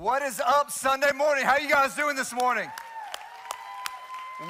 What 0.00 0.22
is 0.22 0.40
up 0.40 0.70
Sunday 0.70 1.12
morning? 1.14 1.44
How 1.44 1.58
you 1.58 1.68
guys 1.68 1.94
doing 1.94 2.16
this 2.16 2.32
morning? 2.32 2.66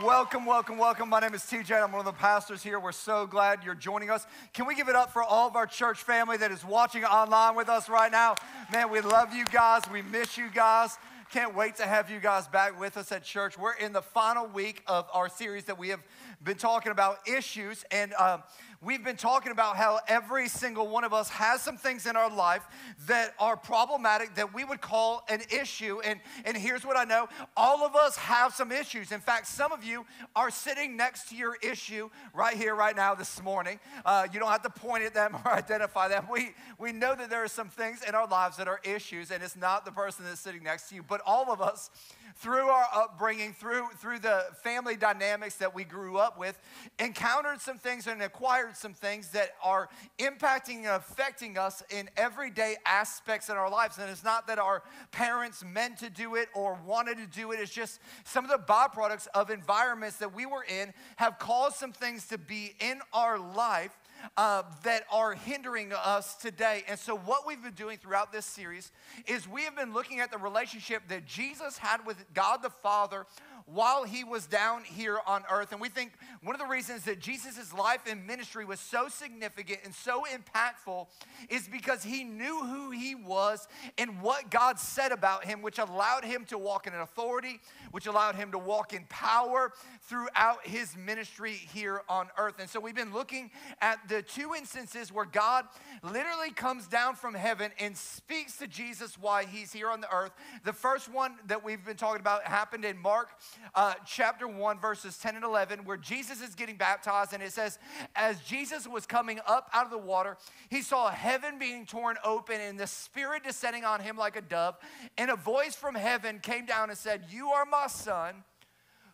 Welcome, 0.05 0.47
welcome, 0.47 0.79
welcome. 0.79 1.09
My 1.09 1.19
name 1.19 1.35
is 1.35 1.43
TJ. 1.43 1.83
I'm 1.83 1.91
one 1.91 1.99
of 1.99 2.05
the 2.05 2.13
pastors 2.13 2.63
here. 2.63 2.79
We're 2.79 2.93
so 2.93 3.27
glad 3.27 3.65
you're 3.65 3.75
joining 3.75 4.11
us. 4.11 4.29
Can 4.53 4.69
we 4.69 4.77
give 4.77 4.89
it 4.89 4.95
up 4.95 5.13
for 5.13 5.25
all 5.25 5.49
of 5.49 5.57
our 5.57 5.67
church 5.67 6.05
family 6.05 6.37
that 6.37 6.53
is 6.53 6.65
watching 6.65 7.05
online 7.05 7.57
with 7.57 7.69
us 7.69 7.89
right 7.89 8.13
now? 8.13 8.37
Man, 8.73 8.93
we 8.93 9.01
love 9.01 9.35
you 9.35 9.45
guys. 9.47 9.83
We 9.93 10.03
miss 10.03 10.39
you 10.39 10.51
guys. 10.55 10.97
Can't 11.33 11.57
wait 11.57 11.75
to 11.77 11.87
have 11.87 12.11
you 12.11 12.21
guys 12.21 12.47
back 12.47 12.79
with 12.79 12.97
us 12.97 13.11
at 13.11 13.25
church. 13.25 13.59
We're 13.59 13.75
in 13.75 13.93
the 13.93 14.03
final 14.03 14.47
week 14.47 14.85
of 14.87 15.09
our 15.13 15.29
series 15.29 15.65
that 15.65 15.79
we 15.81 15.89
have 15.89 16.01
been 16.45 16.59
talking 16.59 16.93
about 16.93 17.19
issues. 17.27 17.85
And 17.91 18.15
um, 18.15 18.45
we've 18.83 19.05
been 19.05 19.17
talking 19.17 19.53
about 19.53 19.77
how 19.77 20.01
every 20.09 20.49
single 20.49 20.89
one 20.89 21.05
of 21.05 21.13
us 21.13 21.29
has 21.29 21.61
some 21.61 21.77
things 21.77 22.07
in 22.07 22.17
our 22.17 22.35
life 22.35 22.67
that 23.07 23.35
are 23.39 23.57
problematic 23.57 24.35
that 24.37 24.55
we 24.55 24.65
would 24.65 24.81
call 24.81 25.23
an 25.29 25.43
issue. 25.51 26.01
And, 26.01 26.19
and 26.47 26.57
here's 26.57 26.85
what 26.85 26.97
I 26.97 27.05
know 27.05 27.29
all 27.57 27.85
of 27.85 27.95
us 27.95 28.17
have 28.17 28.55
some 28.55 28.73
issues. 28.73 29.13
In 29.13 29.21
fact, 29.21 29.47
some 29.47 29.71
of 29.71 29.85
you 29.85 30.07
are 30.35 30.51
sitting 30.51 30.97
next 30.97 31.29
to 31.29 31.37
your 31.37 31.57
issue 31.63 32.09
right 32.33 32.57
here, 32.57 32.75
right 32.75 32.97
now, 32.97 33.15
this 33.15 33.43
morning. 33.43 33.79
Uh, 34.05 34.27
you 34.33 34.41
don't 34.41 34.51
have 34.51 34.63
to 34.63 34.71
point 34.71 35.05
at 35.05 35.13
them 35.13 35.37
or 35.45 35.53
identify 35.53 36.09
them. 36.09 36.27
We, 36.31 36.55
we 36.79 36.93
know 36.93 37.15
that 37.15 37.29
there 37.29 37.45
are 37.45 37.49
some 37.49 37.69
things 37.69 38.03
in 38.07 38.15
our 38.15 38.27
lives 38.27 38.57
that 38.57 38.69
are 38.69 38.81
issues, 38.83 39.31
and 39.31 39.43
it's 39.43 39.57
not 39.57 39.85
the 39.85 39.93
person 39.93 40.25
that's 40.25 40.41
sitting 40.41 40.63
next 40.63 40.89
to 40.89 40.95
you, 40.95 41.03
but 41.03 41.21
all 41.27 41.53
of 41.53 41.61
us 41.61 41.91
through 42.37 42.69
our 42.69 42.87
upbringing, 42.95 43.53
through, 43.53 43.89
through 43.99 44.19
the 44.19 44.45
family 44.63 44.97
dynamics 44.97 45.57
that 45.57 45.75
we 45.75 45.85
grew 45.85 46.19
up 46.19 46.39
with, 46.39 46.59
encountered 46.99 47.61
some 47.61 47.79
things 47.79 48.07
and 48.07 48.23
acquired 48.23 48.77
some 48.77 48.95
things 48.95 49.31
that 49.31 49.51
are 49.63 49.89
impacting 50.19 50.79
and 50.79 50.87
affecting 50.89 51.59
us 51.59 51.83
in 51.91 52.09
everyday 52.17 52.77
aspects 52.87 53.49
in 53.49 53.57
our 53.57 53.71
lives. 53.71 53.99
And 53.99 54.11
it's 54.11 54.25
not 54.25 54.47
that 54.47 54.59
our 54.59 54.83
parents 55.13 55.65
meant 55.65 55.99
to 55.99 56.11
do 56.11 56.35
it 56.35 56.49
or 56.55 56.79
wanted 56.87 57.19
to 57.19 57.27
do 57.27 57.53
it, 57.53 57.61
it's 57.61 57.73
just 57.73 58.01
some 58.25 58.45
of 58.45 58.51
the 58.51 58.59
byproducts 58.59 59.29
of 59.35 59.51
environments 59.51 60.17
that 60.17 60.35
we 60.35 60.47
were 60.47 60.65
in 60.65 60.93
have 61.17 61.39
caused 61.39 61.77
some 61.77 61.93
things 61.93 62.27
to 62.29 62.39
be 62.39 62.75
in 62.81 63.01
our 63.13 63.39
life 63.39 63.97
uh, 64.37 64.63
that 64.85 65.05
are 65.11 65.35
hindering 65.35 65.93
us 65.93 66.35
today. 66.37 66.83
And 66.89 66.99
so, 66.99 67.17
what 67.17 67.47
we've 67.47 67.63
been 67.63 67.73
doing 67.73 67.99
throughout 67.99 68.33
this 68.33 68.47
series 68.47 68.93
is 69.27 69.49
we 69.49 69.65
have 69.65 69.77
been 69.77 69.93
looking 69.93 70.21
at 70.21 70.31
the 70.31 70.39
relationship 70.39 71.03
that 71.09 71.27
Jesus 71.27 71.79
had 71.79 72.05
with 72.07 72.17
God 72.35 72.63
the 72.63 72.71
Father 72.71 73.27
while 73.73 74.05
he 74.05 74.25
was 74.25 74.47
down 74.47 74.83
here 74.83 75.19
on 75.27 75.45
earth. 75.51 75.73
And 75.73 75.81
we 75.81 75.89
think 75.89 76.13
one 76.43 76.55
of 76.55 76.61
the 76.61 76.67
reasons 76.67 77.05
that 77.05 77.21
Jesus' 77.21 77.73
life 77.73 78.01
and 78.09 78.27
ministry 78.27 78.65
was 78.65 78.81
so 78.81 79.09
significant 79.09 79.81
and 79.85 79.95
so 79.95 80.25
impactful 80.25 81.07
is 81.49 81.69
because 81.69 82.03
he 82.03 82.25
knew 82.25 82.65
who 82.65 82.91
he 82.91 83.15
was 83.15 83.69
and 83.97 84.21
what 84.21 84.51
God 84.51 84.79
said 84.79 85.13
about 85.13 85.45
him, 85.45 85.63
which 85.63 85.79
allowed 85.79 86.25
him 86.25 86.45
to 86.47 86.59
walk 86.59 86.87
in 86.87 86.95
authority, 86.95 87.61
which 87.93 88.07
allowed 88.07 88.35
him 88.35 88.51
to 88.53 88.59
walk 88.59 88.93
in 88.93 89.05
power 89.09 89.73
throughout 90.03 90.67
his 90.67 90.97
ministry 90.97 91.53
here 91.53 92.03
on 92.09 92.29
earth. 92.39 92.55
And 92.59 92.69
so 92.69 92.81
we've 92.81 92.95
been 92.95 93.13
looking 93.13 93.51
at 93.81 94.01
the 94.11 94.23
two 94.23 94.55
instances 94.57 95.13
where 95.13 95.25
God 95.25 95.65
literally 96.03 96.51
comes 96.51 96.89
down 96.89 97.15
from 97.15 97.33
heaven 97.35 97.71
and 97.79 97.97
speaks 97.97 98.57
to 98.59 98.67
Jesus 98.67 99.17
while 99.17 99.47
he's 99.47 99.73
here 99.73 99.89
on 99.89 100.01
the 100.01 100.13
earth. 100.13 100.33
The 100.65 100.73
first 100.73 101.11
one 101.11 101.37
that 101.47 101.65
we've 101.65 101.85
been 101.85 101.97
talking 101.97 102.21
about 102.21 102.43
happened 102.45 102.85
in 102.85 102.99
Mark 102.99 103.29
uh, 103.75 103.95
chapter 104.05 104.49
1, 104.49 104.81
verses 104.81 105.17
10 105.17 105.37
and 105.37 105.45
11, 105.45 105.85
where 105.85 105.97
Jesus 105.97 106.43
is 106.43 106.57
getting 106.57 106.77
baptized. 106.77 107.33
And 107.33 107.43
it 107.43 107.53
says, 107.53 107.79
As 108.17 108.41
Jesus 108.41 108.87
was 108.87 109.07
coming 109.07 109.39
up 109.47 109.71
out 109.73 109.85
of 109.85 109.93
the 109.93 109.99
water, 109.99 110.37
he 110.69 110.83
saw 110.83 111.09
heaven 111.09 111.59
being 111.59 111.87
torn 111.87 112.17
open 112.25 112.61
and 112.61 112.79
the 112.79 112.89
Spirit 112.89 113.45
descending 113.45 113.85
on 113.85 114.01
him 114.01 114.17
like 114.17 114.35
a 114.35 114.43
dove. 114.43 114.77
And 115.17 115.31
a 115.31 115.37
voice 115.37 115.77
from 115.77 115.95
heaven 115.95 116.41
came 116.41 116.67
down 116.67 116.91
and 116.91 116.99
said, 116.99 117.27
You 117.31 117.51
are 117.51 117.65
my 117.65 117.87
son, 117.87 118.43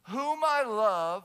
whom 0.04 0.40
I 0.42 0.64
love 0.64 1.24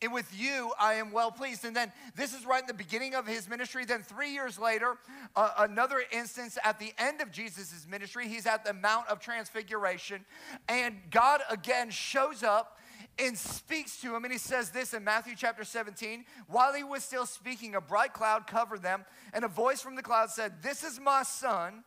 and 0.00 0.12
with 0.12 0.32
you, 0.38 0.72
I 0.78 0.94
am 0.94 1.10
well 1.10 1.32
pleased. 1.32 1.64
And 1.64 1.74
then 1.74 1.92
this 2.14 2.32
is 2.32 2.46
right 2.46 2.60
in 2.60 2.68
the 2.68 2.74
beginning 2.74 3.14
of 3.14 3.26
his 3.26 3.48
ministry. 3.48 3.84
Then 3.84 4.02
three 4.02 4.32
years 4.32 4.58
later, 4.58 4.96
uh, 5.34 5.50
another 5.58 6.02
instance 6.12 6.56
at 6.62 6.78
the 6.78 6.92
end 6.98 7.20
of 7.20 7.32
Jesus' 7.32 7.86
ministry, 7.88 8.28
he's 8.28 8.46
at 8.46 8.64
the 8.64 8.72
Mount 8.72 9.08
of 9.08 9.18
Transfiguration. 9.18 10.24
And 10.68 10.96
God 11.10 11.40
again 11.50 11.90
shows 11.90 12.44
up 12.44 12.78
and 13.18 13.36
speaks 13.36 14.00
to 14.02 14.14
him. 14.14 14.24
And 14.24 14.32
he 14.32 14.38
says 14.38 14.70
this 14.70 14.94
in 14.94 15.02
Matthew 15.02 15.34
chapter 15.36 15.64
17 15.64 16.24
While 16.46 16.74
he 16.74 16.84
was 16.84 17.02
still 17.02 17.26
speaking, 17.26 17.74
a 17.74 17.80
bright 17.80 18.12
cloud 18.12 18.46
covered 18.46 18.82
them. 18.82 19.04
And 19.32 19.44
a 19.44 19.48
voice 19.48 19.80
from 19.80 19.96
the 19.96 20.02
cloud 20.02 20.30
said, 20.30 20.62
This 20.62 20.84
is 20.84 21.00
my 21.00 21.24
son, 21.24 21.82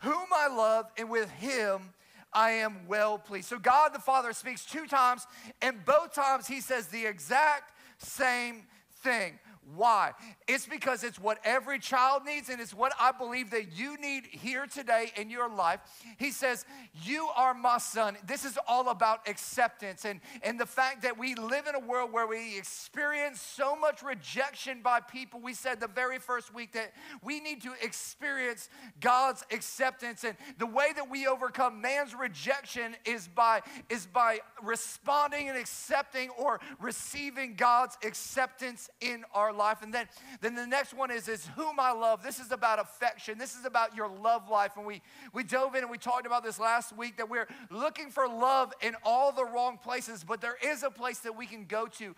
whom 0.00 0.26
I 0.34 0.48
love, 0.48 0.90
and 0.98 1.08
with 1.08 1.30
him 1.30 1.94
I 2.32 2.50
am 2.50 2.86
well 2.86 3.18
pleased. 3.18 3.48
So 3.48 3.58
God 3.58 3.94
the 3.94 3.98
Father 3.98 4.32
speaks 4.32 4.64
two 4.64 4.86
times, 4.86 5.26
and 5.62 5.84
both 5.84 6.14
times 6.14 6.46
he 6.46 6.60
says 6.60 6.88
the 6.88 7.06
exact 7.06 7.72
same 7.98 8.64
thing. 9.02 9.38
Why? 9.74 10.12
It's 10.46 10.64
because 10.64 11.02
it's 11.02 11.18
what 11.18 11.38
every 11.44 11.80
child 11.80 12.22
needs, 12.24 12.50
and 12.50 12.60
it's 12.60 12.72
what 12.72 12.92
I 13.00 13.10
believe 13.10 13.50
that 13.50 13.76
you 13.76 13.96
need 14.00 14.26
here 14.26 14.64
today 14.66 15.10
in 15.16 15.28
your 15.28 15.48
life. 15.48 15.80
He 16.18 16.30
says, 16.30 16.64
You 17.02 17.28
are 17.36 17.52
my 17.52 17.78
son. 17.78 18.16
This 18.24 18.44
is 18.44 18.56
all 18.68 18.90
about 18.90 19.28
acceptance 19.28 20.04
and, 20.04 20.20
and 20.42 20.60
the 20.60 20.66
fact 20.66 21.02
that 21.02 21.18
we 21.18 21.34
live 21.34 21.66
in 21.66 21.74
a 21.74 21.80
world 21.80 22.12
where 22.12 22.28
we 22.28 22.56
experience 22.56 23.40
so 23.40 23.74
much 23.74 24.04
rejection 24.04 24.82
by 24.82 25.00
people. 25.00 25.40
We 25.40 25.52
said 25.52 25.80
the 25.80 25.88
very 25.88 26.20
first 26.20 26.54
week 26.54 26.72
that 26.74 26.92
we 27.20 27.40
need 27.40 27.60
to 27.62 27.72
experience 27.82 28.68
God's 29.00 29.44
acceptance. 29.50 30.22
And 30.22 30.36
the 30.58 30.66
way 30.66 30.92
that 30.94 31.10
we 31.10 31.26
overcome 31.26 31.80
man's 31.80 32.14
rejection 32.14 32.94
is 33.04 33.26
by, 33.26 33.62
is 33.90 34.06
by 34.06 34.38
responding 34.62 35.48
and 35.48 35.58
accepting 35.58 36.30
or 36.38 36.60
receiving 36.78 37.56
God's 37.56 37.98
acceptance 38.04 38.88
in 39.00 39.24
our 39.34 39.55
life. 39.56 39.82
And 39.82 39.92
then, 39.92 40.06
then 40.40 40.54
the 40.54 40.66
next 40.66 40.94
one 40.94 41.10
is, 41.10 41.28
is 41.28 41.48
whom 41.56 41.80
I 41.80 41.92
love. 41.92 42.22
This 42.22 42.38
is 42.38 42.52
about 42.52 42.78
affection. 42.78 43.38
This 43.38 43.54
is 43.54 43.64
about 43.64 43.96
your 43.96 44.08
love 44.08 44.48
life. 44.48 44.72
And 44.76 44.86
we, 44.86 45.02
we 45.32 45.42
dove 45.44 45.74
in 45.74 45.82
and 45.82 45.90
we 45.90 45.98
talked 45.98 46.26
about 46.26 46.44
this 46.44 46.58
last 46.58 46.96
week 46.96 47.16
that 47.16 47.28
we're 47.28 47.48
looking 47.70 48.10
for 48.10 48.28
love 48.28 48.72
in 48.80 48.94
all 49.04 49.32
the 49.32 49.44
wrong 49.44 49.78
places, 49.78 50.24
but 50.24 50.40
there 50.40 50.56
is 50.64 50.82
a 50.82 50.90
place 50.90 51.18
that 51.20 51.36
we 51.36 51.46
can 51.46 51.64
go 51.64 51.86
to 51.86 52.14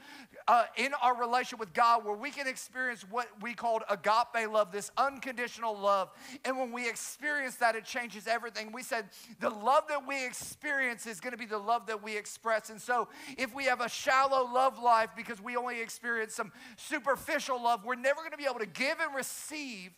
uh, 0.47 0.65
in 0.77 0.93
our 1.03 1.17
relationship 1.19 1.61
with 1.61 1.73
God 1.73 2.05
where 2.05 2.17
we 2.17 2.31
can 2.31 2.47
experience 2.47 3.05
what 3.09 3.29
we 3.41 3.55
called 3.55 3.83
agape 3.89 4.51
love, 4.51 4.73
this 4.73 4.91
unconditional 4.97 5.79
love. 5.79 6.11
And 6.45 6.59
when 6.59 6.73
we 6.73 6.89
experience 6.89 7.57
that, 7.57 7.77
it 7.77 7.85
changes 7.85 8.27
everything. 8.27 8.73
We 8.73 8.83
said 8.83 9.07
the 9.41 9.51
love 9.51 9.85
that 9.89 10.07
we 10.07 10.25
experience 10.27 11.07
is 11.07 11.21
going 11.21 11.33
to 11.33 11.39
be 11.39 11.47
the 11.47 11.59
love 11.59 11.87
that 11.87 12.03
we 12.03 12.17
express. 12.17 12.71
And 12.71 12.81
so 12.81 13.09
if 13.37 13.55
we 13.55 13.65
have 13.65 13.81
a 13.81 13.89
shallow 13.89 14.53
love 14.53 14.79
life 14.79 15.11
because 15.17 15.41
we 15.41 15.57
only 15.57 15.81
experience 15.81 16.35
some 16.35 16.53
superficial 16.77 17.28
sacrificial 17.29 17.63
love, 17.63 17.85
we're 17.85 17.95
never 17.95 18.21
going 18.21 18.31
to 18.31 18.39
be 18.39 18.47
able 18.47 18.59
to 18.59 18.67
give 18.67 19.01
and 19.01 19.15
receive 19.15 19.91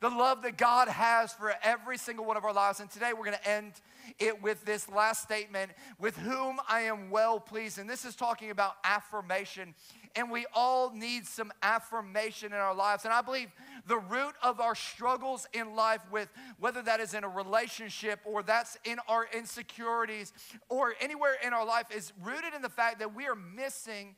the 0.00 0.08
love 0.08 0.42
that 0.42 0.56
God 0.56 0.88
has 0.88 1.32
for 1.32 1.54
every 1.62 1.98
single 1.98 2.24
one 2.24 2.38
of 2.38 2.44
our 2.44 2.54
lives. 2.54 2.80
And 2.80 2.90
today 2.90 3.12
we're 3.12 3.26
going 3.26 3.36
to 3.36 3.48
end 3.48 3.72
it 4.18 4.42
with 4.42 4.64
this 4.64 4.88
last 4.88 5.22
statement 5.22 5.72
with 5.98 6.16
whom 6.16 6.58
I 6.68 6.82
am 6.82 7.10
well 7.10 7.38
pleased. 7.38 7.78
And 7.78 7.88
this 7.88 8.04
is 8.06 8.16
talking 8.16 8.50
about 8.50 8.76
affirmation. 8.82 9.74
And 10.16 10.30
we 10.30 10.46
all 10.54 10.90
need 10.90 11.26
some 11.26 11.52
affirmation 11.62 12.52
in 12.52 12.58
our 12.58 12.74
lives. 12.74 13.04
And 13.04 13.12
I 13.12 13.20
believe 13.20 13.50
the 13.86 13.98
root 13.98 14.34
of 14.42 14.58
our 14.58 14.74
struggles 14.74 15.46
in 15.52 15.74
life, 15.76 16.00
with 16.10 16.30
whether 16.58 16.80
that 16.82 17.00
is 17.00 17.12
in 17.12 17.24
a 17.24 17.28
relationship 17.28 18.20
or 18.24 18.42
that's 18.42 18.78
in 18.84 18.98
our 19.06 19.26
insecurities 19.36 20.32
or 20.70 20.94
anywhere 21.00 21.36
in 21.44 21.52
our 21.52 21.66
life, 21.66 21.86
is 21.94 22.12
rooted 22.22 22.54
in 22.54 22.62
the 22.62 22.70
fact 22.70 23.00
that 23.00 23.14
we 23.14 23.26
are 23.26 23.36
missing 23.36 24.14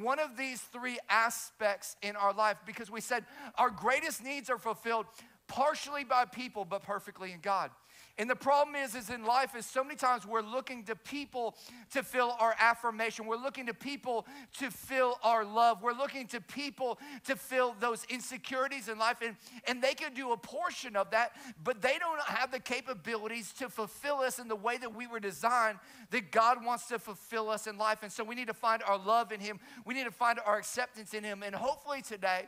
one 0.00 0.18
of 0.18 0.36
these 0.36 0.60
three 0.60 0.98
aspects 1.08 1.96
in 2.02 2.16
our 2.16 2.32
life 2.32 2.56
because 2.64 2.90
we 2.90 3.00
said 3.00 3.24
our 3.56 3.70
greatest 3.70 4.24
needs 4.24 4.48
are 4.48 4.58
fulfilled 4.58 5.06
partially 5.48 6.04
by 6.04 6.24
people 6.24 6.64
but 6.64 6.82
perfectly 6.82 7.32
in 7.32 7.40
God. 7.40 7.70
And 8.18 8.28
the 8.28 8.36
problem 8.36 8.76
is, 8.76 8.94
is 8.94 9.08
in 9.08 9.24
life 9.24 9.56
is 9.56 9.64
so 9.64 9.82
many 9.82 9.96
times 9.96 10.26
we're 10.26 10.42
looking 10.42 10.84
to 10.84 10.94
people 10.94 11.56
to 11.92 12.02
fill 12.02 12.36
our 12.38 12.54
affirmation. 12.58 13.26
We're 13.26 13.36
looking 13.36 13.66
to 13.66 13.74
people 13.74 14.26
to 14.58 14.70
fill 14.70 15.18
our 15.22 15.46
love. 15.46 15.82
We're 15.82 15.94
looking 15.94 16.26
to 16.28 16.40
people 16.42 16.98
to 17.24 17.36
fill 17.36 17.74
those 17.80 18.04
insecurities 18.10 18.88
in 18.88 18.98
life. 18.98 19.16
And, 19.22 19.34
and 19.66 19.82
they 19.82 19.94
can 19.94 20.12
do 20.12 20.32
a 20.32 20.36
portion 20.36 20.94
of 20.94 21.10
that, 21.12 21.32
but 21.64 21.80
they 21.80 21.96
don't 21.98 22.20
have 22.22 22.52
the 22.52 22.60
capabilities 22.60 23.50
to 23.54 23.70
fulfill 23.70 24.16
us 24.16 24.38
in 24.38 24.46
the 24.46 24.56
way 24.56 24.76
that 24.76 24.94
we 24.94 25.06
were 25.06 25.20
designed, 25.20 25.78
that 26.10 26.30
God 26.30 26.62
wants 26.62 26.88
to 26.88 26.98
fulfill 26.98 27.48
us 27.48 27.66
in 27.66 27.78
life. 27.78 28.02
And 28.02 28.12
so 28.12 28.24
we 28.24 28.34
need 28.34 28.48
to 28.48 28.54
find 28.54 28.82
our 28.82 28.98
love 28.98 29.32
in 29.32 29.40
Him. 29.40 29.58
We 29.86 29.94
need 29.94 30.04
to 30.04 30.10
find 30.10 30.38
our 30.44 30.58
acceptance 30.58 31.14
in 31.14 31.24
Him. 31.24 31.42
And 31.42 31.54
hopefully 31.54 32.02
today, 32.02 32.44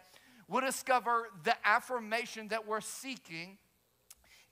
we'll 0.46 0.60
discover 0.60 1.30
the 1.42 1.56
affirmation 1.66 2.48
that 2.48 2.66
we're 2.66 2.82
seeking 2.82 3.56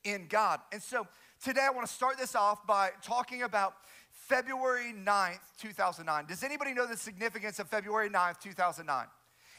in 0.05 0.27
God. 0.29 0.61
And 0.73 0.83
so 0.83 1.07
today 1.43 1.63
I 1.67 1.71
want 1.71 1.87
to 1.87 1.93
start 1.93 2.19
this 2.19 2.35
off 2.35 2.67
by 2.67 2.91
talking 3.03 3.43
about 3.43 3.75
February 4.11 4.95
9th, 4.95 5.41
2009. 5.61 6.27
Does 6.27 6.43
anybody 6.43 6.75
know 6.75 6.87
the 6.87 6.97
significance 6.97 7.59
of 7.59 7.69
February 7.69 8.09
9th, 8.09 8.41
2009? 8.41 9.07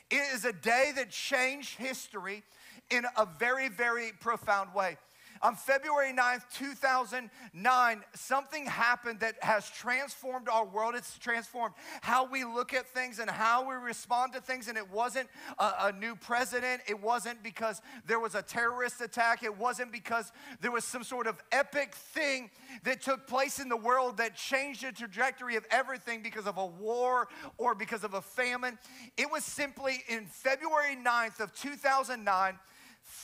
It 0.09 0.33
is 0.33 0.45
a 0.45 0.53
day 0.53 0.91
that 0.95 1.09
changed 1.09 1.77
history 1.77 2.43
in 2.89 3.05
a 3.17 3.25
very, 3.39 3.69
very 3.69 4.11
profound 4.19 4.73
way. 4.73 4.97
On 5.43 5.57
February 5.57 6.13
9th, 6.13 6.43
2009, 6.53 8.03
something 8.15 8.65
happened 8.65 9.19
that 9.19 9.35
has 9.43 9.69
transformed 9.69 10.47
our 10.47 10.65
world. 10.65 10.95
It's 10.95 11.17
transformed 11.17 11.75
how 12.01 12.25
we 12.25 12.45
look 12.45 12.73
at 12.73 12.87
things 12.87 13.19
and 13.19 13.29
how 13.29 13.67
we 13.67 13.75
respond 13.75 14.31
to 14.33 14.39
things. 14.39 14.69
And 14.69 14.77
it 14.77 14.89
wasn't 14.89 15.27
a, 15.59 15.73
a 15.81 15.91
new 15.91 16.15
president, 16.15 16.83
it 16.87 17.01
wasn't 17.01 17.43
because 17.43 17.81
there 18.07 18.21
was 18.21 18.35
a 18.35 18.41
terrorist 18.41 19.01
attack, 19.01 19.43
it 19.43 19.57
wasn't 19.57 19.91
because 19.91 20.31
there 20.61 20.71
was 20.71 20.85
some 20.85 21.03
sort 21.03 21.27
of 21.27 21.41
epic 21.51 21.93
thing 21.93 22.49
that 22.85 23.01
took 23.01 23.27
place 23.27 23.59
in 23.59 23.67
the 23.67 23.75
world 23.75 24.15
that 24.17 24.37
changed 24.37 24.85
the 24.85 24.93
trajectory 24.93 25.57
of 25.57 25.65
everything 25.71 26.23
because 26.23 26.47
of 26.47 26.57
a 26.57 26.65
war 26.65 27.27
or 27.57 27.75
because 27.75 28.05
of 28.05 28.13
a 28.13 28.21
famine. 28.21 28.79
It 29.17 29.29
was 29.29 29.43
simply 29.43 30.05
in 30.07 30.25
February 30.25 30.95
9th 30.95 31.41
of 31.41 31.53
2009, 31.53 32.57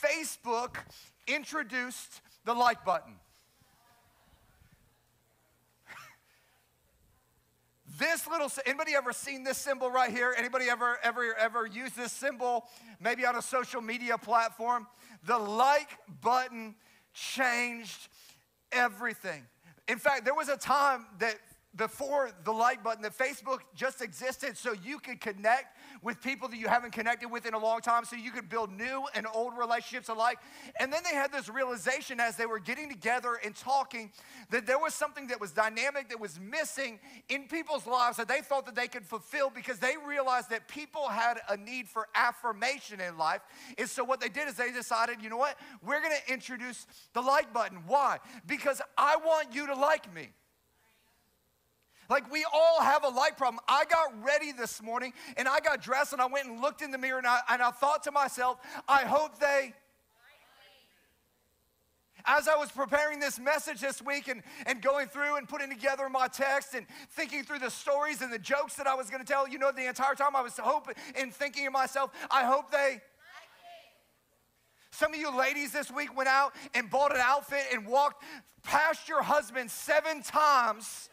Facebook 0.02 0.76
introduced 1.26 2.20
the 2.44 2.54
like 2.54 2.84
button. 2.84 3.14
this 8.00 8.26
little 8.26 8.50
anybody 8.66 8.94
ever 8.94 9.12
seen 9.12 9.44
this 9.44 9.58
symbol 9.58 9.90
right 9.90 10.10
here? 10.10 10.34
Anybody 10.36 10.68
ever 10.68 10.98
ever 11.04 11.34
ever 11.38 11.66
use 11.66 11.92
this 11.92 12.10
symbol 12.10 12.66
maybe 12.98 13.24
on 13.26 13.36
a 13.36 13.42
social 13.42 13.80
media 13.80 14.18
platform? 14.18 14.86
The 15.26 15.38
like 15.38 15.90
button 16.22 16.74
changed 17.12 18.08
everything. 18.72 19.44
In 19.86 19.98
fact 19.98 20.24
there 20.24 20.34
was 20.34 20.48
a 20.48 20.56
time 20.56 21.06
that 21.18 21.36
before 21.76 22.30
the 22.44 22.52
like 22.52 22.82
button 22.82 23.02
that 23.02 23.16
Facebook 23.16 23.60
just 23.76 24.02
existed 24.02 24.56
so 24.56 24.74
you 24.82 24.98
could 24.98 25.20
connect 25.20 25.76
with 26.02 26.20
people 26.20 26.48
that 26.48 26.56
you 26.56 26.68
haven't 26.68 26.92
connected 26.92 27.30
with 27.30 27.46
in 27.46 27.54
a 27.54 27.58
long 27.58 27.80
time, 27.80 28.04
so 28.04 28.16
you 28.16 28.30
could 28.30 28.48
build 28.48 28.72
new 28.72 29.04
and 29.14 29.26
old 29.34 29.56
relationships 29.56 30.08
alike. 30.08 30.38
And 30.78 30.92
then 30.92 31.02
they 31.04 31.14
had 31.14 31.32
this 31.32 31.48
realization 31.48 32.20
as 32.20 32.36
they 32.36 32.46
were 32.46 32.58
getting 32.58 32.88
together 32.88 33.38
and 33.44 33.54
talking 33.54 34.10
that 34.50 34.66
there 34.66 34.78
was 34.78 34.94
something 34.94 35.26
that 35.28 35.40
was 35.40 35.52
dynamic, 35.52 36.08
that 36.08 36.20
was 36.20 36.38
missing 36.40 36.98
in 37.28 37.48
people's 37.48 37.86
lives 37.86 38.16
that 38.16 38.28
they 38.28 38.40
thought 38.40 38.66
that 38.66 38.74
they 38.74 38.88
could 38.88 39.04
fulfill 39.04 39.50
because 39.50 39.78
they 39.78 39.94
realized 40.06 40.50
that 40.50 40.68
people 40.68 41.08
had 41.08 41.38
a 41.48 41.56
need 41.56 41.88
for 41.88 42.08
affirmation 42.14 43.00
in 43.00 43.18
life. 43.18 43.40
And 43.78 43.88
so 43.88 44.04
what 44.04 44.20
they 44.20 44.28
did 44.28 44.48
is 44.48 44.54
they 44.54 44.72
decided, 44.72 45.22
you 45.22 45.28
know 45.28 45.36
what? 45.36 45.56
We're 45.82 46.00
gonna 46.00 46.14
introduce 46.28 46.86
the 47.12 47.20
like 47.20 47.52
button. 47.52 47.82
Why? 47.86 48.18
Because 48.46 48.80
I 48.96 49.16
want 49.16 49.54
you 49.54 49.66
to 49.66 49.74
like 49.74 50.12
me. 50.14 50.28
Like 52.10 52.30
we 52.30 52.44
all 52.52 52.82
have 52.82 53.04
a 53.04 53.08
light 53.08 53.38
problem. 53.38 53.60
I 53.68 53.84
got 53.84 54.22
ready 54.22 54.50
this 54.50 54.82
morning 54.82 55.12
and 55.36 55.46
I 55.46 55.60
got 55.60 55.80
dressed 55.80 56.12
and 56.12 56.20
I 56.20 56.26
went 56.26 56.48
and 56.48 56.60
looked 56.60 56.82
in 56.82 56.90
the 56.90 56.98
mirror 56.98 57.18
and 57.18 57.26
I, 57.26 57.38
and 57.48 57.62
I 57.62 57.70
thought 57.70 58.02
to 58.02 58.10
myself, 58.10 58.58
I 58.88 59.04
hope 59.04 59.38
they. 59.38 59.72
As 62.26 62.48
I 62.48 62.56
was 62.56 62.70
preparing 62.70 63.20
this 63.20 63.38
message 63.38 63.80
this 63.80 64.02
week 64.02 64.28
and, 64.28 64.42
and 64.66 64.82
going 64.82 65.06
through 65.06 65.36
and 65.36 65.48
putting 65.48 65.70
together 65.70 66.08
my 66.10 66.26
text 66.26 66.74
and 66.74 66.84
thinking 67.12 67.44
through 67.44 67.60
the 67.60 67.70
stories 67.70 68.20
and 68.20 68.30
the 68.30 68.38
jokes 68.38 68.74
that 68.74 68.86
I 68.86 68.94
was 68.94 69.08
going 69.08 69.24
to 69.24 69.32
tell, 69.32 69.48
you 69.48 69.58
know, 69.58 69.70
the 69.72 69.88
entire 69.88 70.14
time 70.14 70.36
I 70.36 70.42
was 70.42 70.58
hoping 70.58 70.96
and 71.16 71.32
thinking 71.32 71.64
to 71.64 71.70
myself, 71.70 72.10
I 72.30 72.44
hope 72.44 72.72
they. 72.72 73.00
Some 74.90 75.14
of 75.14 75.20
you 75.20 75.34
ladies 75.34 75.72
this 75.72 75.90
week 75.90 76.14
went 76.14 76.28
out 76.28 76.54
and 76.74 76.90
bought 76.90 77.14
an 77.14 77.22
outfit 77.22 77.62
and 77.72 77.86
walked 77.86 78.22
past 78.64 79.08
your 79.08 79.22
husband 79.22 79.70
seven 79.70 80.22
times 80.22 81.09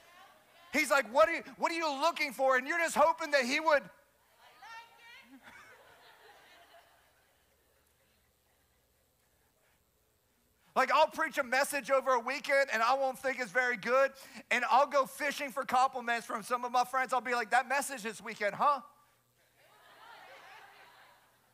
He's 0.73 0.91
like, 0.91 1.11
what 1.13 1.29
are, 1.29 1.35
you, 1.35 1.43
what 1.57 1.71
are 1.71 1.75
you 1.75 1.89
looking 2.01 2.33
for? 2.33 2.57
And 2.57 2.67
you're 2.67 2.79
just 2.79 2.95
hoping 2.95 3.31
that 3.31 3.45
he 3.45 3.59
would. 3.59 3.83
Like, 10.75 10.91
I'll 10.91 11.07
preach 11.07 11.39
a 11.39 11.43
message 11.43 11.89
over 11.89 12.11
a 12.11 12.19
weekend 12.19 12.67
and 12.71 12.83
I 12.83 12.93
won't 12.93 13.17
think 13.17 13.39
it's 13.39 13.51
very 13.51 13.77
good. 13.77 14.11
And 14.51 14.63
I'll 14.69 14.85
go 14.85 15.07
fishing 15.07 15.49
for 15.49 15.63
compliments 15.63 16.27
from 16.27 16.43
some 16.43 16.63
of 16.63 16.71
my 16.71 16.83
friends. 16.83 17.13
I'll 17.13 17.21
be 17.21 17.33
like, 17.33 17.49
that 17.49 17.67
message 17.67 18.03
this 18.03 18.21
weekend, 18.21 18.53
huh? 18.53 18.81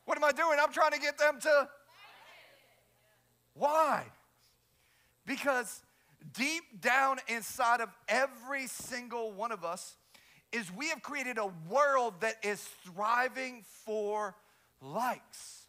What 0.03 0.17
am 0.17 0.25
I 0.25 0.33
doing? 0.33 0.57
I'm 0.61 0.73
trying 0.73 0.91
to 0.91 0.99
get 0.99 1.17
them 1.17 1.39
to. 1.39 1.69
Why? 3.53 4.03
Because 5.25 5.81
deep 6.31 6.81
down 6.81 7.17
inside 7.27 7.81
of 7.81 7.89
every 8.07 8.67
single 8.67 9.31
one 9.31 9.51
of 9.51 9.63
us 9.63 9.95
is 10.51 10.71
we 10.71 10.89
have 10.89 11.01
created 11.01 11.37
a 11.37 11.51
world 11.69 12.13
that 12.21 12.35
is 12.43 12.61
thriving 12.85 13.63
for 13.85 14.35
likes. 14.81 15.63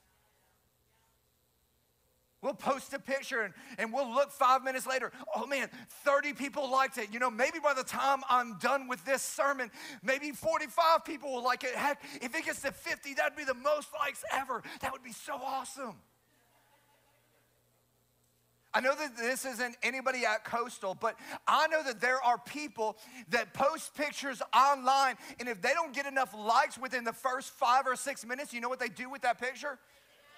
We'll 2.42 2.52
post 2.52 2.92
a 2.92 2.98
picture 2.98 3.40
and, 3.40 3.54
and 3.78 3.90
we'll 3.90 4.14
look 4.14 4.30
five 4.30 4.62
minutes 4.62 4.86
later. 4.86 5.10
Oh 5.34 5.46
man, 5.46 5.70
30 6.04 6.34
people 6.34 6.70
liked 6.70 6.98
it. 6.98 7.08
You 7.10 7.18
know, 7.18 7.30
maybe 7.30 7.58
by 7.58 7.72
the 7.72 7.82
time 7.82 8.18
I'm 8.28 8.58
done 8.58 8.86
with 8.86 9.02
this 9.06 9.22
sermon, 9.22 9.70
maybe 10.02 10.30
45 10.30 11.06
people 11.06 11.32
will 11.32 11.42
like 11.42 11.64
it. 11.64 11.74
Heck, 11.74 12.02
if 12.20 12.34
it 12.34 12.44
gets 12.44 12.60
to 12.60 12.70
50, 12.70 13.14
that'd 13.14 13.34
be 13.34 13.44
the 13.44 13.54
most 13.54 13.88
likes 13.98 14.22
ever. 14.30 14.62
That 14.82 14.92
would 14.92 15.02
be 15.02 15.12
so 15.12 15.36
awesome. 15.42 15.94
I 18.74 18.80
know 18.80 18.94
that 18.96 19.16
this 19.16 19.44
isn't 19.44 19.76
anybody 19.84 20.26
at 20.26 20.44
Coastal, 20.44 20.96
but 20.98 21.16
I 21.46 21.68
know 21.68 21.82
that 21.84 22.00
there 22.00 22.20
are 22.20 22.38
people 22.38 22.96
that 23.28 23.54
post 23.54 23.94
pictures 23.94 24.42
online, 24.52 25.14
and 25.38 25.48
if 25.48 25.62
they 25.62 25.72
don't 25.72 25.92
get 25.92 26.06
enough 26.06 26.34
likes 26.36 26.76
within 26.76 27.04
the 27.04 27.12
first 27.12 27.50
five 27.50 27.86
or 27.86 27.94
six 27.94 28.26
minutes, 28.26 28.52
you 28.52 28.60
know 28.60 28.68
what 28.68 28.80
they 28.80 28.88
do 28.88 29.08
with 29.08 29.22
that 29.22 29.40
picture? 29.40 29.78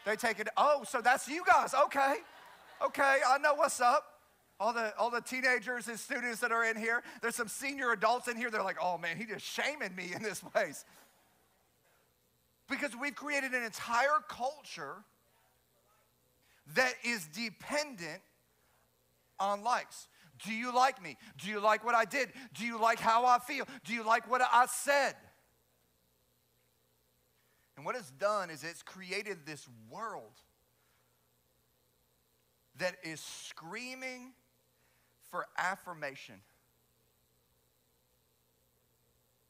They 0.04 0.16
take 0.16 0.38
it, 0.38 0.48
oh, 0.58 0.84
so 0.86 1.00
that's 1.00 1.26
you 1.28 1.44
guys. 1.46 1.72
Okay. 1.72 2.16
Okay, 2.84 3.18
I 3.26 3.38
know 3.38 3.54
what's 3.54 3.80
up. 3.80 4.04
All 4.60 4.72
the, 4.72 4.94
all 4.98 5.10
the 5.10 5.20
teenagers 5.22 5.88
and 5.88 5.98
students 5.98 6.40
that 6.40 6.52
are 6.52 6.64
in 6.64 6.76
here, 6.76 7.02
there's 7.22 7.36
some 7.36 7.48
senior 7.48 7.92
adults 7.92 8.28
in 8.28 8.36
here. 8.36 8.50
They're 8.50 8.62
like, 8.62 8.78
oh 8.80 8.98
man, 8.98 9.16
he 9.16 9.24
just 9.24 9.46
shaming 9.46 9.94
me 9.96 10.12
in 10.14 10.22
this 10.22 10.40
place. 10.40 10.84
Because 12.68 12.92
we've 13.00 13.14
created 13.14 13.52
an 13.52 13.62
entire 13.62 14.20
culture 14.28 15.04
that 16.74 16.94
is 17.04 17.26
dependent 17.26 18.20
on 19.38 19.62
likes. 19.62 20.08
Do 20.44 20.52
you 20.52 20.74
like 20.74 21.02
me? 21.02 21.16
Do 21.38 21.48
you 21.48 21.60
like 21.60 21.84
what 21.84 21.94
I 21.94 22.04
did? 22.04 22.30
Do 22.54 22.64
you 22.64 22.80
like 22.80 22.98
how 22.98 23.24
I 23.24 23.38
feel? 23.38 23.66
Do 23.84 23.94
you 23.94 24.04
like 24.04 24.30
what 24.30 24.42
I 24.42 24.66
said? 24.66 25.14
And 27.76 27.84
what 27.84 27.94
it's 27.94 28.10
done 28.10 28.50
is 28.50 28.64
it's 28.64 28.82
created 28.82 29.38
this 29.46 29.66
world 29.90 30.32
that 32.78 32.96
is 33.02 33.20
screaming 33.20 34.32
for 35.30 35.46
affirmation 35.56 36.36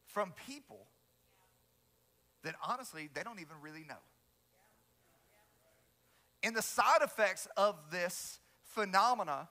from 0.07 0.33
people 0.47 0.87
that 2.43 2.55
honestly 2.67 3.09
they 3.13 3.23
don't 3.23 3.41
even 3.41 3.57
really 3.61 3.85
know. 3.89 3.95
And 6.43 6.55
the 6.55 6.63
side 6.63 7.03
effects 7.03 7.49
of 7.57 7.77
this 7.91 8.41
phenomena 8.65 9.49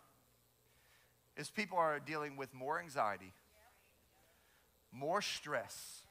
is 1.35 1.49
people 1.49 1.77
are 1.77 1.99
dealing 1.99 2.37
with 2.37 2.53
more 2.53 2.79
anxiety, 2.79 3.33
more 4.91 5.21
stress. 5.21 6.03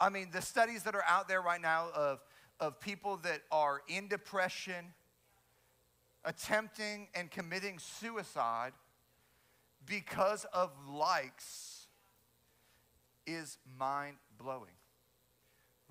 I 0.00 0.08
mean, 0.08 0.28
the 0.32 0.42
studies 0.42 0.84
that 0.84 0.94
are 0.94 1.04
out 1.06 1.28
there 1.28 1.40
right 1.42 1.60
now 1.60 1.88
of, 1.94 2.20
of 2.60 2.80
people 2.80 3.18
that 3.18 3.42
are 3.50 3.82
in 3.88 4.08
depression, 4.08 4.94
attempting 6.24 7.08
and 7.14 7.30
committing 7.30 7.78
suicide 7.78 8.72
because 9.86 10.46
of 10.52 10.70
likes 10.88 11.86
is 13.26 13.58
mind 13.78 14.16
blowing. 14.38 14.74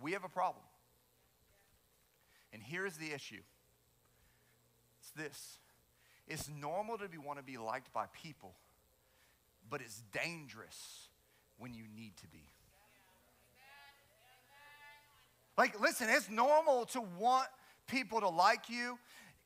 We 0.01 0.13
have 0.13 0.23
a 0.23 0.29
problem. 0.29 0.63
And 2.53 2.61
here's 2.61 2.97
the 2.97 3.11
issue 3.13 3.41
this 5.15 5.57
it's 6.27 6.49
normal 6.49 6.97
to 6.97 7.09
be, 7.09 7.17
want 7.17 7.39
to 7.39 7.43
be 7.43 7.57
liked 7.57 7.91
by 7.93 8.05
people, 8.13 8.53
but 9.69 9.81
it's 9.81 10.01
dangerous 10.13 11.09
when 11.57 11.73
you 11.73 11.83
need 11.95 12.15
to 12.17 12.27
be. 12.27 12.43
Like, 15.57 15.79
listen, 15.79 16.07
it's 16.09 16.29
normal 16.29 16.85
to 16.87 17.01
want 17.19 17.47
people 17.87 18.21
to 18.21 18.29
like 18.29 18.69
you. 18.69 18.97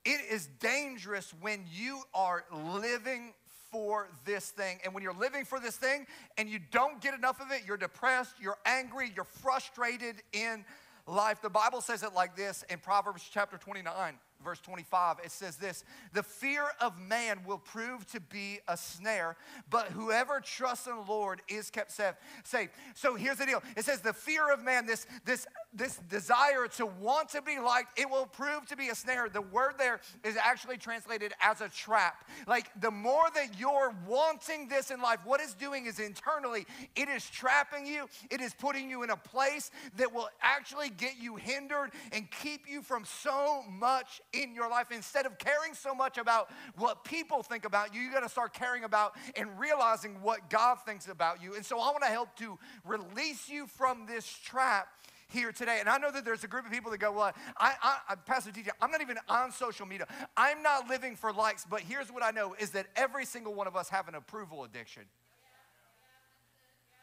It 0.05 0.21
is 0.31 0.47
dangerous 0.59 1.33
when 1.41 1.65
you 1.73 2.03
are 2.13 2.45
living 2.53 3.33
for 3.71 4.07
this 4.23 4.49
thing. 4.51 4.79
And 4.85 4.93
when 4.93 5.03
you're 5.03 5.13
living 5.13 5.43
for 5.43 5.59
this 5.59 5.75
thing 5.75 6.05
and 6.37 6.47
you 6.47 6.59
don't 6.71 7.01
get 7.01 7.13
enough 7.13 7.41
of 7.41 7.51
it, 7.51 7.63
you're 7.65 7.75
depressed, 7.75 8.35
you're 8.39 8.57
angry, 8.65 9.11
you're 9.15 9.25
frustrated 9.25 10.21
in 10.31 10.63
life. 11.07 11.41
The 11.41 11.49
Bible 11.49 11.81
says 11.81 12.03
it 12.03 12.13
like 12.13 12.35
this 12.35 12.63
in 12.69 12.79
Proverbs 12.79 13.27
chapter 13.29 13.57
29, 13.57 14.13
verse 14.43 14.59
25, 14.59 15.17
it 15.23 15.31
says 15.31 15.57
this 15.57 15.83
The 16.13 16.23
fear 16.23 16.63
of 16.81 16.99
man 16.99 17.39
will 17.45 17.57
prove 17.57 18.05
to 18.11 18.19
be 18.19 18.59
a 18.67 18.77
snare, 18.77 19.35
but 19.69 19.87
whoever 19.87 20.39
trusts 20.39 20.87
in 20.87 20.95
the 20.95 21.11
Lord 21.11 21.41
is 21.47 21.69
kept 21.69 21.91
safe. 21.91 22.69
So 22.93 23.15
here's 23.15 23.37
the 23.37 23.45
deal 23.45 23.63
it 23.75 23.85
says, 23.85 24.01
The 24.01 24.13
fear 24.13 24.51
of 24.51 24.63
man, 24.63 24.85
this, 24.85 25.07
this, 25.25 25.47
this 25.75 25.99
desire 26.09 26.67
to 26.77 26.85
want 26.85 27.29
to 27.29 27.41
be 27.41 27.59
liked, 27.59 27.99
it 27.99 28.09
will 28.09 28.25
prove 28.25 28.65
to 28.67 28.75
be 28.75 28.89
a 28.89 28.95
snare. 28.95 29.29
The 29.29 29.41
word 29.41 29.73
there 29.77 29.99
is 30.23 30.37
actually 30.37 30.77
translated 30.77 31.33
as 31.41 31.61
a 31.61 31.69
trap. 31.69 32.27
Like 32.47 32.69
the 32.79 32.91
more 32.91 33.25
that 33.35 33.59
you're 33.59 33.93
wanting 34.07 34.67
this 34.67 34.91
in 34.91 35.01
life, 35.01 35.19
what 35.25 35.41
it's 35.41 35.53
doing 35.53 35.85
is 35.85 35.99
internally, 35.99 36.65
it 36.95 37.09
is 37.09 37.29
trapping 37.29 37.85
you, 37.85 38.07
it 38.31 38.41
is 38.41 38.53
putting 38.53 38.89
you 38.89 39.03
in 39.03 39.09
a 39.09 39.17
place 39.17 39.71
that 39.97 40.13
will 40.13 40.29
actually 40.41 40.89
get 40.89 41.13
you 41.19 41.35
hindered 41.35 41.91
and 42.11 42.29
keep 42.31 42.67
you 42.67 42.81
from 42.81 43.03
so 43.05 43.63
much 43.69 44.21
in 44.33 44.55
your 44.55 44.69
life. 44.69 44.87
Instead 44.91 45.25
of 45.25 45.37
caring 45.37 45.73
so 45.73 45.93
much 45.93 46.17
about 46.17 46.49
what 46.77 47.03
people 47.03 47.43
think 47.43 47.65
about 47.65 47.93
you, 47.93 48.01
you 48.01 48.11
got 48.11 48.21
to 48.21 48.29
start 48.29 48.53
caring 48.53 48.83
about 48.83 49.13
and 49.35 49.59
realizing 49.59 50.21
what 50.21 50.49
God 50.49 50.77
thinks 50.85 51.07
about 51.07 51.41
you. 51.41 51.55
And 51.55 51.65
so 51.65 51.79
I 51.79 51.87
want 51.91 52.03
to 52.03 52.09
help 52.09 52.35
to 52.37 52.57
release 52.85 53.49
you 53.49 53.67
from 53.67 54.05
this 54.05 54.25
trap 54.25 54.87
here 55.27 55.51
today. 55.51 55.77
And 55.79 55.89
I 55.89 55.97
know 55.97 56.11
that 56.11 56.25
there's 56.25 56.43
a 56.43 56.47
group 56.47 56.65
of 56.65 56.71
people 56.71 56.91
that 56.91 56.99
go, 56.99 57.11
Well, 57.11 57.33
I, 57.57 57.73
I, 58.09 58.15
Pastor 58.15 58.51
TJ, 58.51 58.69
I'm 58.81 58.91
not 58.91 59.01
even 59.01 59.17
on 59.27 59.51
social 59.51 59.85
media. 59.85 60.07
I'm 60.37 60.61
not 60.61 60.87
living 60.89 61.15
for 61.15 61.31
likes. 61.33 61.65
But 61.69 61.81
here's 61.81 62.11
what 62.11 62.23
I 62.23 62.31
know 62.31 62.55
is 62.59 62.71
that 62.71 62.87
every 62.95 63.25
single 63.25 63.53
one 63.53 63.67
of 63.67 63.75
us 63.75 63.89
have 63.89 64.07
an 64.07 64.15
approval 64.15 64.63
addiction. 64.63 65.03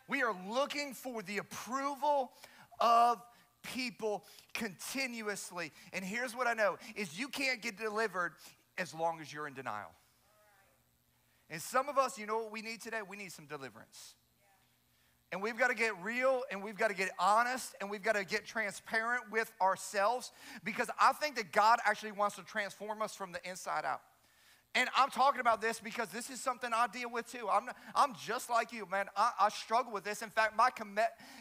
We 0.09 0.23
are 0.23 0.35
looking 0.49 0.95
for 0.95 1.23
the 1.23 1.39
approval 1.39 2.33
of 2.81 3.23
people 3.63 4.25
continuously. 4.55 5.73
And 5.93 6.05
here's 6.05 6.35
what 6.35 6.47
I 6.47 6.55
know 6.55 6.77
is 6.97 7.19
you 7.19 7.29
can't 7.29 7.63
get 7.63 7.79
delivered 7.79 8.33
as 8.79 8.95
long 8.95 9.21
as 9.21 9.33
you're 9.33 9.47
in 9.47 9.55
denial. 9.55 9.91
And 11.49 11.61
some 11.61 11.89
of 11.89 11.99
us, 11.99 12.19
you 12.19 12.27
know 12.27 12.39
what 12.39 12.53
we 12.53 12.63
need 12.63 12.81
today? 12.81 13.01
We 13.07 13.17
need 13.17 13.31
some 13.31 13.47
deliverance. 13.47 14.15
And 15.33 15.43
we've 15.43 15.59
got 15.59 15.69
to 15.69 15.75
get 15.75 15.95
real 16.03 16.43
and 16.51 16.63
we've 16.63 16.77
got 16.77 16.89
to 16.89 16.95
get 16.95 17.11
honest 17.19 17.75
and 17.81 17.91
we've 17.91 18.03
got 18.03 18.17
to 18.17 18.25
get 18.25 18.45
transparent 18.45 19.33
with 19.33 19.51
ourselves 19.63 20.31
because 20.63 20.91
I 21.01 21.15
think 21.15 21.37
that 21.37 21.53
God 21.53 21.79
actually 21.87 22.13
wants 22.13 22.37
to 22.37 22.43
transform 22.43 23.01
us 23.01 23.15
from 23.15 23.33
the 23.33 23.41
inside 23.49 23.87
out. 23.87 24.03
And 24.75 24.89
I'm 24.97 25.11
talking 25.11 25.41
about 25.41 25.61
this 25.61 25.81
because 25.81 26.09
this 26.09 26.31
is 26.31 26.41
something 26.41 26.71
I 26.75 26.87
deal 26.87 27.11
with 27.11 27.31
too. 27.31 27.49
I'm, 27.51 27.69
I'm 27.95 28.15
just 28.15 28.49
like 28.49 28.73
you, 28.73 28.87
man. 28.91 29.07
I, 29.17 29.33
I 29.41 29.49
struggle 29.51 29.93
with 29.93 30.05
this. 30.05 30.23
In 30.23 30.31
fact, 30.31 30.57
my 30.57 30.71
com- 30.71 30.99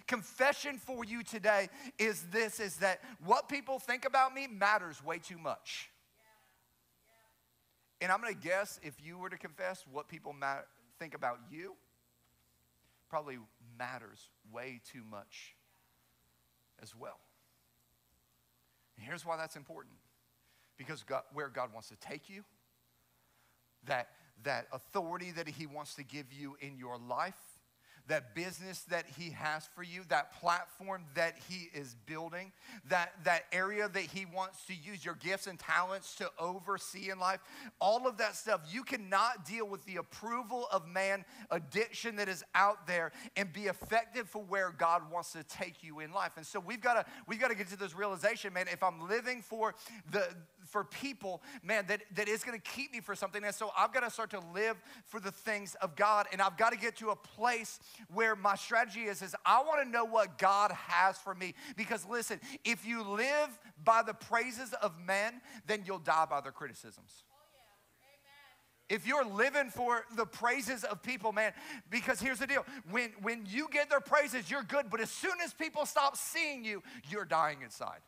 confession 0.07 0.77
for 0.77 1.05
you 1.05 1.23
today 1.23 1.69
is 1.97 2.23
this, 2.31 2.59
is 2.59 2.77
that 2.77 3.01
what 3.23 3.47
people 3.47 3.79
think 3.79 4.05
about 4.05 4.33
me 4.33 4.47
matters 4.47 5.03
way 5.03 5.17
too 5.17 5.37
much. 5.37 5.89
And 8.01 8.11
I'm 8.11 8.19
going 8.21 8.33
to 8.33 8.39
guess 8.39 8.79
if 8.83 8.95
you 9.01 9.17
were 9.17 9.29
to 9.29 9.37
confess 9.37 9.85
what 9.89 10.09
people 10.09 10.33
ma- 10.33 10.63
think 10.99 11.13
about 11.13 11.39
you, 11.49 11.75
probably 13.09 13.37
matters 13.81 14.29
way 14.51 14.79
too 14.91 15.01
much 15.09 15.55
as 16.83 16.95
well. 16.95 17.19
And 18.95 19.05
here's 19.05 19.25
why 19.25 19.37
that's 19.37 19.55
important. 19.55 19.95
Because 20.77 21.01
God, 21.01 21.23
where 21.33 21.49
God 21.49 21.73
wants 21.73 21.89
to 21.89 21.95
take 21.95 22.29
you, 22.29 22.43
that, 23.87 24.09
that 24.43 24.67
authority 24.71 25.31
that 25.31 25.47
He 25.47 25.65
wants 25.65 25.95
to 25.95 26.03
give 26.03 26.31
you 26.31 26.57
in 26.61 26.77
your 26.77 26.97
life, 26.99 27.39
that 28.07 28.35
business 28.35 28.81
that 28.89 29.05
he 29.17 29.31
has 29.31 29.67
for 29.75 29.83
you, 29.83 30.01
that 30.09 30.33
platform 30.39 31.03
that 31.15 31.35
he 31.49 31.69
is 31.73 31.95
building, 32.05 32.51
that, 32.89 33.13
that 33.23 33.45
area 33.51 33.87
that 33.89 34.03
he 34.03 34.25
wants 34.25 34.65
to 34.65 34.73
use 34.73 35.03
your 35.05 35.15
gifts 35.15 35.47
and 35.47 35.59
talents 35.59 36.15
to 36.15 36.29
oversee 36.39 37.09
in 37.09 37.19
life, 37.19 37.39
all 37.79 38.07
of 38.07 38.17
that 38.17 38.35
stuff. 38.35 38.61
You 38.69 38.83
cannot 38.83 39.45
deal 39.45 39.67
with 39.67 39.85
the 39.85 39.97
approval 39.97 40.67
of 40.71 40.87
man 40.87 41.25
addiction 41.49 42.15
that 42.17 42.29
is 42.29 42.43
out 42.55 42.87
there 42.87 43.11
and 43.35 43.51
be 43.51 43.63
effective 43.63 44.29
for 44.29 44.41
where 44.43 44.71
God 44.71 45.09
wants 45.11 45.31
to 45.33 45.43
take 45.43 45.83
you 45.83 45.99
in 45.99 46.11
life. 46.11 46.33
And 46.37 46.45
so 46.45 46.59
we've 46.59 46.81
got 46.81 46.93
to 46.93 47.05
we've 47.27 47.39
got 47.39 47.49
to 47.49 47.55
get 47.55 47.69
to 47.69 47.77
this 47.77 47.95
realization, 47.95 48.53
man, 48.53 48.67
if 48.71 48.83
I'm 48.83 49.07
living 49.07 49.41
for 49.41 49.75
the 50.11 50.27
for 50.71 50.85
people, 50.85 51.41
man, 51.63 51.85
that, 51.87 52.01
that 52.15 52.27
is 52.27 52.43
going 52.43 52.59
to 52.59 52.71
keep 52.71 52.93
me 52.93 53.01
for 53.01 53.13
something. 53.13 53.43
And 53.43 53.53
so 53.53 53.71
I've 53.77 53.93
got 53.93 54.01
to 54.01 54.09
start 54.09 54.29
to 54.31 54.41
live 54.53 54.77
for 55.05 55.19
the 55.19 55.31
things 55.31 55.75
of 55.81 55.95
God. 55.95 56.27
And 56.31 56.41
I've 56.41 56.57
got 56.57 56.71
to 56.71 56.77
get 56.77 56.95
to 56.97 57.09
a 57.09 57.15
place 57.15 57.79
where 58.13 58.35
my 58.35 58.55
strategy 58.55 59.01
is, 59.01 59.21
is 59.21 59.35
I 59.45 59.61
want 59.63 59.83
to 59.83 59.89
know 59.89 60.05
what 60.05 60.37
God 60.37 60.71
has 60.71 61.17
for 61.17 61.35
me. 61.35 61.53
Because 61.75 62.05
listen, 62.09 62.39
if 62.63 62.85
you 62.85 63.03
live 63.03 63.49
by 63.83 64.01
the 64.01 64.13
praises 64.13 64.73
of 64.81 64.93
men, 65.05 65.41
then 65.67 65.83
you'll 65.85 65.99
die 65.99 66.25
by 66.29 66.41
their 66.41 66.53
criticisms 66.53 67.23
if 68.91 69.07
you're 69.07 69.23
living 69.23 69.69
for 69.69 70.03
the 70.17 70.25
praises 70.25 70.83
of 70.83 71.01
people, 71.01 71.31
man, 71.31 71.53
because 71.89 72.19
here's 72.19 72.39
the 72.39 72.45
deal 72.47 72.65
when, 72.89 73.11
when 73.21 73.45
you 73.47 73.69
get 73.71 73.89
their 73.89 74.01
praises, 74.01 74.51
you're 74.51 74.63
good, 74.63 74.89
but 74.89 74.99
as 74.99 75.09
soon 75.09 75.39
as 75.41 75.53
people 75.53 75.85
stop 75.85 76.17
seeing 76.17 76.65
you, 76.65 76.83
you're 77.09 77.23
dying 77.23 77.59
inside. 77.63 77.99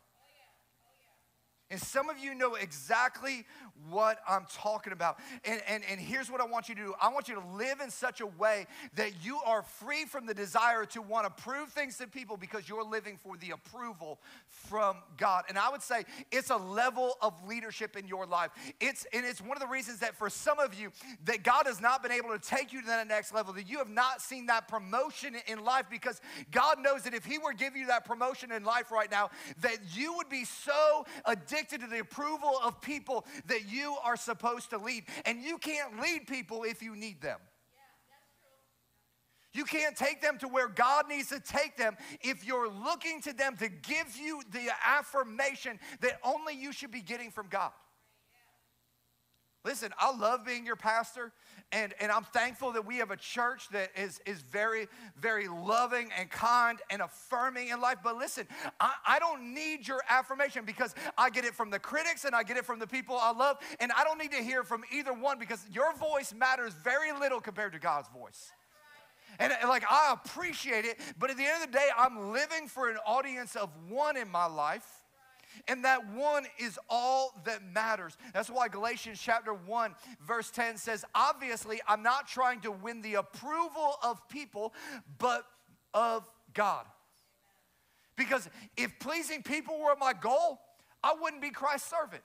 And 1.74 1.82
some 1.82 2.08
of 2.08 2.20
you 2.20 2.36
know 2.36 2.54
exactly 2.54 3.44
what 3.90 4.18
I'm 4.28 4.46
talking 4.48 4.92
about. 4.92 5.18
And, 5.44 5.60
and, 5.66 5.82
and 5.90 6.00
here's 6.00 6.30
what 6.30 6.40
I 6.40 6.44
want 6.44 6.68
you 6.68 6.76
to 6.76 6.80
do 6.80 6.94
I 7.02 7.08
want 7.08 7.26
you 7.26 7.34
to 7.34 7.44
live 7.56 7.80
in 7.80 7.90
such 7.90 8.20
a 8.20 8.26
way 8.26 8.68
that 8.94 9.24
you 9.24 9.40
are 9.44 9.64
free 9.64 10.04
from 10.04 10.24
the 10.26 10.34
desire 10.34 10.84
to 10.86 11.02
want 11.02 11.26
to 11.26 11.42
prove 11.42 11.70
things 11.70 11.98
to 11.98 12.06
people 12.06 12.36
because 12.36 12.68
you're 12.68 12.84
living 12.84 13.18
for 13.20 13.36
the 13.36 13.50
approval 13.50 14.20
from 14.46 14.98
God. 15.16 15.44
And 15.48 15.58
I 15.58 15.68
would 15.68 15.82
say 15.82 16.04
it's 16.30 16.50
a 16.50 16.56
level 16.56 17.14
of 17.20 17.34
leadership 17.44 17.96
in 17.96 18.06
your 18.06 18.24
life. 18.24 18.50
It's, 18.80 19.04
and 19.12 19.26
it's 19.26 19.40
one 19.40 19.56
of 19.56 19.60
the 19.60 19.66
reasons 19.66 19.98
that 19.98 20.14
for 20.14 20.30
some 20.30 20.60
of 20.60 20.78
you, 20.78 20.92
that 21.24 21.42
God 21.42 21.66
has 21.66 21.80
not 21.80 22.04
been 22.04 22.12
able 22.12 22.30
to 22.30 22.38
take 22.38 22.72
you 22.72 22.82
to 22.82 22.86
that 22.86 23.08
next 23.08 23.34
level, 23.34 23.52
that 23.54 23.68
you 23.68 23.78
have 23.78 23.90
not 23.90 24.22
seen 24.22 24.46
that 24.46 24.68
promotion 24.68 25.34
in 25.48 25.64
life 25.64 25.86
because 25.90 26.20
God 26.52 26.78
knows 26.80 27.02
that 27.02 27.14
if 27.14 27.24
He 27.24 27.38
were 27.38 27.50
to 27.50 27.58
give 27.58 27.76
you 27.76 27.88
that 27.88 28.04
promotion 28.04 28.52
in 28.52 28.62
life 28.62 28.92
right 28.92 29.10
now, 29.10 29.30
that 29.60 29.78
you 29.92 30.14
would 30.14 30.28
be 30.28 30.44
so 30.44 31.04
addicted 31.24 31.63
addicted 31.64 31.84
to 31.84 31.90
the 31.90 32.00
approval 32.00 32.58
of 32.62 32.80
people 32.80 33.24
that 33.46 33.70
you 33.70 33.96
are 34.04 34.16
supposed 34.16 34.70
to 34.70 34.78
lead. 34.78 35.04
And 35.24 35.42
you 35.42 35.58
can't 35.58 36.00
lead 36.00 36.26
people 36.26 36.64
if 36.64 36.82
you 36.82 36.94
need 36.96 37.20
them. 37.20 37.38
You 39.52 39.64
can't 39.64 39.96
take 39.96 40.20
them 40.20 40.36
to 40.38 40.48
where 40.48 40.66
God 40.66 41.08
needs 41.08 41.28
to 41.28 41.38
take 41.38 41.76
them 41.76 41.96
if 42.20 42.44
you're 42.44 42.68
looking 42.68 43.20
to 43.22 43.32
them 43.32 43.56
to 43.58 43.68
give 43.68 44.16
you 44.20 44.42
the 44.50 44.68
affirmation 44.84 45.78
that 46.00 46.18
only 46.24 46.54
you 46.54 46.72
should 46.72 46.90
be 46.90 47.02
getting 47.02 47.30
from 47.30 47.46
God. 47.48 47.70
Listen, 49.64 49.92
I 49.98 50.14
love 50.14 50.44
being 50.44 50.66
your 50.66 50.76
pastor, 50.76 51.32
and, 51.72 51.94
and 51.98 52.12
I'm 52.12 52.24
thankful 52.24 52.72
that 52.72 52.84
we 52.84 52.98
have 52.98 53.10
a 53.10 53.16
church 53.16 53.70
that 53.70 53.90
is, 53.96 54.20
is 54.26 54.42
very, 54.42 54.88
very 55.18 55.48
loving 55.48 56.10
and 56.18 56.30
kind 56.30 56.80
and 56.90 57.00
affirming 57.00 57.68
in 57.68 57.80
life. 57.80 57.96
But 58.04 58.18
listen, 58.18 58.46
I, 58.78 58.92
I 59.06 59.18
don't 59.18 59.54
need 59.54 59.88
your 59.88 60.02
affirmation 60.10 60.66
because 60.66 60.94
I 61.16 61.30
get 61.30 61.46
it 61.46 61.54
from 61.54 61.70
the 61.70 61.78
critics 61.78 62.26
and 62.26 62.34
I 62.34 62.42
get 62.42 62.58
it 62.58 62.66
from 62.66 62.78
the 62.78 62.86
people 62.86 63.16
I 63.18 63.32
love, 63.32 63.56
and 63.80 63.90
I 63.92 64.04
don't 64.04 64.18
need 64.18 64.32
to 64.32 64.42
hear 64.42 64.64
from 64.64 64.84
either 64.92 65.14
one 65.14 65.38
because 65.38 65.64
your 65.72 65.96
voice 65.96 66.34
matters 66.34 66.74
very 66.74 67.12
little 67.12 67.40
compared 67.40 67.72
to 67.72 67.78
God's 67.78 68.08
voice. 68.08 68.52
And, 69.38 69.50
and, 69.60 69.70
like 69.70 69.84
I 69.90 70.12
appreciate 70.12 70.84
it, 70.84 71.00
but 71.18 71.30
at 71.30 71.38
the 71.38 71.44
end 71.44 71.64
of 71.64 71.72
the 71.72 71.78
day, 71.78 71.88
I'm 71.96 72.32
living 72.32 72.68
for 72.68 72.90
an 72.90 72.98
audience 73.06 73.56
of 73.56 73.70
one 73.88 74.18
in 74.18 74.28
my 74.28 74.46
life 74.46 75.03
and 75.68 75.84
that 75.84 76.12
one 76.12 76.46
is 76.58 76.78
all 76.88 77.32
that 77.44 77.60
matters. 77.72 78.16
That's 78.32 78.50
why 78.50 78.68
Galatians 78.68 79.20
chapter 79.20 79.52
1, 79.52 79.94
verse 80.26 80.50
10 80.50 80.76
says, 80.76 81.04
Obviously, 81.14 81.80
I'm 81.88 82.02
not 82.02 82.28
trying 82.28 82.60
to 82.60 82.70
win 82.70 83.02
the 83.02 83.14
approval 83.14 83.96
of 84.02 84.26
people, 84.28 84.72
but 85.18 85.44
of 85.92 86.28
God. 86.52 86.86
Because 88.16 88.48
if 88.76 88.98
pleasing 88.98 89.42
people 89.42 89.78
were 89.78 89.96
my 89.98 90.12
goal, 90.12 90.60
I 91.02 91.14
wouldn't 91.20 91.42
be 91.42 91.50
Christ's 91.50 91.90
servant. 91.90 92.22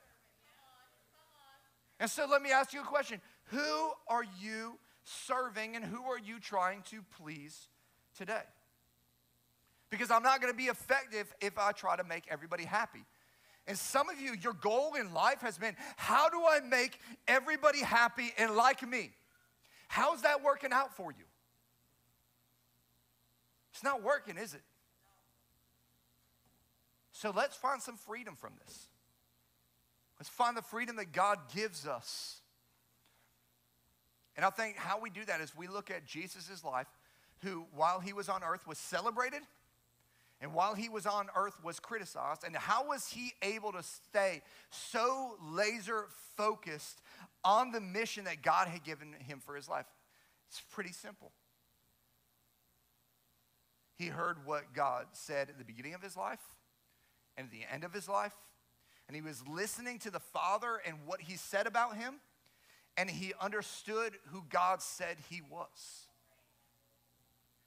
And 1.99 2.09
so 2.09 2.25
let 2.29 2.41
me 2.41 2.51
ask 2.51 2.73
you 2.73 2.81
a 2.81 2.85
question 2.85 3.19
Who 3.45 3.91
are 4.07 4.23
you 4.39 4.77
serving 5.03 5.75
and 5.75 5.83
who 5.83 6.03
are 6.03 6.19
you 6.19 6.39
trying 6.39 6.83
to 6.91 7.03
please 7.17 7.67
today? 8.17 8.43
Because 9.89 10.11
I'm 10.11 10.23
not 10.23 10.39
going 10.39 10.53
to 10.53 10.57
be 10.57 10.65
effective 10.65 11.33
if 11.41 11.57
I 11.57 11.71
try 11.71 11.95
to 11.95 12.03
make 12.03 12.25
everybody 12.29 12.63
happy. 12.63 13.03
And 13.67 13.77
some 13.77 14.09
of 14.09 14.19
you, 14.19 14.33
your 14.41 14.53
goal 14.53 14.95
in 14.95 15.13
life 15.13 15.41
has 15.41 15.57
been 15.57 15.75
how 15.95 16.29
do 16.29 16.41
I 16.47 16.59
make 16.59 16.99
everybody 17.27 17.81
happy 17.81 18.33
and 18.37 18.55
like 18.55 18.87
me? 18.87 19.11
How's 19.87 20.23
that 20.23 20.43
working 20.43 20.71
out 20.71 20.95
for 20.95 21.11
you? 21.11 21.25
It's 23.71 23.83
not 23.83 24.03
working, 24.03 24.37
is 24.37 24.53
it? 24.53 24.61
So 27.11 27.31
let's 27.35 27.55
find 27.55 27.81
some 27.81 27.97
freedom 27.97 28.35
from 28.35 28.53
this. 28.65 28.87
Let's 30.19 30.29
find 30.29 30.55
the 30.55 30.61
freedom 30.61 30.95
that 30.97 31.11
God 31.11 31.37
gives 31.53 31.87
us. 31.87 32.41
And 34.35 34.45
I 34.45 34.49
think 34.49 34.77
how 34.77 34.99
we 34.99 35.09
do 35.09 35.25
that 35.25 35.41
is 35.41 35.55
we 35.55 35.67
look 35.67 35.91
at 35.91 36.05
Jesus' 36.05 36.63
life, 36.63 36.87
who, 37.43 37.65
while 37.75 37.99
he 37.99 38.13
was 38.13 38.29
on 38.29 38.43
earth, 38.43 38.67
was 38.67 38.77
celebrated 38.77 39.41
and 40.41 40.53
while 40.53 40.73
he 40.73 40.87
was 40.87 41.05
on 41.05 41.27
earth 41.35 41.61
was 41.63 41.79
criticized. 41.79 42.43
And 42.45 42.55
how 42.55 42.87
was 42.87 43.09
he 43.09 43.33
able 43.41 43.73
to 43.73 43.83
stay 43.83 44.41
so 44.69 45.35
laser 45.41 46.05
focused 46.37 47.01
on 47.43 47.71
the 47.71 47.81
mission 47.81 48.23
that 48.23 48.41
god 48.41 48.69
had 48.69 48.83
given 48.83 49.13
him 49.27 49.41
for 49.45 49.55
his 49.55 49.67
life? 49.67 49.85
It's 50.49 50.61
pretty 50.71 50.93
simple. 50.93 51.31
He 53.97 54.07
heard 54.07 54.45
what 54.45 54.73
god 54.73 55.07
said 55.11 55.49
at 55.49 55.57
the 55.57 55.65
beginning 55.65 55.93
of 55.93 56.01
his 56.01 56.15
life 56.15 56.39
and 57.35 57.45
at 57.45 57.51
the 57.51 57.65
end 57.71 57.83
of 57.83 57.93
his 57.93 58.07
life. 58.07 58.33
And 59.07 59.15
he 59.15 59.21
was 59.21 59.43
listening 59.45 59.99
to 59.99 60.11
the 60.11 60.19
father 60.19 60.79
and 60.85 60.99
what 61.05 61.19
he 61.19 61.35
said 61.35 61.67
about 61.67 61.97
him. 61.97 62.15
And 62.95 63.09
he 63.09 63.33
understood 63.41 64.13
who 64.27 64.43
god 64.49 64.81
said 64.81 65.17
he 65.29 65.41
was. 65.41 66.07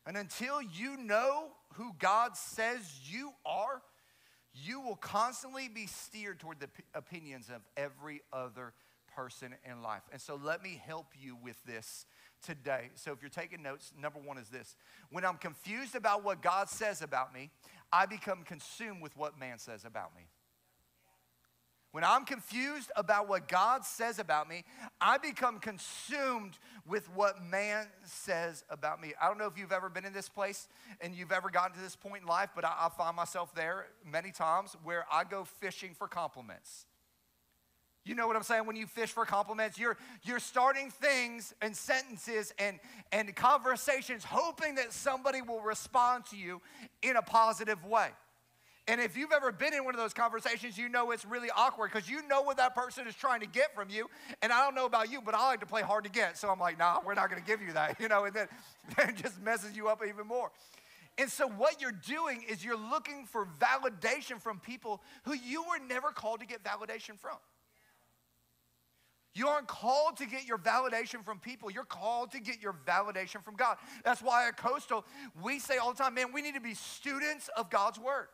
And 0.06 0.16
until 0.16 0.62
you 0.62 0.96
know 0.96 1.48
who 1.76 1.92
God 1.98 2.36
says 2.36 2.80
you 3.04 3.32
are, 3.44 3.82
you 4.54 4.80
will 4.80 4.96
constantly 4.96 5.68
be 5.68 5.86
steered 5.86 6.40
toward 6.40 6.60
the 6.60 6.68
p- 6.68 6.82
opinions 6.94 7.48
of 7.48 7.62
every 7.76 8.20
other 8.32 8.74
person 9.14 9.54
in 9.68 9.82
life. 9.82 10.02
And 10.12 10.20
so 10.20 10.38
let 10.42 10.62
me 10.62 10.80
help 10.84 11.06
you 11.18 11.36
with 11.36 11.62
this 11.64 12.06
today. 12.42 12.90
So 12.94 13.12
if 13.12 13.22
you're 13.22 13.30
taking 13.30 13.62
notes, 13.62 13.92
number 14.00 14.18
one 14.18 14.38
is 14.38 14.48
this 14.48 14.76
when 15.10 15.24
I'm 15.24 15.36
confused 15.36 15.94
about 15.94 16.24
what 16.24 16.42
God 16.42 16.68
says 16.68 17.02
about 17.02 17.32
me, 17.32 17.50
I 17.92 18.06
become 18.06 18.42
consumed 18.42 19.02
with 19.02 19.16
what 19.16 19.38
man 19.38 19.58
says 19.58 19.84
about 19.84 20.14
me. 20.14 20.22
When 21.92 22.04
I'm 22.04 22.24
confused 22.24 22.90
about 22.96 23.28
what 23.28 23.48
God 23.48 23.84
says 23.84 24.18
about 24.18 24.48
me, 24.48 24.64
I 24.98 25.18
become 25.18 25.58
consumed 25.58 26.58
with 26.86 27.06
what 27.14 27.44
man 27.44 27.86
says 28.04 28.64
about 28.70 28.98
me. 28.98 29.12
I 29.20 29.28
don't 29.28 29.36
know 29.38 29.46
if 29.46 29.58
you've 29.58 29.72
ever 29.72 29.90
been 29.90 30.06
in 30.06 30.14
this 30.14 30.28
place 30.28 30.68
and 31.02 31.14
you've 31.14 31.32
ever 31.32 31.50
gotten 31.50 31.76
to 31.76 31.82
this 31.82 31.94
point 31.94 32.22
in 32.22 32.28
life, 32.28 32.48
but 32.54 32.64
I, 32.64 32.72
I 32.80 32.88
find 32.96 33.14
myself 33.14 33.54
there 33.54 33.88
many 34.10 34.30
times 34.30 34.74
where 34.82 35.04
I 35.12 35.24
go 35.24 35.44
fishing 35.44 35.92
for 35.92 36.08
compliments. 36.08 36.86
You 38.04 38.14
know 38.14 38.26
what 38.26 38.36
I'm 38.36 38.42
saying? 38.42 38.66
When 38.66 38.74
you 38.74 38.86
fish 38.86 39.10
for 39.10 39.26
compliments, 39.26 39.78
you're, 39.78 39.98
you're 40.22 40.40
starting 40.40 40.90
things 40.90 41.54
and 41.60 41.76
sentences 41.76 42.54
and, 42.58 42.80
and 43.12 43.36
conversations 43.36 44.24
hoping 44.24 44.76
that 44.76 44.92
somebody 44.94 45.42
will 45.42 45.60
respond 45.60 46.24
to 46.30 46.36
you 46.36 46.62
in 47.02 47.16
a 47.16 47.22
positive 47.22 47.84
way. 47.84 48.08
And 48.88 49.00
if 49.00 49.16
you've 49.16 49.30
ever 49.30 49.52
been 49.52 49.74
in 49.74 49.84
one 49.84 49.94
of 49.94 50.00
those 50.00 50.12
conversations, 50.12 50.76
you 50.76 50.88
know 50.88 51.12
it's 51.12 51.24
really 51.24 51.48
awkward 51.56 51.92
because 51.92 52.10
you 52.10 52.26
know 52.26 52.42
what 52.42 52.56
that 52.56 52.74
person 52.74 53.06
is 53.06 53.14
trying 53.14 53.40
to 53.40 53.46
get 53.46 53.72
from 53.74 53.88
you. 53.88 54.10
And 54.42 54.52
I 54.52 54.64
don't 54.64 54.74
know 54.74 54.86
about 54.86 55.10
you, 55.10 55.20
but 55.20 55.36
I 55.36 55.46
like 55.46 55.60
to 55.60 55.66
play 55.66 55.82
hard 55.82 56.02
to 56.04 56.10
get. 56.10 56.36
So 56.36 56.50
I'm 56.50 56.58
like, 56.58 56.78
nah, 56.78 56.98
we're 57.04 57.14
not 57.14 57.30
going 57.30 57.40
to 57.40 57.46
give 57.46 57.62
you 57.62 57.72
that, 57.74 57.96
you 58.00 58.08
know, 58.08 58.24
and 58.24 58.34
then 58.36 58.48
it 58.98 59.16
just 59.16 59.40
messes 59.40 59.76
you 59.76 59.88
up 59.88 60.02
even 60.06 60.26
more. 60.26 60.50
And 61.18 61.30
so 61.30 61.46
what 61.46 61.80
you're 61.80 61.92
doing 61.92 62.42
is 62.48 62.64
you're 62.64 62.76
looking 62.76 63.26
for 63.26 63.46
validation 63.60 64.40
from 64.40 64.58
people 64.58 65.00
who 65.24 65.34
you 65.34 65.62
were 65.62 65.78
never 65.86 66.10
called 66.10 66.40
to 66.40 66.46
get 66.46 66.64
validation 66.64 67.18
from. 67.18 67.36
You 69.34 69.48
aren't 69.48 69.68
called 69.68 70.18
to 70.18 70.26
get 70.26 70.46
your 70.46 70.58
validation 70.58 71.24
from 71.24 71.38
people. 71.38 71.70
You're 71.70 71.84
called 71.84 72.32
to 72.32 72.40
get 72.40 72.60
your 72.60 72.74
validation 72.84 73.42
from 73.42 73.56
God. 73.56 73.76
That's 74.04 74.20
why 74.20 74.48
at 74.48 74.56
Coastal, 74.56 75.06
we 75.42 75.58
say 75.58 75.78
all 75.78 75.92
the 75.92 76.02
time, 76.02 76.14
man, 76.14 76.32
we 76.32 76.42
need 76.42 76.54
to 76.54 76.60
be 76.60 76.74
students 76.74 77.48
of 77.56 77.70
God's 77.70 77.98
word. 77.98 78.26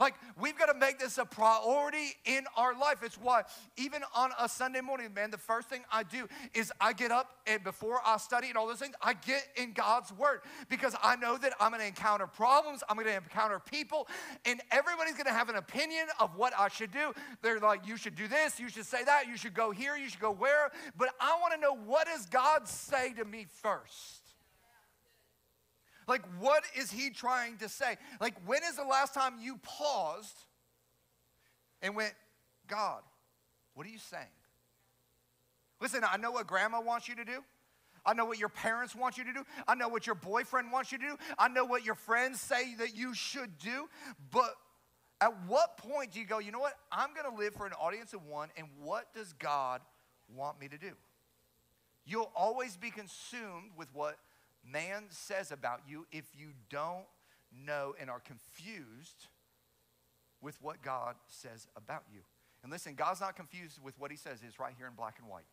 Like, 0.00 0.14
we've 0.40 0.58
got 0.58 0.66
to 0.66 0.78
make 0.78 0.98
this 0.98 1.18
a 1.18 1.24
priority 1.24 2.14
in 2.24 2.44
our 2.56 2.78
life. 2.78 3.02
It's 3.02 3.16
why, 3.16 3.42
even 3.76 4.02
on 4.14 4.30
a 4.40 4.48
Sunday 4.48 4.80
morning, 4.80 5.14
man, 5.14 5.30
the 5.30 5.38
first 5.38 5.68
thing 5.68 5.82
I 5.92 6.02
do 6.02 6.28
is 6.52 6.72
I 6.80 6.92
get 6.92 7.10
up 7.10 7.30
and 7.46 7.62
before 7.62 8.00
I 8.04 8.16
study 8.16 8.48
and 8.48 8.56
all 8.56 8.66
those 8.66 8.78
things, 8.78 8.94
I 9.00 9.14
get 9.14 9.46
in 9.56 9.72
God's 9.72 10.12
Word 10.12 10.40
because 10.68 10.96
I 11.02 11.16
know 11.16 11.36
that 11.38 11.52
I'm 11.60 11.70
going 11.70 11.80
to 11.80 11.86
encounter 11.86 12.26
problems, 12.26 12.82
I'm 12.88 12.96
going 12.96 13.06
to 13.06 13.14
encounter 13.14 13.60
people, 13.60 14.08
and 14.44 14.60
everybody's 14.70 15.14
going 15.14 15.26
to 15.26 15.32
have 15.32 15.48
an 15.48 15.56
opinion 15.56 16.06
of 16.18 16.36
what 16.36 16.52
I 16.58 16.68
should 16.68 16.90
do. 16.90 17.12
They're 17.42 17.60
like, 17.60 17.86
you 17.86 17.96
should 17.96 18.16
do 18.16 18.26
this, 18.26 18.58
you 18.58 18.68
should 18.68 18.86
say 18.86 19.04
that, 19.04 19.28
you 19.28 19.36
should 19.36 19.54
go 19.54 19.70
here, 19.70 19.96
you 19.96 20.08
should 20.08 20.20
go 20.20 20.32
where. 20.32 20.70
But 20.96 21.10
I 21.20 21.38
want 21.40 21.54
to 21.54 21.60
know 21.60 21.76
what 21.76 22.06
does 22.06 22.26
God 22.26 22.68
say 22.68 23.12
to 23.14 23.24
me 23.24 23.46
first? 23.62 24.23
Like, 26.06 26.22
what 26.38 26.64
is 26.76 26.90
he 26.90 27.10
trying 27.10 27.56
to 27.58 27.68
say? 27.68 27.96
Like, 28.20 28.34
when 28.46 28.62
is 28.62 28.76
the 28.76 28.84
last 28.84 29.14
time 29.14 29.34
you 29.40 29.58
paused 29.62 30.36
and 31.82 31.96
went, 31.96 32.14
God, 32.66 33.02
what 33.74 33.86
are 33.86 33.90
you 33.90 33.98
saying? 33.98 34.24
Listen, 35.80 36.02
I 36.10 36.16
know 36.16 36.30
what 36.30 36.46
grandma 36.46 36.80
wants 36.80 37.08
you 37.08 37.16
to 37.16 37.24
do. 37.24 37.42
I 38.06 38.12
know 38.12 38.26
what 38.26 38.38
your 38.38 38.50
parents 38.50 38.94
want 38.94 39.16
you 39.16 39.24
to 39.24 39.32
do. 39.32 39.44
I 39.66 39.74
know 39.74 39.88
what 39.88 40.06
your 40.06 40.14
boyfriend 40.14 40.70
wants 40.70 40.92
you 40.92 40.98
to 40.98 41.06
do. 41.06 41.16
I 41.38 41.48
know 41.48 41.64
what 41.64 41.84
your 41.84 41.94
friends 41.94 42.40
say 42.40 42.74
that 42.78 42.94
you 42.94 43.14
should 43.14 43.58
do. 43.58 43.88
But 44.30 44.54
at 45.20 45.32
what 45.46 45.78
point 45.78 46.12
do 46.12 46.20
you 46.20 46.26
go, 46.26 46.38
you 46.38 46.52
know 46.52 46.58
what? 46.58 46.74
I'm 46.92 47.10
going 47.14 47.30
to 47.30 47.40
live 47.40 47.54
for 47.54 47.66
an 47.66 47.72
audience 47.74 48.12
of 48.12 48.26
one, 48.26 48.50
and 48.56 48.66
what 48.82 49.14
does 49.14 49.32
God 49.34 49.80
want 50.34 50.60
me 50.60 50.68
to 50.68 50.76
do? 50.76 50.90
You'll 52.04 52.32
always 52.36 52.76
be 52.76 52.90
consumed 52.90 53.70
with 53.76 53.88
what 53.94 54.18
man 54.70 55.04
says 55.10 55.52
about 55.52 55.80
you 55.88 56.06
if 56.12 56.24
you 56.36 56.48
don't 56.70 57.04
know 57.64 57.94
and 58.00 58.10
are 58.10 58.20
confused 58.20 59.26
with 60.40 60.60
what 60.60 60.82
God 60.82 61.16
says 61.28 61.66
about 61.76 62.04
you. 62.12 62.20
And 62.62 62.72
listen, 62.72 62.94
God's 62.94 63.20
not 63.20 63.36
confused 63.36 63.78
with 63.82 63.98
what 63.98 64.10
he 64.10 64.16
says. 64.16 64.38
It's 64.46 64.58
right 64.58 64.74
here 64.76 64.86
in 64.86 64.94
black 64.94 65.16
and 65.18 65.28
white. 65.28 65.44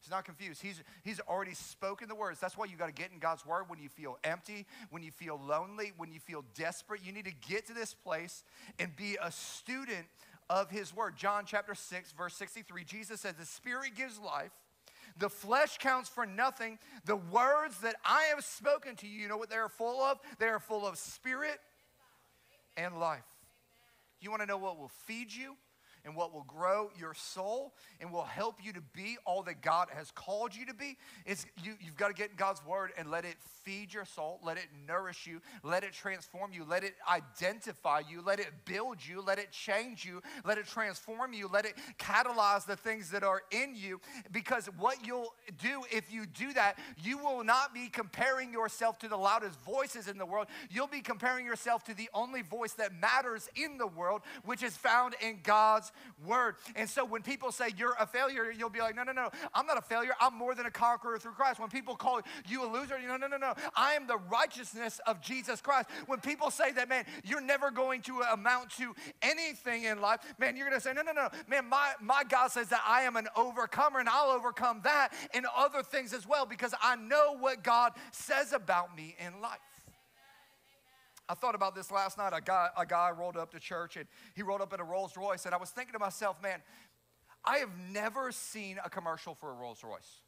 He's 0.00 0.10
not 0.10 0.24
confused. 0.24 0.62
He's, 0.62 0.82
he's 1.02 1.20
already 1.20 1.54
spoken 1.54 2.08
the 2.08 2.14
words. 2.14 2.40
That's 2.40 2.56
why 2.56 2.64
you 2.66 2.76
got 2.76 2.86
to 2.86 2.92
get 2.92 3.10
in 3.12 3.18
God's 3.18 3.44
word 3.44 3.64
when 3.68 3.78
you 3.78 3.90
feel 3.90 4.18
empty, 4.24 4.66
when 4.90 5.02
you 5.02 5.10
feel 5.10 5.38
lonely, 5.46 5.92
when 5.98 6.10
you 6.10 6.20
feel 6.20 6.44
desperate. 6.54 7.02
You 7.04 7.12
need 7.12 7.26
to 7.26 7.34
get 7.48 7.66
to 7.66 7.74
this 7.74 7.92
place 7.92 8.44
and 8.78 8.94
be 8.96 9.18
a 9.22 9.30
student 9.30 10.06
of 10.48 10.70
his 10.70 10.94
word. 10.94 11.16
John 11.16 11.44
chapter 11.46 11.74
6, 11.74 12.12
verse 12.12 12.34
63, 12.34 12.84
Jesus 12.84 13.20
says, 13.20 13.34
The 13.38 13.44
Spirit 13.44 13.94
gives 13.94 14.18
life. 14.18 14.52
The 15.20 15.28
flesh 15.28 15.78
counts 15.78 16.08
for 16.08 16.26
nothing. 16.26 16.78
The 17.04 17.16
words 17.16 17.78
that 17.82 17.94
I 18.04 18.24
have 18.34 18.42
spoken 18.44 18.96
to 18.96 19.06
you, 19.06 19.20
you 19.20 19.28
know 19.28 19.36
what 19.36 19.50
they're 19.50 19.68
full 19.68 20.00
of? 20.02 20.18
They 20.38 20.46
are 20.46 20.58
full 20.58 20.86
of 20.86 20.98
spirit 20.98 21.58
and 22.76 22.98
life. 22.98 23.22
You 24.20 24.30
want 24.30 24.42
to 24.42 24.46
know 24.46 24.56
what 24.56 24.78
will 24.78 24.90
feed 25.06 25.32
you? 25.32 25.56
And 26.04 26.14
what 26.14 26.32
will 26.32 26.44
grow 26.44 26.90
your 26.98 27.14
soul 27.14 27.74
and 28.00 28.12
will 28.12 28.24
help 28.24 28.56
you 28.62 28.72
to 28.72 28.80
be 28.80 29.16
all 29.24 29.42
that 29.42 29.60
God 29.60 29.88
has 29.94 30.10
called 30.10 30.54
you 30.54 30.66
to 30.66 30.74
be. 30.74 30.96
It's, 31.26 31.46
you, 31.62 31.74
you've 31.80 31.96
got 31.96 32.08
to 32.08 32.14
get 32.14 32.30
in 32.30 32.36
God's 32.36 32.64
word 32.64 32.92
and 32.96 33.10
let 33.10 33.24
it 33.24 33.36
feed 33.64 33.92
your 33.92 34.04
soul, 34.04 34.40
let 34.42 34.56
it 34.56 34.66
nourish 34.88 35.26
you, 35.26 35.40
let 35.62 35.84
it 35.84 35.92
transform 35.92 36.52
you, 36.52 36.64
let 36.64 36.82
it 36.82 36.94
identify 37.10 38.00
you, 38.08 38.22
let 38.22 38.40
it 38.40 38.50
build 38.64 38.98
you, 39.06 39.22
let 39.22 39.38
it 39.38 39.50
change 39.52 40.04
you, 40.04 40.22
let 40.44 40.58
it 40.58 40.66
transform 40.66 41.32
you, 41.32 41.48
let 41.52 41.64
it 41.64 41.74
catalyze 41.98 42.66
the 42.66 42.76
things 42.76 43.10
that 43.10 43.22
are 43.22 43.42
in 43.50 43.74
you. 43.74 44.00
Because 44.32 44.66
what 44.78 45.06
you'll 45.06 45.34
do 45.62 45.82
if 45.92 46.12
you 46.12 46.26
do 46.26 46.52
that, 46.54 46.78
you 47.02 47.18
will 47.18 47.44
not 47.44 47.74
be 47.74 47.88
comparing 47.88 48.52
yourself 48.52 48.98
to 49.00 49.08
the 49.08 49.16
loudest 49.16 49.60
voices 49.60 50.08
in 50.08 50.18
the 50.18 50.26
world. 50.26 50.46
You'll 50.70 50.86
be 50.86 51.00
comparing 51.00 51.44
yourself 51.44 51.84
to 51.84 51.94
the 51.94 52.08
only 52.14 52.42
voice 52.42 52.72
that 52.74 52.94
matters 52.94 53.48
in 53.54 53.78
the 53.78 53.86
world, 53.86 54.22
which 54.44 54.62
is 54.62 54.76
found 54.76 55.14
in 55.20 55.40
God's 55.42 55.89
word. 56.24 56.56
And 56.76 56.88
so 56.88 57.04
when 57.04 57.22
people 57.22 57.52
say 57.52 57.70
you're 57.76 57.96
a 57.98 58.06
failure, 58.06 58.50
you'll 58.50 58.70
be 58.70 58.80
like, 58.80 58.96
no, 58.96 59.02
no, 59.02 59.12
no, 59.12 59.30
I'm 59.54 59.66
not 59.66 59.78
a 59.78 59.82
failure. 59.82 60.12
I'm 60.20 60.34
more 60.34 60.54
than 60.54 60.66
a 60.66 60.70
conqueror 60.70 61.18
through 61.18 61.32
Christ. 61.32 61.60
When 61.60 61.68
people 61.68 61.96
call 61.96 62.20
you 62.48 62.64
a 62.64 62.68
loser, 62.70 62.98
you 62.98 63.08
know, 63.08 63.16
no, 63.16 63.26
no, 63.26 63.36
no. 63.36 63.54
I 63.76 63.94
am 63.94 64.06
the 64.06 64.18
righteousness 64.30 65.00
of 65.06 65.20
Jesus 65.20 65.60
Christ. 65.60 65.88
When 66.06 66.20
people 66.20 66.50
say 66.50 66.72
that, 66.72 66.88
man, 66.88 67.04
you're 67.24 67.40
never 67.40 67.70
going 67.70 68.02
to 68.02 68.20
amount 68.32 68.70
to 68.78 68.94
anything 69.22 69.84
in 69.84 70.00
life, 70.00 70.20
man, 70.38 70.56
you're 70.56 70.68
going 70.68 70.80
to 70.80 70.84
say, 70.84 70.92
no, 70.92 71.02
no, 71.02 71.12
no, 71.12 71.28
man, 71.48 71.68
my, 71.68 71.92
my 72.00 72.22
God 72.28 72.48
says 72.48 72.68
that 72.68 72.82
I 72.86 73.02
am 73.02 73.16
an 73.16 73.28
overcomer 73.36 74.00
and 74.00 74.08
I'll 74.08 74.30
overcome 74.30 74.80
that 74.84 75.12
and 75.34 75.46
other 75.56 75.82
things 75.82 76.12
as 76.12 76.26
well 76.26 76.46
because 76.46 76.74
I 76.82 76.96
know 76.96 77.36
what 77.38 77.62
God 77.62 77.92
says 78.12 78.52
about 78.52 78.96
me 78.96 79.16
in 79.18 79.40
life. 79.40 79.58
I 81.30 81.34
thought 81.34 81.54
about 81.54 81.76
this 81.76 81.92
last 81.92 82.18
night. 82.18 82.32
A 82.34 82.40
guy, 82.40 82.70
a 82.76 82.84
guy 82.84 83.12
rolled 83.16 83.36
up 83.36 83.52
to 83.52 83.60
church 83.60 83.96
and 83.96 84.06
he 84.34 84.42
rolled 84.42 84.60
up 84.60 84.74
in 84.74 84.80
a 84.80 84.84
Rolls 84.84 85.16
Royce. 85.16 85.46
And 85.46 85.54
I 85.54 85.58
was 85.58 85.70
thinking 85.70 85.92
to 85.92 86.00
myself, 86.00 86.42
man, 86.42 86.60
I 87.44 87.58
have 87.58 87.70
never 87.92 88.32
seen 88.32 88.78
a 88.84 88.90
commercial 88.90 89.36
for 89.36 89.50
a 89.50 89.54
Rolls 89.54 89.84
Royce. 89.84 90.22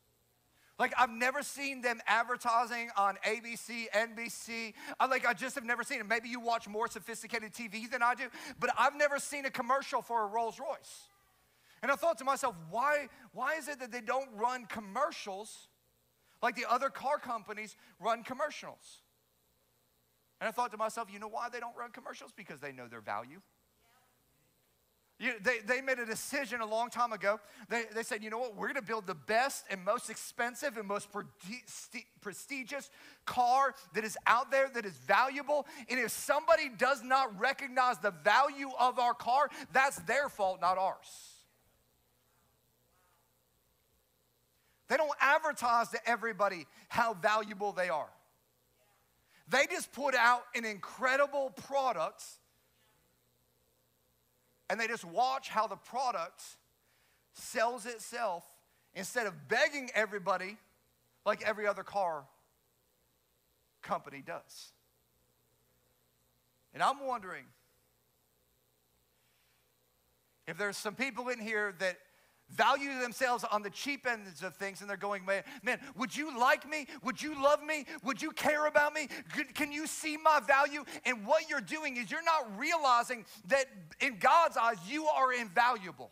Like 0.78 0.94
I've 0.96 1.10
never 1.10 1.42
seen 1.42 1.82
them 1.82 2.00
advertising 2.06 2.90
on 2.96 3.16
ABC, 3.26 3.86
NBC. 3.92 4.74
I 5.00 5.06
like 5.06 5.26
I 5.26 5.32
just 5.32 5.56
have 5.56 5.64
never 5.64 5.82
seen 5.82 5.98
it. 5.98 6.06
Maybe 6.06 6.28
you 6.28 6.38
watch 6.38 6.68
more 6.68 6.86
sophisticated 6.86 7.52
TV 7.52 7.90
than 7.90 8.02
I 8.02 8.14
do, 8.14 8.24
but 8.60 8.70
I've 8.78 8.96
never 8.96 9.18
seen 9.18 9.44
a 9.44 9.50
commercial 9.50 10.02
for 10.02 10.22
a 10.22 10.26
Rolls 10.26 10.60
Royce. 10.60 11.08
And 11.82 11.90
I 11.90 11.96
thought 11.96 12.18
to 12.18 12.24
myself, 12.24 12.54
why, 12.70 13.08
why 13.32 13.56
is 13.56 13.66
it 13.66 13.80
that 13.80 13.90
they 13.90 14.00
don't 14.00 14.28
run 14.36 14.66
commercials 14.66 15.66
like 16.40 16.54
the 16.54 16.64
other 16.70 16.90
car 16.90 17.18
companies 17.18 17.76
run 17.98 18.22
commercials? 18.22 19.01
And 20.42 20.48
I 20.48 20.50
thought 20.50 20.72
to 20.72 20.76
myself, 20.76 21.06
you 21.12 21.20
know 21.20 21.28
why 21.28 21.48
they 21.52 21.60
don't 21.60 21.76
run 21.76 21.92
commercials? 21.92 22.32
Because 22.36 22.58
they 22.58 22.72
know 22.72 22.88
their 22.88 23.00
value. 23.00 23.40
You, 25.20 25.34
they, 25.40 25.60
they 25.60 25.80
made 25.80 26.00
a 26.00 26.04
decision 26.04 26.60
a 26.60 26.66
long 26.66 26.90
time 26.90 27.12
ago. 27.12 27.38
They, 27.68 27.84
they 27.94 28.02
said, 28.02 28.24
you 28.24 28.30
know 28.30 28.38
what, 28.38 28.56
we're 28.56 28.66
gonna 28.66 28.82
build 28.82 29.06
the 29.06 29.14
best 29.14 29.66
and 29.70 29.84
most 29.84 30.10
expensive 30.10 30.76
and 30.78 30.88
most 30.88 31.12
pre- 31.12 31.26
prestigious 32.20 32.90
car 33.24 33.76
that 33.94 34.02
is 34.02 34.18
out 34.26 34.50
there 34.50 34.68
that 34.74 34.84
is 34.84 34.94
valuable. 35.06 35.64
And 35.88 36.00
if 36.00 36.10
somebody 36.10 36.68
does 36.76 37.04
not 37.04 37.38
recognize 37.38 37.98
the 37.98 38.10
value 38.10 38.70
of 38.80 38.98
our 38.98 39.14
car, 39.14 39.48
that's 39.72 39.98
their 40.00 40.28
fault, 40.28 40.60
not 40.60 40.76
ours. 40.76 41.36
They 44.88 44.96
don't 44.96 45.16
advertise 45.20 45.90
to 45.90 46.00
everybody 46.04 46.66
how 46.88 47.14
valuable 47.14 47.70
they 47.70 47.90
are. 47.90 48.10
They 49.48 49.66
just 49.70 49.92
put 49.92 50.14
out 50.14 50.42
an 50.54 50.64
incredible 50.64 51.50
product 51.50 52.24
and 54.70 54.80
they 54.80 54.86
just 54.86 55.04
watch 55.04 55.48
how 55.48 55.66
the 55.66 55.76
product 55.76 56.42
sells 57.34 57.84
itself 57.86 58.44
instead 58.94 59.26
of 59.26 59.48
begging 59.48 59.90
everybody 59.94 60.56
like 61.26 61.42
every 61.42 61.66
other 61.66 61.82
car 61.82 62.24
company 63.82 64.22
does. 64.24 64.72
And 66.72 66.82
I'm 66.82 67.04
wondering 67.06 67.44
if 70.46 70.56
there's 70.56 70.76
some 70.76 70.94
people 70.94 71.28
in 71.28 71.38
here 71.38 71.74
that 71.78 71.98
value 72.52 72.98
themselves 73.00 73.44
on 73.50 73.62
the 73.62 73.70
cheap 73.70 74.06
ends 74.06 74.42
of 74.42 74.54
things 74.56 74.80
and 74.80 74.90
they're 74.90 74.96
going, 74.96 75.24
man, 75.24 75.42
man, 75.62 75.80
would 75.96 76.16
you 76.16 76.38
like 76.38 76.68
me? 76.68 76.86
Would 77.02 77.22
you 77.22 77.40
love 77.42 77.62
me? 77.62 77.86
Would 78.04 78.20
you 78.20 78.30
care 78.32 78.66
about 78.66 78.94
me? 78.94 79.08
Can 79.54 79.72
you 79.72 79.86
see 79.86 80.16
my 80.16 80.40
value? 80.46 80.84
And 81.04 81.26
what 81.26 81.48
you're 81.48 81.60
doing 81.60 81.96
is 81.96 82.10
you're 82.10 82.22
not 82.22 82.58
realizing 82.58 83.24
that 83.48 83.66
in 84.00 84.18
God's 84.18 84.56
eyes, 84.56 84.76
you 84.88 85.06
are 85.06 85.32
invaluable. 85.32 86.10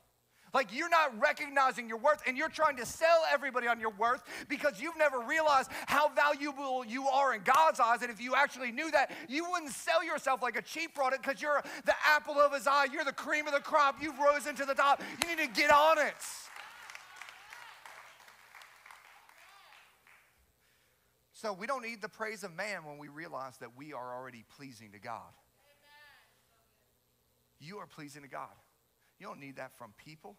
Like 0.53 0.75
you're 0.75 0.89
not 0.89 1.19
recognizing 1.21 1.89
your 1.89 1.99
worth 1.99 2.23
and 2.27 2.37
you're 2.37 2.49
trying 2.49 2.77
to 2.77 2.87
sell 2.87 3.23
everybody 3.33 3.67
on 3.67 3.79
your 3.79 3.91
worth 3.91 4.23
because 4.49 4.81
you've 4.81 4.99
never 4.99 5.21
realized 5.21 5.71
how 5.87 6.09
valuable 6.09 6.85
you 6.85 7.07
are 7.07 7.35
in 7.35 7.43
God's 7.43 7.79
eyes. 7.79 8.03
And 8.03 8.11
if 8.11 8.21
you 8.21 8.35
actually 8.35 8.73
knew 8.73 8.91
that, 8.91 9.13
you 9.29 9.49
wouldn't 9.51 9.73
sell 9.73 10.05
yourself 10.05 10.43
like 10.43 10.57
a 10.57 10.63
cheap 10.63 10.95
product 10.95 11.23
because 11.25 11.41
you're 11.41 11.63
the 11.85 11.95
apple 12.07 12.35
of 12.35 12.53
his 12.53 12.67
eye. 12.67 12.87
You're 12.93 13.05
the 13.05 13.13
cream 13.13 13.47
of 13.47 13.55
the 13.55 13.61
crop. 13.61 13.97
You've 14.03 14.19
risen 14.19 14.57
to 14.57 14.65
the 14.65 14.75
top. 14.75 15.03
You 15.23 15.37
need 15.37 15.43
to 15.43 15.61
get 15.61 15.73
on 15.73 15.99
it. 15.99 16.15
So 21.33 21.55
we 21.55 21.67
don't 21.67 21.83
need 21.83 22.03
the 22.03 22.09
praise 22.09 22.45
of 22.45 22.55
man 22.55 22.85
when 22.85 22.99
we 22.99 23.09
realize 23.09 23.57
that 23.59 23.71
we 23.75 23.95
are 23.95 24.15
already 24.15 24.45
pleasing 24.57 24.93
to 24.93 24.99
God. 24.99 25.33
You 27.59 27.79
are 27.79 27.87
pleasing 27.87 28.23
to 28.23 28.29
God. 28.29 28.49
You 29.21 29.27
don't 29.27 29.39
need 29.39 29.57
that 29.57 29.77
from 29.77 29.93
people. 30.03 30.37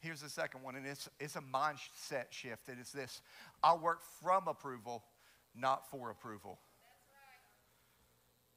Here's 0.00 0.22
the 0.22 0.30
second 0.30 0.62
one, 0.62 0.76
and 0.76 0.86
it's, 0.86 1.08
it's 1.20 1.36
a 1.36 1.40
mindset 1.40 2.26
shift, 2.30 2.68
and 2.68 2.78
it's 2.80 2.92
this 2.92 3.20
I 3.62 3.74
work 3.74 4.00
from 4.22 4.48
approval, 4.48 5.04
not 5.54 5.90
for 5.90 6.10
approval. 6.10 6.58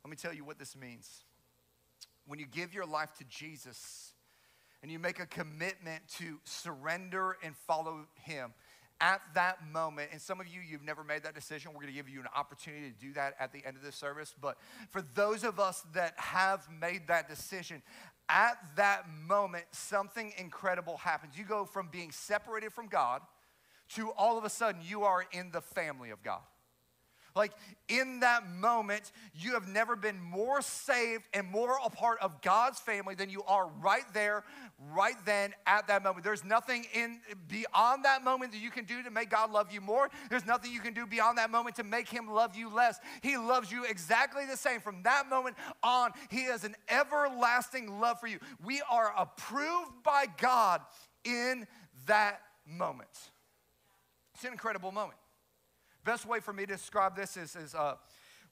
Let 0.03 0.09
me 0.09 0.15
tell 0.15 0.33
you 0.33 0.45
what 0.45 0.57
this 0.57 0.75
means. 0.75 1.25
When 2.25 2.39
you 2.39 2.45
give 2.45 2.73
your 2.73 2.85
life 2.85 3.09
to 3.17 3.23
Jesus 3.25 4.13
and 4.81 4.91
you 4.91 4.99
make 4.99 5.19
a 5.19 5.25
commitment 5.25 6.01
to 6.19 6.39
surrender 6.43 7.37
and 7.43 7.55
follow 7.55 8.07
Him, 8.15 8.53
at 9.01 9.21
that 9.33 9.67
moment, 9.67 10.09
and 10.11 10.21
some 10.21 10.39
of 10.39 10.47
you, 10.47 10.61
you've 10.61 10.83
never 10.83 11.03
made 11.03 11.23
that 11.23 11.33
decision. 11.33 11.71
We're 11.73 11.87
to 11.87 11.91
give 11.91 12.07
you 12.07 12.19
an 12.19 12.27
opportunity 12.35 12.91
to 12.91 13.05
do 13.05 13.13
that 13.13 13.33
at 13.39 13.51
the 13.51 13.65
end 13.65 13.75
of 13.75 13.81
this 13.81 13.95
service. 13.95 14.33
But 14.39 14.57
for 14.91 15.01
those 15.15 15.43
of 15.43 15.59
us 15.59 15.83
that 15.93 16.13
have 16.17 16.67
made 16.79 17.07
that 17.07 17.27
decision, 17.27 17.81
at 18.31 18.57
that 18.77 19.03
moment, 19.27 19.65
something 19.71 20.33
incredible 20.37 20.97
happens. 20.97 21.37
You 21.37 21.43
go 21.43 21.65
from 21.65 21.89
being 21.91 22.11
separated 22.11 22.71
from 22.71 22.87
God 22.87 23.21
to 23.95 24.11
all 24.11 24.37
of 24.37 24.45
a 24.45 24.49
sudden 24.49 24.81
you 24.83 25.03
are 25.03 25.25
in 25.33 25.51
the 25.51 25.61
family 25.61 26.11
of 26.11 26.23
God. 26.23 26.41
Like 27.35 27.53
in 27.87 28.19
that 28.21 28.49
moment, 28.49 29.11
you 29.33 29.53
have 29.53 29.67
never 29.67 29.95
been 29.95 30.19
more 30.19 30.61
saved 30.61 31.23
and 31.33 31.47
more 31.47 31.77
a 31.83 31.89
part 31.89 32.19
of 32.19 32.41
God's 32.41 32.79
family 32.79 33.15
than 33.15 33.29
you 33.29 33.43
are 33.43 33.67
right 33.81 34.03
there, 34.13 34.43
right 34.93 35.15
then, 35.25 35.53
at 35.65 35.87
that 35.87 36.03
moment. 36.03 36.23
There's 36.23 36.43
nothing 36.43 36.85
in 36.93 37.19
beyond 37.47 38.05
that 38.05 38.23
moment 38.23 38.51
that 38.51 38.59
you 38.59 38.71
can 38.71 38.85
do 38.85 39.03
to 39.03 39.11
make 39.11 39.29
God 39.29 39.51
love 39.51 39.71
you 39.71 39.81
more. 39.81 40.09
There's 40.29 40.45
nothing 40.45 40.71
you 40.71 40.79
can 40.79 40.93
do 40.93 41.05
beyond 41.05 41.37
that 41.37 41.51
moment 41.51 41.75
to 41.77 41.83
make 41.83 42.09
Him 42.09 42.29
love 42.29 42.55
you 42.55 42.73
less. 42.73 42.99
He 43.21 43.37
loves 43.37 43.71
you 43.71 43.85
exactly 43.85 44.45
the 44.45 44.57
same. 44.57 44.79
From 44.79 45.03
that 45.03 45.29
moment 45.29 45.55
on, 45.83 46.11
He 46.29 46.43
has 46.43 46.63
an 46.63 46.75
everlasting 46.89 47.99
love 47.99 48.19
for 48.19 48.27
you. 48.27 48.39
We 48.63 48.81
are 48.89 49.13
approved 49.17 50.03
by 50.03 50.25
God 50.37 50.81
in 51.23 51.67
that 52.07 52.41
moment. 52.65 53.09
It's 54.35 54.43
an 54.43 54.51
incredible 54.51 54.91
moment. 54.91 55.20
Best 56.03 56.25
way 56.25 56.39
for 56.39 56.53
me 56.53 56.65
to 56.65 56.73
describe 56.73 57.15
this 57.15 57.37
is, 57.37 57.55
is 57.55 57.75
uh, 57.75 57.95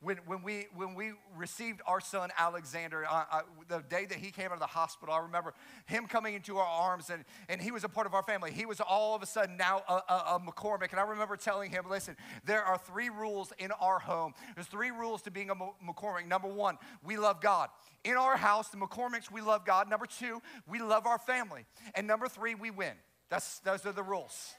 when, 0.01 0.17
when, 0.25 0.43
we, 0.43 0.67
when 0.75 0.95
we 0.95 1.11
received 1.35 1.81
our 1.85 1.99
son 1.99 2.29
Alexander, 2.37 3.05
uh, 3.09 3.25
uh, 3.31 3.41
the 3.67 3.83
day 3.89 4.05
that 4.05 4.17
he 4.17 4.31
came 4.31 4.45
out 4.45 4.53
of 4.53 4.59
the 4.59 4.65
hospital, 4.65 5.13
I 5.13 5.19
remember 5.19 5.53
him 5.87 6.05
coming 6.07 6.35
into 6.35 6.57
our 6.57 6.65
arms 6.65 7.09
and, 7.09 7.25
and 7.49 7.61
he 7.61 7.71
was 7.71 7.83
a 7.83 7.89
part 7.89 8.07
of 8.07 8.13
our 8.13 8.23
family. 8.23 8.51
He 8.51 8.65
was 8.65 8.79
all 8.79 9.13
of 9.13 9.21
a 9.21 9.25
sudden 9.25 9.57
now 9.57 9.81
a, 9.89 9.93
a, 9.93 10.15
a 10.35 10.39
McCormick. 10.39 10.91
And 10.91 10.99
I 10.99 11.03
remember 11.03 11.35
telling 11.35 11.71
him, 11.71 11.83
listen, 11.89 12.15
there 12.45 12.63
are 12.63 12.77
three 12.77 13.09
rules 13.09 13.51
in 13.57 13.71
our 13.73 13.99
home. 13.99 14.33
There's 14.55 14.67
three 14.67 14.91
rules 14.91 15.21
to 15.23 15.31
being 15.31 15.49
a 15.49 15.55
McCormick. 15.55 16.27
Number 16.27 16.47
one, 16.47 16.77
we 17.03 17.17
love 17.17 17.41
God. 17.41 17.69
In 18.05 18.15
our 18.15 18.37
house, 18.37 18.69
the 18.69 18.77
McCormicks, 18.77 19.29
we 19.29 19.41
love 19.41 19.65
God. 19.65 19.89
Number 19.89 20.05
two, 20.05 20.41
we 20.65 20.79
love 20.79 21.07
our 21.07 21.19
family. 21.19 21.65
And 21.93 22.07
number 22.07 22.29
three, 22.29 22.55
we 22.55 22.71
win. 22.71 22.93
That's, 23.29 23.59
those 23.59 23.85
are 23.85 23.91
the 23.91 24.03
rules. 24.03 24.53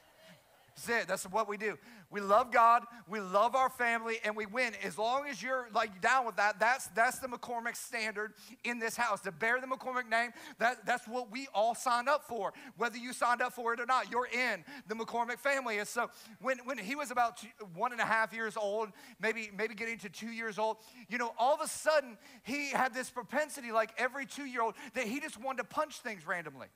That's 0.75 0.89
it. 0.89 1.07
That's 1.07 1.23
what 1.25 1.47
we 1.47 1.57
do. 1.57 1.77
We 2.09 2.19
love 2.19 2.51
God, 2.51 2.83
we 3.07 3.21
love 3.21 3.55
our 3.55 3.69
family, 3.69 4.17
and 4.25 4.35
we 4.35 4.45
win. 4.45 4.73
As 4.83 4.97
long 4.97 5.27
as 5.27 5.41
you're 5.41 5.69
like 5.73 6.01
down 6.01 6.25
with 6.25 6.35
that, 6.35 6.59
that's 6.59 6.87
that's 6.87 7.19
the 7.19 7.27
McCormick 7.27 7.77
standard 7.77 8.33
in 8.65 8.79
this 8.79 8.97
house. 8.97 9.21
To 9.21 9.31
bear 9.31 9.61
the 9.61 9.67
McCormick 9.67 10.09
name, 10.09 10.31
that, 10.59 10.85
that's 10.85 11.07
what 11.07 11.31
we 11.31 11.47
all 11.53 11.73
signed 11.73 12.09
up 12.09 12.25
for. 12.25 12.51
Whether 12.75 12.97
you 12.97 13.13
signed 13.13 13.41
up 13.41 13.53
for 13.53 13.73
it 13.73 13.79
or 13.79 13.85
not, 13.85 14.11
you're 14.11 14.27
in 14.27 14.65
the 14.87 14.95
McCormick 14.95 15.39
family. 15.39 15.77
And 15.79 15.87
so 15.87 16.09
when, 16.41 16.57
when 16.65 16.77
he 16.77 16.95
was 16.95 17.11
about 17.11 17.37
two, 17.37 17.47
one 17.75 17.93
and 17.93 18.01
a 18.01 18.05
half 18.05 18.33
years 18.33 18.57
old, 18.57 18.89
maybe 19.21 19.49
maybe 19.57 19.73
getting 19.73 19.97
to 19.99 20.09
two 20.09 20.31
years 20.31 20.59
old, 20.59 20.77
you 21.07 21.17
know, 21.17 21.33
all 21.37 21.53
of 21.53 21.61
a 21.61 21.67
sudden 21.67 22.17
he 22.43 22.71
had 22.71 22.93
this 22.93 23.09
propensity, 23.09 23.71
like 23.71 23.91
every 23.97 24.25
two-year-old, 24.25 24.75
that 24.95 25.07
he 25.07 25.21
just 25.21 25.41
wanted 25.41 25.59
to 25.59 25.63
punch 25.63 25.99
things 25.99 26.27
randomly. 26.27 26.67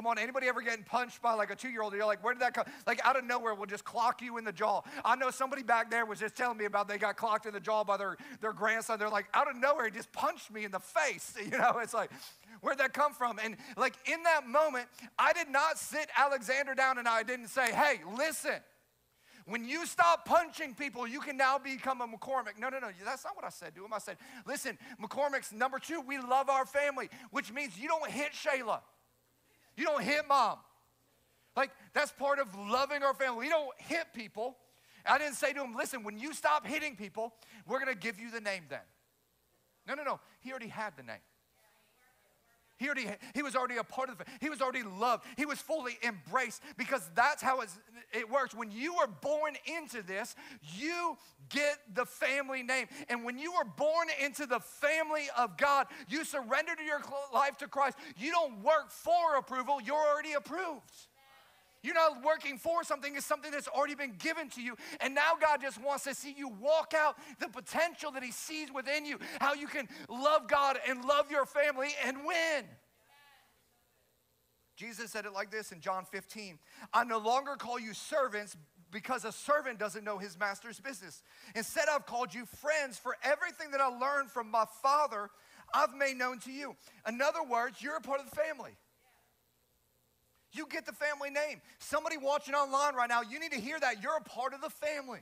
Come 0.00 0.06
on, 0.06 0.18
anybody 0.18 0.48
ever 0.48 0.62
getting 0.62 0.82
punched 0.82 1.20
by 1.20 1.34
like 1.34 1.50
a 1.50 1.54
two 1.54 1.68
year 1.68 1.82
old? 1.82 1.92
You're 1.92 2.06
like, 2.06 2.24
where 2.24 2.32
did 2.32 2.40
that 2.40 2.54
come? 2.54 2.64
Like 2.86 3.02
out 3.04 3.18
of 3.18 3.24
nowhere, 3.26 3.54
will 3.54 3.66
just 3.66 3.84
clock 3.84 4.22
you 4.22 4.38
in 4.38 4.44
the 4.44 4.52
jaw. 4.52 4.80
I 5.04 5.14
know 5.14 5.30
somebody 5.30 5.62
back 5.62 5.90
there 5.90 6.06
was 6.06 6.18
just 6.18 6.34
telling 6.34 6.56
me 6.56 6.64
about 6.64 6.88
they 6.88 6.96
got 6.96 7.18
clocked 7.18 7.44
in 7.44 7.52
the 7.52 7.60
jaw 7.60 7.84
by 7.84 7.98
their, 7.98 8.16
their 8.40 8.54
grandson. 8.54 8.98
They're 8.98 9.10
like, 9.10 9.26
out 9.34 9.50
of 9.50 9.56
nowhere, 9.56 9.84
he 9.84 9.90
just 9.90 10.10
punched 10.10 10.50
me 10.50 10.64
in 10.64 10.70
the 10.70 10.80
face. 10.80 11.34
You 11.50 11.58
know, 11.58 11.80
it's 11.82 11.92
like, 11.92 12.10
where'd 12.62 12.78
that 12.78 12.94
come 12.94 13.12
from? 13.12 13.38
And 13.44 13.58
like 13.76 13.94
in 14.10 14.22
that 14.22 14.48
moment, 14.48 14.86
I 15.18 15.34
did 15.34 15.50
not 15.50 15.78
sit 15.78 16.08
Alexander 16.16 16.74
down 16.74 16.96
and 16.96 17.06
I 17.06 17.22
didn't 17.22 17.48
say, 17.48 17.70
hey, 17.70 18.00
listen. 18.16 18.54
When 19.44 19.68
you 19.68 19.84
stop 19.84 20.24
punching 20.24 20.76
people, 20.76 21.06
you 21.06 21.20
can 21.20 21.36
now 21.36 21.58
become 21.58 22.00
a 22.00 22.06
McCormick. 22.06 22.58
No, 22.58 22.70
no, 22.70 22.78
no. 22.78 22.88
That's 23.04 23.24
not 23.24 23.36
what 23.36 23.44
I 23.44 23.50
said 23.50 23.74
to 23.74 23.84
him. 23.84 23.92
I 23.92 23.98
said, 23.98 24.16
listen, 24.46 24.78
McCormick's 25.02 25.52
number 25.52 25.78
two, 25.78 26.00
we 26.00 26.18
love 26.18 26.48
our 26.48 26.64
family, 26.64 27.10
which 27.32 27.52
means 27.52 27.76
you 27.78 27.88
don't 27.88 28.10
hit 28.10 28.32
Shayla. 28.32 28.80
You 29.76 29.84
don't 29.84 30.02
hit 30.02 30.22
mom. 30.28 30.58
Like, 31.56 31.70
that's 31.92 32.12
part 32.12 32.38
of 32.38 32.54
loving 32.54 33.02
our 33.02 33.14
family. 33.14 33.46
We 33.46 33.48
don't 33.48 33.68
hit 33.78 34.06
people. 34.14 34.56
I 35.04 35.18
didn't 35.18 35.34
say 35.34 35.52
to 35.52 35.62
him, 35.62 35.74
listen, 35.74 36.02
when 36.02 36.18
you 36.18 36.32
stop 36.32 36.66
hitting 36.66 36.96
people, 36.96 37.34
we're 37.66 37.80
going 37.80 37.92
to 37.92 37.98
give 37.98 38.20
you 38.20 38.30
the 38.30 38.40
name 38.40 38.64
then. 38.68 38.80
No, 39.86 39.94
no, 39.94 40.02
no. 40.04 40.20
He 40.40 40.50
already 40.50 40.68
had 40.68 40.96
the 40.96 41.02
name. 41.02 41.16
He 42.80 42.86
already 42.86 43.08
he 43.34 43.42
was 43.42 43.54
already 43.54 43.76
a 43.76 43.84
part 43.84 44.08
of 44.08 44.22
it. 44.22 44.26
He 44.40 44.48
was 44.48 44.62
already 44.62 44.82
loved. 44.82 45.24
He 45.36 45.44
was 45.44 45.60
fully 45.60 45.98
embraced 46.02 46.62
because 46.78 47.08
that's 47.14 47.42
how 47.42 47.60
it 47.60 48.30
works. 48.30 48.54
When 48.54 48.70
you 48.70 48.94
are 48.94 49.06
born 49.06 49.52
into 49.66 50.02
this, 50.02 50.34
you 50.74 51.18
get 51.50 51.76
the 51.94 52.06
family 52.06 52.62
name. 52.62 52.86
And 53.10 53.22
when 53.22 53.38
you 53.38 53.52
are 53.52 53.64
born 53.64 54.08
into 54.24 54.46
the 54.46 54.60
family 54.60 55.24
of 55.36 55.58
God, 55.58 55.88
you 56.08 56.24
surrender 56.24 56.72
your 56.84 57.02
life 57.34 57.58
to 57.58 57.68
Christ. 57.68 57.98
You 58.16 58.32
don't 58.32 58.62
work 58.62 58.90
for 58.90 59.36
approval, 59.36 59.80
you're 59.84 59.94
already 59.94 60.32
approved. 60.32 60.90
You're 61.82 61.94
not 61.94 62.22
working 62.22 62.58
for 62.58 62.84
something, 62.84 63.16
it's 63.16 63.24
something 63.24 63.50
that's 63.50 63.68
already 63.68 63.94
been 63.94 64.14
given 64.18 64.48
to 64.50 64.62
you. 64.62 64.76
And 65.00 65.14
now 65.14 65.32
God 65.40 65.60
just 65.62 65.82
wants 65.82 66.04
to 66.04 66.14
see 66.14 66.34
you 66.36 66.48
walk 66.48 66.92
out 66.96 67.16
the 67.38 67.48
potential 67.48 68.10
that 68.12 68.22
He 68.22 68.32
sees 68.32 68.72
within 68.72 69.06
you, 69.06 69.18
how 69.40 69.54
you 69.54 69.66
can 69.66 69.88
love 70.08 70.46
God 70.46 70.78
and 70.88 71.04
love 71.04 71.30
your 71.30 71.46
family 71.46 71.88
and 72.04 72.18
win. 72.18 72.64
Jesus 74.76 75.10
said 75.10 75.26
it 75.26 75.32
like 75.32 75.50
this 75.50 75.72
in 75.72 75.80
John 75.80 76.04
15 76.04 76.58
I 76.92 77.04
no 77.04 77.18
longer 77.18 77.56
call 77.56 77.78
you 77.78 77.92
servants 77.92 78.56
because 78.90 79.24
a 79.24 79.32
servant 79.32 79.78
doesn't 79.78 80.04
know 80.04 80.18
his 80.18 80.38
master's 80.38 80.80
business. 80.80 81.22
Instead, 81.54 81.84
I've 81.90 82.06
called 82.06 82.34
you 82.34 82.46
friends 82.46 82.98
for 82.98 83.16
everything 83.22 83.70
that 83.72 83.80
I 83.80 83.86
learned 83.86 84.30
from 84.30 84.50
my 84.50 84.64
Father. 84.82 85.30
I've 85.72 85.94
made 85.94 86.16
known 86.16 86.38
to 86.40 86.50
you. 86.50 86.74
In 87.06 87.20
other 87.22 87.42
words, 87.42 87.80
you're 87.80 87.96
a 87.96 88.00
part 88.00 88.20
of 88.20 88.28
the 88.28 88.36
family. 88.36 88.72
You 90.52 90.66
get 90.66 90.86
the 90.86 90.92
family 90.92 91.30
name. 91.30 91.60
Somebody 91.78 92.16
watching 92.16 92.54
online 92.54 92.94
right 92.94 93.08
now, 93.08 93.22
you 93.22 93.38
need 93.38 93.52
to 93.52 93.60
hear 93.60 93.78
that. 93.78 94.02
You're 94.02 94.16
a 94.16 94.22
part 94.22 94.52
of 94.52 94.60
the 94.60 94.70
family. 94.70 95.20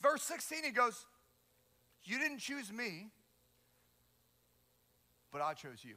Verse 0.00 0.22
16, 0.22 0.64
he 0.64 0.70
goes, 0.70 1.06
You 2.04 2.18
didn't 2.18 2.38
choose 2.38 2.72
me, 2.72 3.08
but 5.32 5.42
I 5.42 5.54
chose 5.54 5.82
you. 5.82 5.94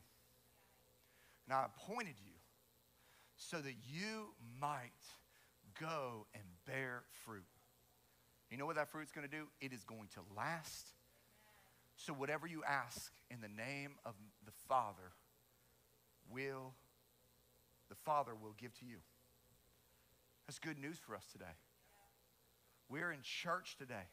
And 1.48 1.56
I 1.56 1.66
appointed 1.66 2.16
you 2.26 2.34
so 3.36 3.58
that 3.58 3.74
you 3.92 4.34
might 4.60 4.90
go 5.80 6.26
and 6.34 6.44
bear 6.66 7.04
fruit. 7.26 7.44
You 8.50 8.58
know 8.58 8.66
what 8.66 8.76
that 8.76 8.92
fruit's 8.92 9.12
going 9.12 9.28
to 9.28 9.34
do? 9.36 9.48
It 9.62 9.72
is 9.72 9.84
going 9.84 10.10
to 10.14 10.20
last. 10.36 10.90
So, 11.96 12.14
whatever 12.14 12.48
you 12.48 12.64
ask 12.68 13.12
in 13.30 13.42
the 13.42 13.48
name 13.48 13.92
of 14.06 14.16
the 14.46 14.52
Father, 14.68 15.14
will 16.32 16.74
the 17.92 17.96
Father 18.06 18.32
will 18.34 18.56
give 18.58 18.74
to 18.80 18.86
you. 18.86 18.98
That's 20.48 20.60
good 20.60 20.80
news 20.80 20.98
for 20.98 21.14
us 21.14 21.26
today. 21.30 21.54
We're 22.90 23.12
in 23.12 23.20
church 23.22 23.76
today. 23.78 24.08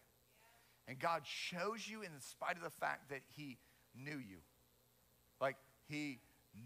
And 0.88 0.98
God 0.98 1.22
chose 1.24 1.86
you 1.88 2.02
in 2.02 2.10
spite 2.18 2.56
of 2.56 2.62
the 2.62 2.70
fact 2.70 3.10
that 3.10 3.20
He 3.36 3.56
knew 3.94 4.18
you. 4.18 4.38
Like, 5.40 5.56
He 5.88 6.18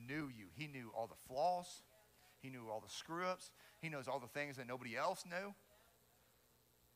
knew 0.09 0.31
you. 0.35 0.47
He 0.57 0.67
knew 0.67 0.91
all 0.97 1.07
the 1.07 1.21
flaws, 1.29 1.83
He 2.41 2.49
knew 2.49 2.71
all 2.71 2.81
the 2.81 2.93
screw 2.93 3.27
ups, 3.27 3.51
He 3.83 3.91
knows 3.91 4.09
all 4.09 4.19
the 4.19 4.27
things 4.27 4.57
that 4.57 4.67
nobody 4.67 4.97
else 4.97 5.25
knew. 5.29 5.55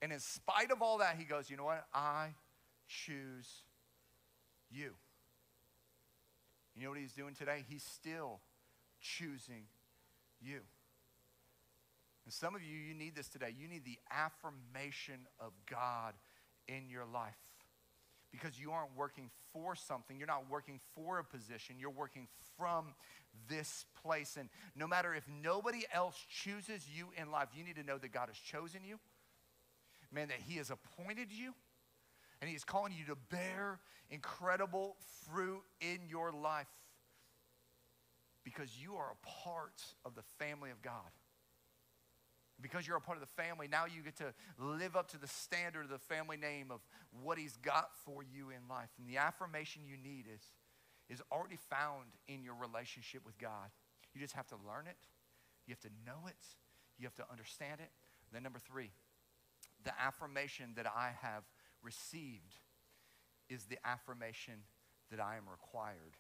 And 0.01 0.13
in 0.13 0.21
spite 0.21 0.71
of 0.71 0.81
all 0.81 0.99
that, 0.99 1.17
He 1.19 1.25
goes, 1.25 1.51
You 1.51 1.59
know 1.59 1.65
what? 1.65 1.85
I 1.93 2.29
choose 2.89 3.63
you. 4.71 4.93
You 6.75 6.85
know 6.85 6.91
what 6.91 6.99
He's 6.99 7.13
doing 7.13 7.35
today? 7.35 7.65
He's 7.69 7.83
still 7.83 8.41
choosing 9.01 9.65
you. 10.47 10.61
And 12.25 12.33
some 12.33 12.55
of 12.55 12.63
you, 12.63 12.77
you 12.77 12.95
need 12.95 13.15
this 13.15 13.29
today. 13.29 13.55
You 13.57 13.69
need 13.69 13.85
the 13.85 13.99
affirmation 14.11 15.29
of 15.39 15.53
God 15.71 16.15
in 16.67 16.89
your 16.91 17.05
life 17.05 17.37
because 18.33 18.59
you 18.61 18.73
aren't 18.73 18.97
working 18.97 19.31
for 19.53 19.75
something. 19.75 20.19
You're 20.19 20.27
not 20.27 20.51
working 20.51 20.81
for 20.95 21.19
a 21.19 21.25
position. 21.25 21.77
You're 21.79 21.91
working 21.91 22.27
from 22.57 22.95
this 23.49 23.85
place. 24.03 24.37
And 24.39 24.49
no 24.75 24.87
matter 24.87 25.15
if 25.15 25.25
nobody 25.43 25.85
else 25.93 26.17
chooses 26.29 26.87
you 26.93 27.07
in 27.17 27.31
life, 27.31 27.49
you 27.57 27.65
need 27.65 27.77
to 27.77 27.85
know 27.85 27.99
that 27.99 28.13
God 28.13 28.29
has 28.29 28.37
chosen 28.37 28.81
you, 28.85 28.99
man, 30.13 30.29
that 30.29 30.41
He 30.47 30.57
has 30.57 30.71
appointed 30.71 31.29
you, 31.31 31.55
and 32.41 32.51
He 32.51 32.57
is 32.57 32.65
calling 32.65 32.93
you 32.93 33.05
to 33.07 33.17
bear 33.31 33.79
incredible 34.11 34.97
fruit 35.29 35.63
in 35.81 36.01
your 36.09 36.33
life 36.33 36.67
because 38.47 38.71
you 38.81 38.95
are 38.95 39.11
a 39.11 39.27
part 39.27 39.83
of 40.05 40.15
the 40.15 40.23
family 40.39 40.71
of 40.71 40.81
God. 40.81 41.11
Because 42.63 42.87
you're 42.87 42.97
a 42.97 43.01
part 43.01 43.19
of 43.19 43.21
the 43.21 43.43
family, 43.43 43.67
now 43.67 43.87
you 43.87 44.03
get 44.03 44.17
to 44.19 44.33
live 44.57 44.95
up 44.95 45.11
to 45.11 45.19
the 45.19 45.27
standard 45.27 45.83
of 45.83 45.91
the 45.91 45.99
family 45.99 46.37
name 46.37 46.71
of 46.71 46.81
what 47.25 47.39
He's 47.39 47.57
got 47.57 47.91
for 48.05 48.23
you 48.23 48.51
in 48.51 48.69
life. 48.71 48.89
And 48.99 49.09
the 49.09 49.19
affirmation 49.19 49.83
you 49.85 49.97
need 49.97 50.27
is, 50.33 50.41
is 51.11 51.21
already 51.33 51.59
found 51.69 52.05
in 52.29 52.45
your 52.45 52.55
relationship 52.55 53.27
with 53.27 53.37
God. 53.37 53.69
You 54.15 54.21
just 54.21 54.35
have 54.35 54.47
to 54.47 54.57
learn 54.65 54.87
it, 54.87 54.97
you 55.67 55.73
have 55.73 55.81
to 55.81 55.91
know 56.07 56.29
it, 56.29 56.39
you 56.99 57.05
have 57.05 57.17
to 57.17 57.27
understand 57.29 57.81
it. 57.81 57.91
Then, 58.33 58.45
number 58.45 58.61
three, 58.61 58.93
the 59.85 59.93
affirmation 60.01 60.71
that 60.77 60.87
I 60.87 61.11
have 61.21 61.43
received 61.83 62.55
is 63.51 63.65
the 63.65 63.79
affirmation 63.85 64.55
that 65.11 65.19
I 65.19 65.37
am 65.37 65.51
required 65.51 66.17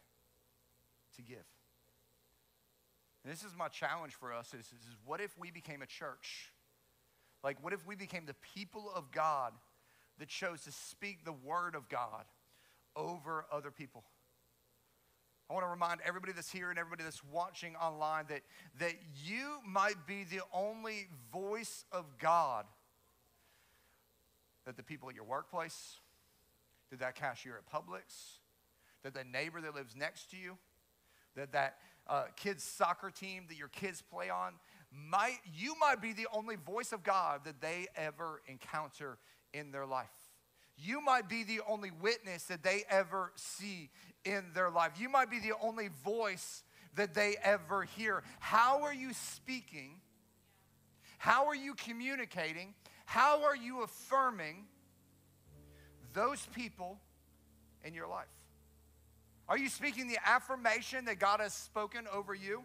to 1.15 1.23
give. 1.23 1.47
And 3.27 3.35
this 3.35 3.43
is 3.43 3.57
my 3.59 3.67
challenge 3.67 4.15
for 4.15 4.33
us 4.33 4.55
is, 4.55 4.67
is, 4.67 4.97
what 5.05 5.21
if 5.21 5.37
we 5.37 5.51
became 5.51 5.83
a 5.83 5.87
church? 5.87 6.53
Like, 7.43 7.61
what 7.61 7.73
if 7.73 7.85
we 7.85 7.97
became 7.97 8.25
the 8.25 8.37
people 8.55 8.89
of 8.95 9.11
God 9.11 9.53
that 10.21 10.29
chose 10.29 10.63
to 10.63 10.71
speak 10.71 11.25
the 11.25 11.33
word 11.33 11.75
of 11.75 11.89
God 11.89 12.25
over 12.95 13.45
other 13.51 13.73
people? 13.73 14.05
I 15.51 15.55
want 15.55 15.67
to 15.67 15.69
remind 15.69 16.03
everybody 16.05 16.35
that's 16.35 16.53
here 16.53 16.71
and 16.71 16.79
everybody 16.79 17.03
that's 17.03 17.25
watching 17.25 17.75
online 17.75 18.27
that, 18.29 18.43
that 18.79 18.95
you 19.25 19.57
might 19.67 20.07
be 20.07 20.23
the 20.23 20.43
only 20.55 21.09
voice 21.33 21.85
of 21.91 22.05
God 22.21 22.65
that 24.67 24.77
the 24.77 24.85
people 24.85 25.09
at 25.09 25.17
your 25.17 25.25
workplace, 25.25 25.99
that 26.91 27.01
that 27.01 27.17
cashier 27.17 27.59
at 27.59 27.69
Publix, 27.69 28.39
that 29.03 29.15
the 29.15 29.25
neighbor 29.25 29.61
that 29.61 29.75
lives 29.75 29.97
next 29.97 30.31
to 30.31 30.37
you, 30.37 30.57
that 31.35 31.51
that 31.51 31.79
uh, 32.09 32.25
kids 32.37 32.63
soccer 32.63 33.11
team 33.11 33.45
that 33.49 33.57
your 33.57 33.69
kids 33.69 34.03
play 34.03 34.31
on, 34.31 34.55
might 34.93 35.39
you 35.55 35.75
might 35.79 36.01
be 36.01 36.13
the 36.13 36.27
only 36.33 36.57
voice 36.57 36.93
of 36.93 37.03
God 37.03 37.41
that 37.45 37.61
they 37.61 37.87
ever 37.97 38.41
encounter 38.47 39.19
in 39.53 39.73
their 39.73 39.87
life. 39.87 40.11
You 40.79 41.01
might 41.01 41.29
be 41.29 41.43
the 41.43 41.61
only 41.67 41.91
witness 41.91 42.45
that 42.45 42.63
they 42.63 42.85
ever 42.91 43.33
see 43.35 43.91
in 44.25 44.45
their 44.55 44.71
life. 44.71 44.93
You 44.99 45.09
might 45.09 45.31
be 45.31 45.39
the 45.39 45.55
only 45.63 45.89
voice 46.05 46.63
that 46.97 47.15
they 47.15 47.37
ever 47.43 47.85
hear. 47.85 48.23
How 48.41 48.83
are 48.83 48.93
you 48.93 49.13
speaking? 49.13 50.01
How 51.19 51.47
are 51.47 51.55
you 51.55 51.75
communicating? 51.75 52.75
How 53.07 53.45
are 53.45 53.57
you 53.57 53.83
affirming 53.83 54.65
those 56.13 56.47
people 56.55 56.99
in 57.85 57.95
your 57.95 58.09
life? 58.09 58.27
Are 59.49 59.57
you 59.57 59.69
speaking 59.69 60.09
the 60.09 60.19
affirmation 60.25 61.05
that 61.05 61.19
God 61.19 61.41
has 61.41 61.53
spoken 61.53 62.07
over 62.13 62.35
you? 62.35 62.65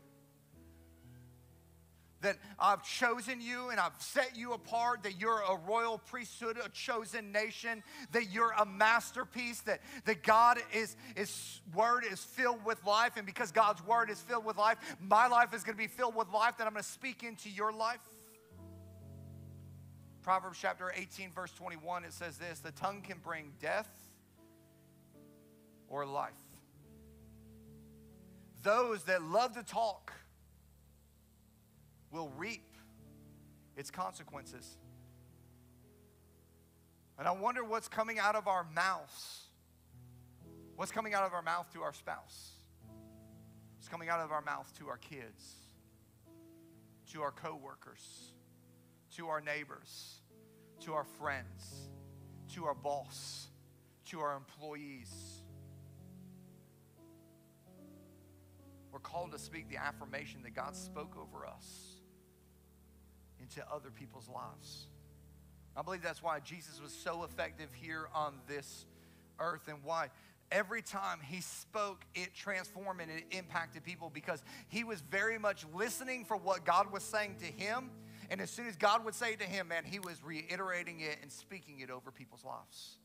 That 2.21 2.37
I've 2.59 2.83
chosen 2.83 3.41
you 3.41 3.69
and 3.69 3.79
I've 3.79 3.99
set 3.99 4.35
you 4.35 4.53
apart, 4.53 5.03
that 5.03 5.19
you're 5.19 5.41
a 5.41 5.57
royal 5.67 5.97
priesthood, 5.97 6.57
a 6.63 6.69
chosen 6.69 7.31
nation, 7.31 7.83
that 8.11 8.31
you're 8.31 8.51
a 8.51 8.65
masterpiece, 8.65 9.61
that, 9.61 9.81
that 10.05 10.23
God 10.23 10.59
is, 10.73 10.95
is 11.15 11.61
word 11.73 12.03
is 12.09 12.23
filled 12.23 12.63
with 12.63 12.83
life, 12.85 13.13
and 13.17 13.25
because 13.25 13.51
God's 13.51 13.83
word 13.85 14.11
is 14.11 14.19
filled 14.19 14.45
with 14.45 14.57
life, 14.57 14.77
my 14.99 15.27
life 15.27 15.53
is 15.53 15.63
gonna 15.63 15.77
be 15.77 15.87
filled 15.87 16.15
with 16.15 16.29
life, 16.29 16.57
that 16.57 16.67
I'm 16.67 16.73
gonna 16.73 16.83
speak 16.83 17.23
into 17.23 17.49
your 17.49 17.71
life. 17.71 17.99
Proverbs 20.21 20.59
chapter 20.61 20.91
18, 20.95 21.31
verse 21.31 21.51
21, 21.53 22.05
it 22.05 22.13
says 22.13 22.37
this 22.37 22.59
the 22.59 22.71
tongue 22.71 23.01
can 23.01 23.17
bring 23.17 23.53
death 23.59 23.89
or 25.87 26.05
life 26.05 26.33
those 28.63 29.03
that 29.03 29.21
love 29.21 29.53
to 29.53 29.63
talk 29.63 30.13
will 32.11 32.29
reap 32.37 32.75
its 33.75 33.89
consequences. 33.89 34.77
And 37.17 37.27
I 37.27 37.31
wonder 37.31 37.63
what's 37.63 37.87
coming 37.87 38.19
out 38.19 38.35
of 38.35 38.47
our 38.47 38.65
mouths. 38.75 39.45
What's 40.75 40.91
coming 40.91 41.13
out 41.13 41.23
of 41.23 41.33
our 41.33 41.41
mouth 41.41 41.71
to 41.73 41.81
our 41.81 41.93
spouse? 41.93 42.51
What's 43.77 43.87
coming 43.87 44.09
out 44.09 44.19
of 44.19 44.31
our 44.31 44.41
mouth 44.41 44.71
to 44.79 44.87
our 44.89 44.97
kids, 44.97 45.55
to 47.11 47.21
our 47.21 47.31
coworkers, 47.31 48.33
to 49.15 49.27
our 49.27 49.41
neighbors, 49.41 50.21
to 50.81 50.93
our 50.93 51.03
friends, 51.03 51.89
to 52.53 52.65
our 52.65 52.73
boss, 52.73 53.47
to 54.09 54.19
our 54.19 54.35
employees 54.35 55.40
We're 58.91 58.99
called 58.99 59.31
to 59.31 59.39
speak 59.39 59.69
the 59.69 59.77
affirmation 59.77 60.41
that 60.43 60.53
God 60.53 60.75
spoke 60.75 61.15
over 61.17 61.45
us 61.45 61.95
into 63.39 63.63
other 63.71 63.89
people's 63.89 64.29
lives. 64.29 64.87
I 65.75 65.81
believe 65.81 66.01
that's 66.01 66.21
why 66.21 66.39
Jesus 66.39 66.81
was 66.81 66.91
so 66.91 67.23
effective 67.23 67.69
here 67.73 68.09
on 68.13 68.35
this 68.47 68.85
earth 69.39 69.67
and 69.67 69.77
why 69.83 70.09
every 70.51 70.81
time 70.81 71.19
he 71.23 71.41
spoke, 71.41 72.03
it 72.13 72.33
transformed 72.35 72.99
and 73.01 73.09
it 73.09 73.23
impacted 73.31 73.83
people 73.83 74.11
because 74.13 74.43
he 74.67 74.83
was 74.83 75.01
very 75.01 75.37
much 75.37 75.65
listening 75.73 76.25
for 76.25 76.35
what 76.35 76.65
God 76.65 76.91
was 76.91 77.03
saying 77.03 77.37
to 77.39 77.45
him. 77.45 77.89
And 78.29 78.41
as 78.41 78.49
soon 78.49 78.67
as 78.67 78.75
God 78.75 79.05
would 79.05 79.15
say 79.15 79.35
to 79.35 79.45
him, 79.45 79.69
man, 79.69 79.83
he 79.85 79.99
was 79.99 80.21
reiterating 80.23 80.99
it 80.99 81.17
and 81.21 81.31
speaking 81.31 81.79
it 81.79 81.89
over 81.89 82.11
people's 82.11 82.43
lives. 82.43 82.97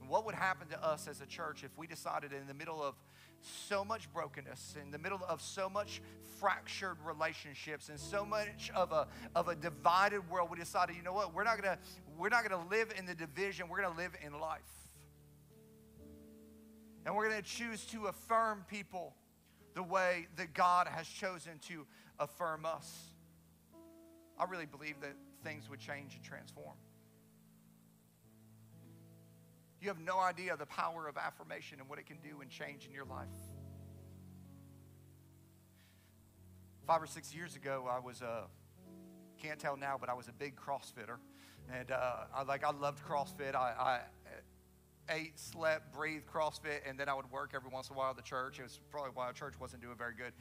And 0.00 0.08
what 0.08 0.26
would 0.26 0.34
happen 0.34 0.68
to 0.68 0.84
us 0.84 1.08
as 1.08 1.20
a 1.20 1.26
church 1.26 1.64
if 1.64 1.76
we 1.78 1.86
decided 1.86 2.32
in 2.32 2.46
the 2.46 2.54
middle 2.54 2.82
of 2.82 2.94
so 3.44 3.84
much 3.84 4.12
brokenness, 4.12 4.76
in 4.80 4.90
the 4.90 4.98
middle 4.98 5.20
of 5.28 5.40
so 5.40 5.68
much 5.68 6.00
fractured 6.38 6.96
relationships, 7.04 7.88
and 7.88 7.98
so 7.98 8.24
much 8.24 8.70
of 8.74 8.92
a, 8.92 9.06
of 9.34 9.48
a 9.48 9.54
divided 9.54 10.28
world, 10.30 10.50
we 10.50 10.58
decided, 10.58 10.96
you 10.96 11.02
know 11.02 11.12
what, 11.12 11.34
we're 11.34 11.44
not 11.44 11.60
gonna, 11.60 11.78
we're 12.18 12.28
not 12.28 12.48
gonna 12.48 12.66
live 12.68 12.92
in 12.98 13.06
the 13.06 13.14
division, 13.14 13.68
we're 13.68 13.82
gonna 13.82 13.96
live 13.96 14.12
in 14.24 14.38
life. 14.38 14.60
And 17.06 17.14
we're 17.14 17.28
gonna 17.28 17.42
choose 17.42 17.84
to 17.86 18.06
affirm 18.06 18.64
people 18.68 19.14
the 19.74 19.82
way 19.82 20.26
that 20.36 20.54
God 20.54 20.88
has 20.88 21.06
chosen 21.06 21.58
to 21.68 21.86
affirm 22.18 22.64
us. 22.64 23.08
I 24.38 24.44
really 24.44 24.66
believe 24.66 25.00
that 25.02 25.14
things 25.42 25.68
would 25.68 25.80
change 25.80 26.14
and 26.14 26.24
transform. 26.24 26.74
You 29.84 29.90
have 29.90 30.00
no 30.00 30.18
idea 30.18 30.56
the 30.56 30.64
power 30.64 31.06
of 31.08 31.18
affirmation 31.18 31.78
and 31.78 31.86
what 31.90 31.98
it 31.98 32.06
can 32.06 32.16
do 32.22 32.40
and 32.40 32.50
change 32.50 32.86
in 32.86 32.94
your 32.94 33.04
life. 33.04 33.28
Five 36.86 37.02
or 37.02 37.06
six 37.06 37.34
years 37.34 37.54
ago, 37.54 37.86
I 37.86 37.98
was 37.98 38.22
a, 38.22 38.26
uh, 38.26 38.40
can't 39.42 39.60
tell 39.60 39.76
now, 39.76 39.98
but 40.00 40.08
I 40.08 40.14
was 40.14 40.26
a 40.28 40.32
big 40.32 40.56
CrossFitter. 40.56 41.18
And 41.70 41.90
uh, 41.90 42.14
I 42.34 42.44
like 42.44 42.64
I 42.64 42.70
loved 42.70 43.04
CrossFit. 43.04 43.54
I, 43.54 43.74
I 43.78 44.00
ate, 45.08 45.38
slept, 45.38 45.92
breathed 45.92 46.26
CrossFit, 46.26 46.80
and 46.88 46.98
then 46.98 47.08
I 47.08 47.14
would 47.14 47.30
work 47.30 47.52
every 47.54 47.70
once 47.70 47.88
in 47.88 47.94
a 47.94 47.98
while 47.98 48.10
at 48.10 48.16
the 48.16 48.22
church. 48.22 48.58
It 48.58 48.62
was 48.62 48.80
probably 48.90 49.10
why 49.14 49.26
our 49.26 49.32
church 49.32 49.54
wasn't 49.60 49.82
doing 49.82 49.96
very 49.96 50.14
good 50.14 50.32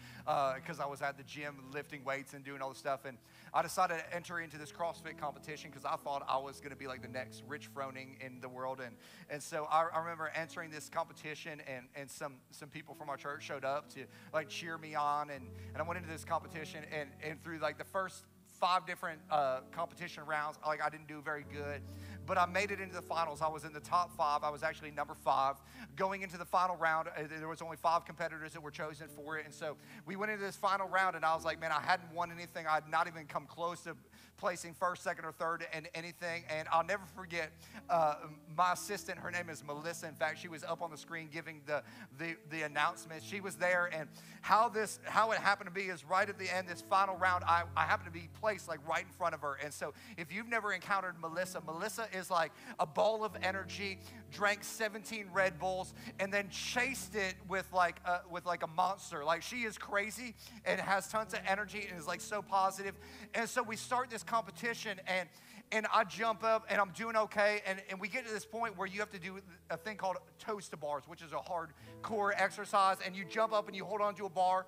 because 0.59 0.79
uh, 0.79 0.83
I 0.83 0.85
was 0.87 1.01
at 1.01 1.17
the 1.17 1.23
gym 1.23 1.57
lifting 1.71 2.03
weights 2.03 2.33
and 2.33 2.43
doing 2.43 2.61
all 2.61 2.69
this 2.69 2.77
stuff. 2.77 3.05
And 3.05 3.17
I 3.53 3.61
decided 3.61 3.99
to 3.99 4.15
enter 4.15 4.39
into 4.39 4.57
this 4.57 4.71
CrossFit 4.71 5.17
competition 5.17 5.69
because 5.69 5.85
I 5.85 5.95
thought 5.95 6.25
I 6.27 6.37
was 6.37 6.59
going 6.59 6.71
to 6.71 6.75
be 6.75 6.87
like 6.87 7.01
the 7.01 7.07
next 7.07 7.43
Rich 7.47 7.73
Froning 7.73 8.23
in 8.25 8.39
the 8.41 8.49
world. 8.49 8.79
And, 8.79 8.95
and 9.29 9.41
so 9.41 9.67
I, 9.69 9.87
I 9.93 9.99
remember 9.99 10.31
entering 10.35 10.71
this 10.71 10.89
competition, 10.89 11.61
and, 11.67 11.85
and 11.95 12.09
some, 12.09 12.35
some 12.51 12.69
people 12.69 12.95
from 12.95 13.09
our 13.09 13.17
church 13.17 13.43
showed 13.43 13.65
up 13.65 13.89
to 13.93 14.05
like 14.33 14.49
cheer 14.49 14.77
me 14.77 14.95
on. 14.95 15.29
And, 15.29 15.47
and 15.73 15.81
I 15.81 15.83
went 15.83 15.97
into 15.97 16.11
this 16.11 16.25
competition, 16.25 16.83
and, 16.91 17.09
and 17.23 17.43
through 17.43 17.59
like 17.59 17.77
the 17.77 17.83
first 17.83 18.25
five 18.63 18.85
different 18.85 19.19
uh, 19.29 19.59
competition 19.71 20.23
rounds. 20.25 20.57
Like 20.65 20.81
I 20.81 20.89
didn't 20.89 21.07
do 21.07 21.21
very 21.21 21.43
good, 21.51 21.81
but 22.25 22.37
I 22.37 22.45
made 22.45 22.71
it 22.71 22.79
into 22.79 22.95
the 22.95 23.01
finals. 23.01 23.41
I 23.41 23.47
was 23.47 23.63
in 23.63 23.73
the 23.73 23.79
top 23.79 24.15
five. 24.15 24.43
I 24.43 24.49
was 24.49 24.63
actually 24.63 24.91
number 24.91 25.13
five. 25.13 25.55
Going 25.95 26.21
into 26.21 26.37
the 26.37 26.45
final 26.45 26.75
round, 26.75 27.07
uh, 27.07 27.23
there 27.27 27.47
was 27.47 27.61
only 27.61 27.77
five 27.77 28.05
competitors 28.05 28.53
that 28.53 28.61
were 28.61 28.71
chosen 28.71 29.07
for 29.07 29.37
it, 29.37 29.45
and 29.45 29.53
so 29.53 29.77
we 30.05 30.15
went 30.15 30.31
into 30.31 30.43
this 30.43 30.55
final 30.55 30.87
round, 30.87 31.15
and 31.15 31.25
I 31.25 31.35
was 31.35 31.45
like, 31.45 31.59
man, 31.59 31.71
I 31.71 31.81
hadn't 31.81 32.13
won 32.13 32.31
anything. 32.31 32.67
I 32.67 32.75
had 32.75 32.89
not 32.89 33.07
even 33.07 33.25
come 33.25 33.45
close 33.45 33.81
to 33.81 33.95
placing 34.37 34.73
first, 34.73 35.03
second, 35.03 35.25
or 35.25 35.31
third 35.31 35.65
in 35.75 35.87
anything. 35.93 36.43
And 36.49 36.67
I'll 36.71 36.83
never 36.83 37.03
forget 37.15 37.51
uh, 37.89 38.15
my 38.55 38.73
assistant. 38.73 39.19
Her 39.19 39.31
name 39.31 39.49
is 39.49 39.63
Melissa. 39.63 40.07
In 40.07 40.15
fact, 40.15 40.39
she 40.39 40.47
was 40.47 40.63
up 40.63 40.81
on 40.81 40.91
the 40.91 40.97
screen 40.97 41.29
giving 41.31 41.61
the 41.65 41.83
the, 42.17 42.35
the 42.49 42.63
announcement. 42.63 43.23
She 43.23 43.41
was 43.41 43.55
there, 43.55 43.89
and 43.93 44.07
how 44.41 44.69
this 44.69 44.99
how 45.05 45.31
it 45.31 45.39
happened 45.39 45.67
to 45.67 45.73
be 45.73 45.87
is 45.87 46.03
right 46.03 46.27
at 46.27 46.37
the 46.37 46.53
end, 46.53 46.67
this 46.67 46.81
final 46.81 47.15
round. 47.17 47.43
I, 47.45 47.63
I 47.75 47.83
happened 47.83 48.13
to 48.13 48.19
be 48.19 48.29
placed 48.39 48.67
like 48.67 48.79
right 48.87 49.05
in 49.05 49.11
front 49.11 49.33
of 49.33 49.41
her. 49.41 49.57
And 49.63 49.73
so, 49.73 49.93
if 50.17 50.31
you've 50.33 50.49
never 50.49 50.73
encountered 50.73 51.15
Melissa, 51.19 51.61
Melissa 51.61 52.07
is 52.13 52.29
like 52.29 52.51
a 52.79 52.85
ball 52.85 53.23
of 53.23 53.35
energy. 53.41 53.99
Drank 54.33 54.63
17 54.63 55.27
Red 55.31 55.59
Bulls 55.59 55.93
and 56.19 56.33
then 56.33 56.49
chased 56.49 57.15
it 57.15 57.35
with 57.47 57.67
like 57.71 57.97
a, 58.05 58.19
with 58.29 58.45
like 58.45 58.63
a 58.63 58.67
monster. 58.67 59.23
Like 59.23 59.41
she 59.41 59.57
is 59.57 59.77
crazy 59.77 60.35
and 60.65 60.79
has 60.81 61.07
tons 61.07 61.33
of 61.33 61.39
energy 61.47 61.87
and 61.89 61.99
is 61.99 62.07
like 62.07 62.21
so 62.21 62.41
positive. 62.41 62.95
And 63.33 63.47
so 63.47 63.63
we 63.63 63.75
start 63.75 64.09
this 64.09 64.23
competition 64.23 64.99
and 65.07 65.29
and 65.73 65.87
I 65.91 66.03
jump 66.03 66.43
up 66.43 66.67
and 66.69 66.79
I'm 66.79 66.91
doing 66.91 67.15
okay. 67.15 67.61
And, 67.65 67.81
and 67.89 67.99
we 67.99 68.07
get 68.07 68.25
to 68.27 68.31
this 68.31 68.45
point 68.45 68.77
where 68.77 68.87
you 68.87 68.99
have 68.99 69.09
to 69.09 69.19
do 69.19 69.39
a 69.71 69.75
thing 69.75 69.97
called 69.97 70.17
toes 70.37 70.69
to 70.69 70.77
bars, 70.77 71.03
which 71.07 71.23
is 71.23 71.31
a 71.31 71.37
hardcore 71.37 72.31
exercise. 72.37 72.97
And 73.03 73.15
you 73.15 73.25
jump 73.25 73.53
up 73.53 73.67
and 73.67 73.75
you 73.75 73.83
hold 73.83 73.99
onto 73.99 74.25
a 74.25 74.29
bar. 74.29 74.67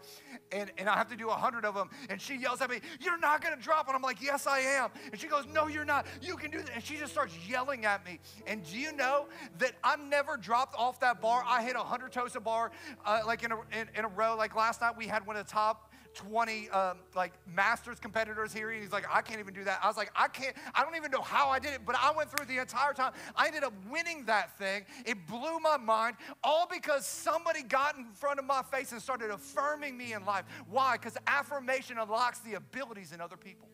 And, 0.51 0.71
and 0.79 0.89
I 0.89 0.95
have 0.95 1.07
to 1.09 1.15
do 1.15 1.29
a 1.29 1.33
hundred 1.33 1.63
of 1.63 1.75
them. 1.75 1.91
And 2.09 2.19
she 2.19 2.35
yells 2.35 2.59
at 2.61 2.71
me, 2.71 2.79
You're 2.99 3.19
not 3.19 3.43
to 3.43 3.55
drop. 3.61 3.87
And 3.87 3.95
I'm 3.95 4.01
like, 4.01 4.21
Yes, 4.21 4.47
I 4.47 4.59
am. 4.59 4.89
And 5.11 5.21
she 5.21 5.27
goes, 5.27 5.45
No, 5.53 5.67
you're 5.67 5.85
not. 5.85 6.07
You 6.21 6.35
can 6.35 6.49
do 6.49 6.57
that. 6.57 6.71
And 6.73 6.83
she 6.83 6.97
just 6.97 7.11
starts 7.13 7.35
yelling 7.47 7.85
at 7.85 8.03
me. 8.03 8.19
And 8.47 8.63
do 8.63 8.77
you 8.77 8.91
know 8.91 9.27
that 9.59 9.73
I 9.83 9.95
never 9.97 10.37
dropped 10.37 10.75
off 10.75 10.99
that 11.01 11.21
bar? 11.21 11.43
I 11.45 11.61
hit 11.61 11.75
a 11.75 11.79
100 11.79 12.11
toes 12.11 12.33
to 12.33 12.39
bar 12.39 12.71
uh, 13.05 13.21
like 13.27 13.43
in 13.43 13.51
a, 13.51 13.57
in, 13.79 13.87
in 13.95 14.05
a 14.05 14.09
row. 14.09 14.35
Like 14.35 14.55
last 14.55 14.81
night, 14.81 14.97
we 14.97 15.05
had 15.05 15.27
one 15.27 15.35
of 15.35 15.45
the 15.45 15.51
top 15.51 15.91
20 16.15 16.69
um, 16.69 16.97
like 17.15 17.34
masters 17.54 17.99
competitors 17.99 18.54
here 18.54 18.71
and 18.71 18.82
he's 18.82 18.91
like 18.91 19.06
i 19.12 19.21
can't 19.21 19.39
even 19.39 19.54
do 19.54 19.63
that. 19.63 19.80
I 19.84 19.88
was 19.88 19.97
like 19.97 20.12
i 20.15 20.28
can't 20.28 20.56
i 20.73 20.84
don't 20.84 20.95
even 20.95 21.12
know 21.12 21.21
how 21.21 21.49
i 21.49 21.60
did 21.60 21.73
it 21.73 21.82
but 21.86 21.95
i 22.01 22.12
went 22.15 22.32
through 22.32 22.45
the 22.45 22.60
entire 22.60 22.93
time. 22.93 23.13
I 23.36 23.47
ended 23.47 23.63
up 23.63 23.73
winning 23.89 24.25
that 24.25 24.58
thing. 24.58 24.86
It 25.06 25.28
blew 25.28 25.60
my 25.60 25.78
mind 25.78 26.15
all 26.43 26.67
because 26.71 27.06
somebody 27.06 27.63
got 27.63 27.97
in 27.97 28.06
front 28.13 28.39
of 28.39 28.45
my 28.45 28.62
face 28.63 28.91
and 28.91 29.01
started 29.01 29.30
affirming 29.30 29.97
me 29.97 30.13
in 30.13 30.25
life. 30.25 30.45
Why? 30.69 30.97
Because 30.97 31.17
affirmation 31.28 31.97
unlocks 31.97 32.39
the 32.39 32.54
abilities 32.56 33.12
in 33.12 33.21
other 33.21 33.38
people. 33.38 33.67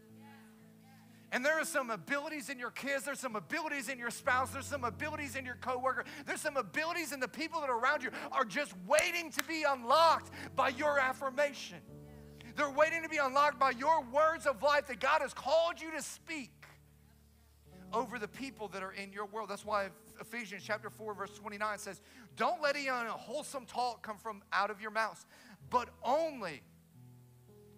And 1.33 1.45
there 1.45 1.59
are 1.59 1.65
some 1.65 1.91
abilities 1.91 2.49
in 2.49 2.59
your 2.59 2.71
kids, 2.71 3.05
there's 3.05 3.19
some 3.19 3.37
abilities 3.37 3.87
in 3.87 3.97
your 3.97 4.09
spouse, 4.09 4.49
there's 4.51 4.65
some 4.65 4.83
abilities 4.83 5.37
in 5.37 5.45
your 5.45 5.55
coworker, 5.55 6.03
there's 6.25 6.41
some 6.41 6.57
abilities 6.57 7.13
in 7.13 7.21
the 7.21 7.27
people 7.27 7.61
that 7.61 7.69
are 7.69 7.79
around 7.79 8.03
you 8.03 8.09
are 8.33 8.43
just 8.43 8.73
waiting 8.85 9.31
to 9.31 9.43
be 9.45 9.63
unlocked 9.63 10.29
by 10.57 10.69
your 10.69 10.99
affirmation. 10.99 11.77
They're 12.55 12.69
waiting 12.69 13.03
to 13.03 13.09
be 13.09 13.17
unlocked 13.17 13.59
by 13.59 13.71
your 13.71 14.03
words 14.11 14.45
of 14.45 14.61
life 14.61 14.87
that 14.87 14.99
God 14.99 15.21
has 15.21 15.33
called 15.33 15.81
you 15.81 15.91
to 15.91 16.01
speak 16.01 16.51
over 17.93 18.19
the 18.19 18.27
people 18.27 18.67
that 18.69 18.83
are 18.83 18.91
in 18.91 19.11
your 19.11 19.25
world. 19.25 19.49
That's 19.49 19.65
why 19.65 19.89
Ephesians 20.19 20.63
chapter 20.65 20.89
4 20.89 21.13
verse 21.13 21.31
29 21.37 21.77
says, 21.77 22.01
"Don't 22.35 22.61
let 22.61 22.75
any 22.75 22.87
unwholesome 22.87 23.65
talk 23.65 24.01
come 24.01 24.17
from 24.17 24.43
out 24.51 24.69
of 24.69 24.81
your 24.81 24.91
mouths, 24.91 25.25
but 25.69 25.89
only 26.03 26.61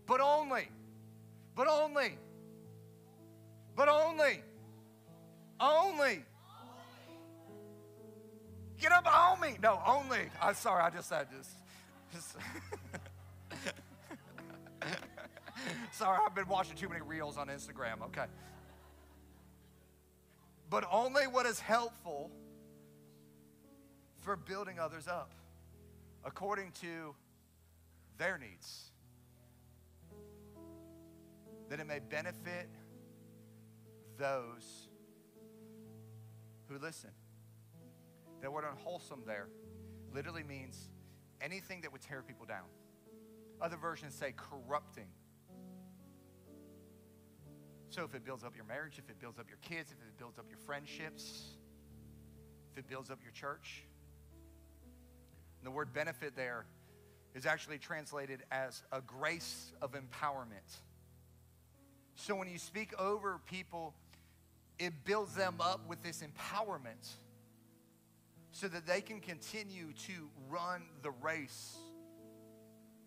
but 0.05 0.21
only 0.21 0.67
but 1.55 1.67
only 1.67 2.17
but 3.75 3.87
only 3.87 4.43
only 5.59 6.25
Get 8.83 8.91
up 8.91 9.07
on 9.07 9.39
me. 9.39 9.55
No, 9.63 9.81
only. 9.87 10.29
I'm 10.41 10.55
sorry, 10.55 10.83
I 10.83 10.89
just 10.89 11.07
said 11.07 11.27
this. 11.31 11.49
Just 12.13 12.35
Sorry, 15.91 16.17
I've 16.25 16.35
been 16.35 16.47
watching 16.47 16.75
too 16.75 16.89
many 16.89 17.01
reels 17.01 17.37
on 17.37 17.47
Instagram. 17.47 18.01
Okay. 18.05 18.25
But 20.69 20.85
only 20.91 21.27
what 21.27 21.45
is 21.45 21.59
helpful 21.59 22.31
for 24.21 24.35
building 24.35 24.79
others 24.79 25.07
up 25.07 25.33
according 26.25 26.71
to 26.81 27.13
their 28.17 28.37
needs, 28.37 28.91
that 31.69 31.79
it 31.79 31.87
may 31.87 31.99
benefit 31.99 32.69
those 34.17 34.89
who 36.67 36.77
listen. 36.79 37.09
That 38.41 38.51
word 38.51 38.65
unwholesome 38.69 39.23
there 39.25 39.47
literally 40.13 40.43
means 40.43 40.89
anything 41.41 41.81
that 41.81 41.91
would 41.91 42.01
tear 42.01 42.21
people 42.21 42.45
down. 42.45 42.65
Other 43.61 43.77
versions 43.77 44.13
say 44.13 44.33
corrupting. 44.35 45.07
So 47.93 48.03
if 48.03 48.15
it 48.15 48.25
builds 48.25 48.43
up 48.43 48.55
your 48.55 48.65
marriage, 48.65 48.97
if 48.97 49.07
it 49.07 49.19
builds 49.19 49.37
up 49.37 49.45
your 49.47 49.59
kids, 49.61 49.91
if 49.91 49.99
it 49.99 50.17
builds 50.17 50.39
up 50.39 50.45
your 50.49 50.57
friendships, 50.57 51.43
if 52.71 52.79
it 52.79 52.89
builds 52.89 53.11
up 53.11 53.19
your 53.21 53.31
church. 53.31 53.83
And 55.59 55.67
the 55.67 55.69
word 55.69 55.93
benefit 55.93 56.35
there 56.35 56.65
is 57.35 57.45
actually 57.45 57.77
translated 57.77 58.41
as 58.49 58.81
a 58.91 58.99
grace 58.99 59.73
of 59.79 59.91
empowerment. 59.91 60.79
So 62.15 62.33
when 62.33 62.47
you 62.47 62.57
speak 62.57 62.99
over 62.99 63.39
people, 63.45 63.93
it 64.79 65.05
builds 65.05 65.35
them 65.35 65.57
up 65.59 65.87
with 65.87 66.01
this 66.01 66.23
empowerment 66.23 67.11
so 68.53 68.67
that 68.69 68.87
they 68.87 69.01
can 69.01 69.19
continue 69.19 69.93
to 70.07 70.29
run 70.49 70.81
the 71.03 71.11
race 71.11 71.77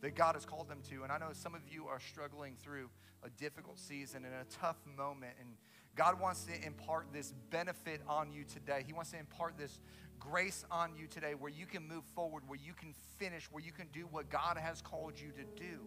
that 0.06 0.14
God 0.14 0.36
has 0.36 0.44
called 0.44 0.68
them 0.68 0.78
to. 0.88 1.02
And 1.02 1.10
I 1.10 1.18
know 1.18 1.30
some 1.32 1.56
of 1.56 1.62
you 1.68 1.88
are 1.88 1.98
struggling 1.98 2.54
through 2.62 2.90
a 3.24 3.28
difficult 3.28 3.76
season 3.76 4.24
and 4.24 4.32
a 4.34 4.44
tough 4.60 4.76
moment. 4.96 5.32
And 5.40 5.48
God 5.96 6.20
wants 6.20 6.44
to 6.44 6.52
impart 6.64 7.08
this 7.12 7.34
benefit 7.50 8.00
on 8.08 8.30
you 8.30 8.44
today. 8.44 8.84
He 8.86 8.92
wants 8.92 9.10
to 9.10 9.18
impart 9.18 9.58
this 9.58 9.80
grace 10.20 10.64
on 10.70 10.94
you 10.96 11.08
today 11.08 11.34
where 11.34 11.50
you 11.50 11.66
can 11.66 11.88
move 11.88 12.04
forward, 12.14 12.44
where 12.46 12.58
you 12.64 12.72
can 12.72 12.94
finish, 13.18 13.48
where 13.50 13.64
you 13.64 13.72
can 13.72 13.88
do 13.92 14.02
what 14.12 14.30
God 14.30 14.56
has 14.58 14.80
called 14.80 15.14
you 15.18 15.32
to 15.32 15.60
do. 15.60 15.80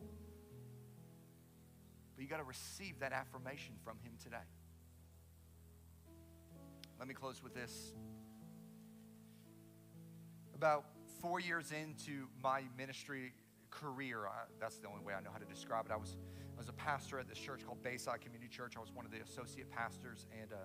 But 2.17 2.21
you 2.21 2.27
got 2.27 2.39
to 2.39 2.43
receive 2.43 2.99
that 2.99 3.13
affirmation 3.13 3.75
from 3.85 3.99
Him 4.03 4.11
today. 4.21 4.35
Let 6.99 7.07
me 7.07 7.13
close 7.13 7.41
with 7.41 7.53
this. 7.53 7.93
About 10.53 10.83
four 11.21 11.39
years 11.39 11.71
into 11.71 12.27
my 12.43 12.63
ministry 12.77 13.31
career. 13.71 14.27
I, 14.27 14.45
that's 14.59 14.77
the 14.77 14.87
only 14.87 15.01
way 15.01 15.13
I 15.13 15.21
know 15.21 15.31
how 15.31 15.39
to 15.39 15.45
describe 15.45 15.85
it. 15.85 15.91
I 15.91 15.97
was, 15.97 16.17
I 16.55 16.59
was 16.59 16.69
a 16.69 16.73
pastor 16.73 17.19
at 17.19 17.27
this 17.27 17.37
church 17.37 17.65
called 17.65 17.81
Bayside 17.83 18.21
Community 18.21 18.49
Church. 18.49 18.73
I 18.77 18.79
was 18.79 18.91
one 18.91 19.05
of 19.05 19.11
the 19.11 19.19
associate 19.21 19.69
pastors, 19.71 20.25
and 20.39 20.51
uh, 20.51 20.55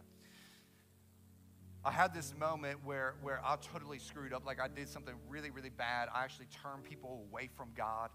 I 1.85 1.91
had 1.91 2.15
this 2.15 2.33
moment 2.39 2.79
where, 2.83 3.15
where 3.21 3.41
I 3.45 3.57
totally 3.57 3.99
screwed 3.99 4.33
up. 4.33 4.47
Like 4.47 4.59
I 4.59 4.69
did 4.69 4.89
something 4.89 5.15
really, 5.29 5.51
really 5.51 5.71
bad. 5.71 6.09
I 6.15 6.25
actually 6.25 6.47
turned 6.63 6.85
people 6.85 7.27
away 7.31 7.51
from 7.55 7.69
God. 7.77 8.11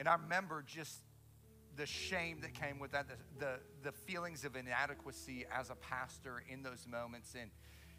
And 0.00 0.08
I 0.08 0.14
remember 0.14 0.64
just 0.66 0.98
the 1.76 1.86
shame 1.86 2.40
that 2.40 2.54
came 2.54 2.80
with 2.80 2.90
that, 2.90 3.06
the, 3.08 3.14
the, 3.38 3.60
the 3.84 3.92
feelings 3.92 4.44
of 4.44 4.56
inadequacy 4.56 5.46
as 5.52 5.70
a 5.70 5.76
pastor 5.76 6.42
in 6.48 6.64
those 6.64 6.86
moments. 6.90 7.36
And 7.40 7.50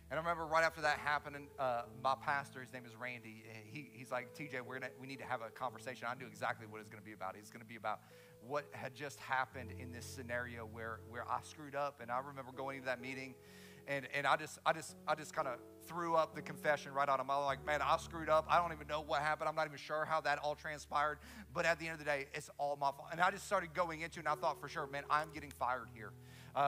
and 0.10 0.20
I 0.20 0.22
remember 0.24 0.46
right 0.46 0.64
after 0.64 0.82
that 0.82 0.98
happening, 0.98 1.48
uh, 1.60 1.84
my 2.04 2.16
pastor, 2.20 2.62
his 2.62 2.74
name 2.74 2.84
is 2.86 2.96
Randy, 2.96 3.44
he, 3.72 3.90
he's 3.94 4.12
like, 4.12 4.34
TJ, 4.36 4.62
we're 4.66 4.80
gonna, 4.80 4.92
we 5.00 5.06
need 5.06 5.20
to 5.20 5.26
have 5.26 5.42
a 5.42 5.52
conversation. 5.52 6.08
I 6.10 6.16
knew 6.16 6.26
exactly 6.26 6.66
what 6.68 6.82
it's 6.82 6.90
going 6.90 7.02
to 7.02 7.06
be 7.06 7.14
about. 7.14 7.36
It's 7.38 7.52
going 7.52 7.62
to 7.62 7.68
be 7.68 7.76
about 7.76 8.00
what 8.48 8.66
had 8.72 8.96
just 8.96 9.20
happened 9.20 9.72
in 9.80 9.92
this 9.92 10.06
scenario 10.06 10.66
where, 10.66 11.02
where 11.10 11.30
I 11.30 11.40
screwed 11.44 11.76
up. 11.76 12.00
And 12.02 12.10
I 12.10 12.20
remember 12.26 12.52
going 12.56 12.78
into 12.78 12.88
that 12.88 13.02
meeting, 13.02 13.36
and, 13.88 14.08
and 14.14 14.26
I 14.26 14.36
just 14.36 14.60
I 14.66 14.74
just 14.74 14.96
I 15.08 15.16
just 15.16 15.34
kind 15.34 15.48
of 15.48 15.58
threw 15.88 16.16
up 16.16 16.36
the 16.36 16.44
confession 16.44 16.94
right 16.94 17.10
out 17.10 17.20
of 17.20 17.26
my 17.26 17.36
like, 17.38 17.66
man, 17.66 17.82
I 17.82 17.98
screwed 17.98 18.30
up. 18.30 18.46
I 18.50 18.62
don't 18.62 18.72
even 18.72 18.88
know 18.88 19.02
what 19.02 19.22
happened. 19.22 19.50
I'm 19.50 19.56
not 19.56 19.66
even 19.66 19.80
sure 19.80 20.06
how 20.06 20.22
that 20.22 20.38
all 20.40 20.54
transpired. 20.54 21.18
But 21.54 21.66
at 21.66 21.80
the 21.80 21.86
end 21.86 21.94
of 21.94 22.00
the 22.00 22.06
day, 22.06 22.28
it's 22.34 22.50
all 22.60 22.78
my 22.80 22.92
fault. 22.92 23.10
And 23.12 23.20
I 23.20 23.32
just 23.32 23.46
started 23.46 23.74
going 23.74 24.02
into 24.02 24.20
it, 24.20 24.26
and 24.26 24.28
I 24.28 24.36
thought 24.36 24.62
for 24.62 24.70
sure, 24.70 24.88
man, 24.88 25.04
I'm 25.10 25.32
getting 25.34 25.50
fired 25.50 25.88
here 25.94 26.14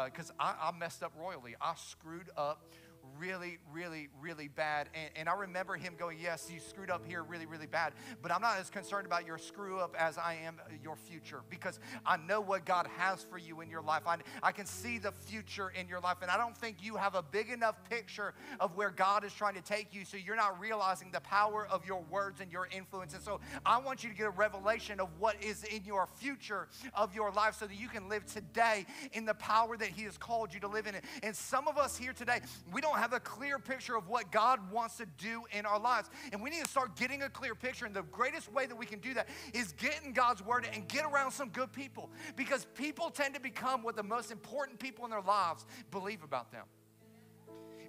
because 0.06 0.32
uh, 0.32 0.44
I, 0.44 0.70
I 0.70 0.78
messed 0.78 1.04
up 1.04 1.14
royally. 1.20 1.56
I 1.62 1.74
screwed 1.76 2.30
up 2.36 2.72
really, 3.18 3.60
really, 3.72 4.10
really 4.20 4.48
bad. 4.48 4.90
And, 4.94 5.10
and 5.16 5.30
I 5.30 5.34
remember 5.34 5.76
him 5.76 5.94
going, 5.98 6.18
Yes, 6.22 6.50
you 6.52 6.60
screwed 6.60 6.90
up 6.90 7.06
here 7.06 7.24
really, 7.24 7.46
really 7.46 7.68
bad. 7.68 7.94
But 8.22 8.32
I'm 8.32 8.42
not 8.42 8.58
as 8.58 8.70
concerned 8.70 9.06
about 9.06 9.26
your 9.26 9.38
screw 9.38 9.80
up 9.80 9.96
as 9.98 10.18
I 10.18 10.38
am 10.44 10.60
your 10.84 10.96
future 10.96 11.42
because 11.50 11.80
I 12.06 12.18
know 12.18 12.42
what 12.42 12.66
God 12.66 12.88
has 12.98 13.24
for 13.24 13.38
you 13.38 13.62
in 13.62 13.70
your 13.70 13.82
life. 13.82 14.04
I, 14.06 14.18
I 14.42 14.52
can 14.52 14.66
see 14.66 14.98
the 14.98 15.12
future 15.12 15.72
in 15.80 15.88
your 15.88 16.00
life. 16.00 16.18
And 16.22 16.32
I 16.32 16.38
don't 16.38 16.58
think 16.58 16.78
you 16.82 16.96
have 16.96 17.16
a 17.16 17.22
big 17.22 17.50
enough 17.50 17.76
picture 17.90 18.34
of 18.60 18.76
where 18.76 18.90
God 18.90 19.24
is 19.24 19.34
trying 19.34 19.56
to 19.56 19.62
take 19.62 19.94
you 19.94 20.06
so 20.06 20.18
you're 20.18 20.36
not 20.36 20.60
realizing 20.60 21.12
the 21.12 21.22
power 21.22 21.68
of 21.70 21.86
your 21.86 22.04
words 22.10 22.42
and 22.42 22.52
your 22.52 22.68
influence. 22.76 23.14
And 23.14 23.24
so 23.24 23.40
I 23.66 23.80
want 23.80 24.04
you 24.04 24.10
to 24.10 24.16
get 24.16 24.28
a 24.28 24.32
revelation 24.32 25.00
of 25.00 25.10
what 25.20 25.42
is 25.44 25.64
in 25.66 25.84
your 25.86 26.08
future 26.18 26.68
of 26.94 27.14
your 27.16 27.32
life 27.32 27.56
so 27.60 27.68
that 27.68 27.76
you 27.76 27.88
can 27.88 28.10
live 28.10 28.26
today 28.26 28.86
in 29.14 29.26
the 29.26 29.34
power 29.36 29.78
that 29.78 29.90
He 29.90 30.04
has 30.04 30.18
called 30.18 30.54
you 30.54 30.60
to 30.62 30.68
live 30.68 30.88
in. 30.88 30.96
And 31.24 31.36
some 31.36 31.68
of 31.68 31.78
us 31.78 31.98
here 31.98 32.14
today, 32.14 32.42
we 32.72 32.82
don't 32.82 32.91
have 32.98 33.14
a 33.14 33.20
clear 33.20 33.60
picture 33.60 33.96
of 33.96 34.08
what 34.08 34.32
God 34.32 34.72
wants 34.72 34.98
to 34.98 35.06
do 35.18 35.44
in 35.52 35.66
our 35.66 35.80
lives. 35.80 36.10
And 36.32 36.42
we 36.42 36.50
need 36.50 36.64
to 36.64 36.70
start 36.70 36.96
getting 36.96 37.24
a 37.24 37.30
clear 37.30 37.56
picture. 37.56 37.86
And 37.86 37.96
the 37.96 38.04
greatest 38.04 38.52
way 38.52 38.66
that 38.66 38.76
we 38.76 38.86
can 38.86 39.00
do 39.00 39.14
that 39.14 39.28
is 39.54 39.74
get 39.74 40.02
in 40.04 40.14
God's 40.14 40.44
word 40.44 40.68
and 40.74 40.88
get 40.88 41.06
around 41.06 41.32
some 41.32 41.50
good 41.50 41.72
people. 41.72 42.10
Because 42.36 42.66
people 42.76 43.10
tend 43.10 43.34
to 43.36 43.42
become 43.42 43.84
what 43.84 43.96
the 43.96 44.04
most 44.04 44.32
important 44.32 44.80
people 44.80 45.06
in 45.06 45.12
their 45.12 45.22
lives 45.22 45.66
believe 45.92 46.24
about 46.24 46.52
them. 46.52 46.66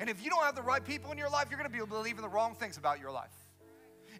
And 0.00 0.10
if 0.10 0.24
you 0.24 0.30
don't 0.30 0.42
have 0.42 0.56
the 0.56 0.62
right 0.62 0.84
people 0.84 1.12
in 1.12 1.18
your 1.18 1.30
life, 1.30 1.46
you're 1.50 1.58
going 1.58 1.70
to 1.70 1.76
be 1.78 1.84
believing 1.84 2.22
the 2.22 2.28
wrong 2.28 2.54
things 2.54 2.76
about 2.76 2.98
your 2.98 3.12
life. 3.12 3.41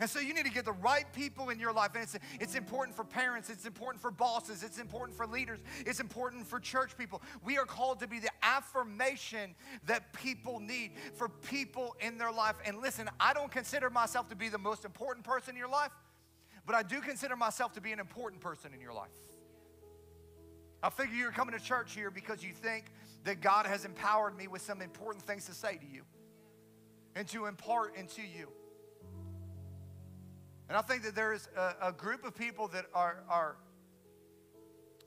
And 0.00 0.08
so 0.08 0.18
you 0.20 0.34
need 0.34 0.46
to 0.46 0.50
get 0.52 0.64
the 0.64 0.72
right 0.72 1.04
people 1.12 1.50
in 1.50 1.58
your 1.58 1.72
life. 1.72 1.90
And 1.94 2.02
it's, 2.02 2.18
it's 2.40 2.54
important 2.54 2.96
for 2.96 3.04
parents, 3.04 3.50
it's 3.50 3.66
important 3.66 4.00
for 4.02 4.10
bosses, 4.10 4.62
it's 4.62 4.78
important 4.78 5.16
for 5.16 5.26
leaders, 5.26 5.60
it's 5.86 6.00
important 6.00 6.46
for 6.46 6.58
church 6.60 6.96
people. 6.96 7.22
We 7.44 7.58
are 7.58 7.64
called 7.64 8.00
to 8.00 8.08
be 8.08 8.18
the 8.18 8.30
affirmation 8.42 9.54
that 9.86 10.12
people 10.12 10.60
need 10.60 10.92
for 11.14 11.28
people 11.28 11.94
in 12.00 12.18
their 12.18 12.32
life. 12.32 12.56
And 12.64 12.80
listen, 12.80 13.08
I 13.20 13.32
don't 13.32 13.50
consider 13.50 13.90
myself 13.90 14.28
to 14.30 14.36
be 14.36 14.48
the 14.48 14.58
most 14.58 14.84
important 14.84 15.24
person 15.24 15.54
in 15.54 15.58
your 15.58 15.68
life, 15.68 15.92
but 16.66 16.74
I 16.74 16.82
do 16.82 17.00
consider 17.00 17.36
myself 17.36 17.72
to 17.74 17.80
be 17.80 17.92
an 17.92 18.00
important 18.00 18.40
person 18.40 18.72
in 18.74 18.80
your 18.80 18.94
life. 18.94 19.10
I 20.82 20.90
figure 20.90 21.14
you're 21.14 21.30
coming 21.30 21.56
to 21.56 21.64
church 21.64 21.94
here 21.94 22.10
because 22.10 22.42
you 22.42 22.52
think 22.52 22.86
that 23.24 23.40
God 23.40 23.66
has 23.66 23.84
empowered 23.84 24.36
me 24.36 24.48
with 24.48 24.62
some 24.62 24.82
important 24.82 25.24
things 25.24 25.46
to 25.46 25.54
say 25.54 25.76
to 25.76 25.86
you 25.86 26.02
and 27.14 27.28
to 27.28 27.46
impart 27.46 27.96
into 27.96 28.22
you. 28.22 28.48
And 30.72 30.78
I 30.78 30.80
think 30.80 31.02
that 31.02 31.14
there 31.14 31.34
is 31.34 31.50
a, 31.54 31.88
a 31.88 31.92
group 31.92 32.24
of 32.24 32.34
people 32.34 32.66
that 32.68 32.86
are, 32.94 33.24
are, 33.28 33.56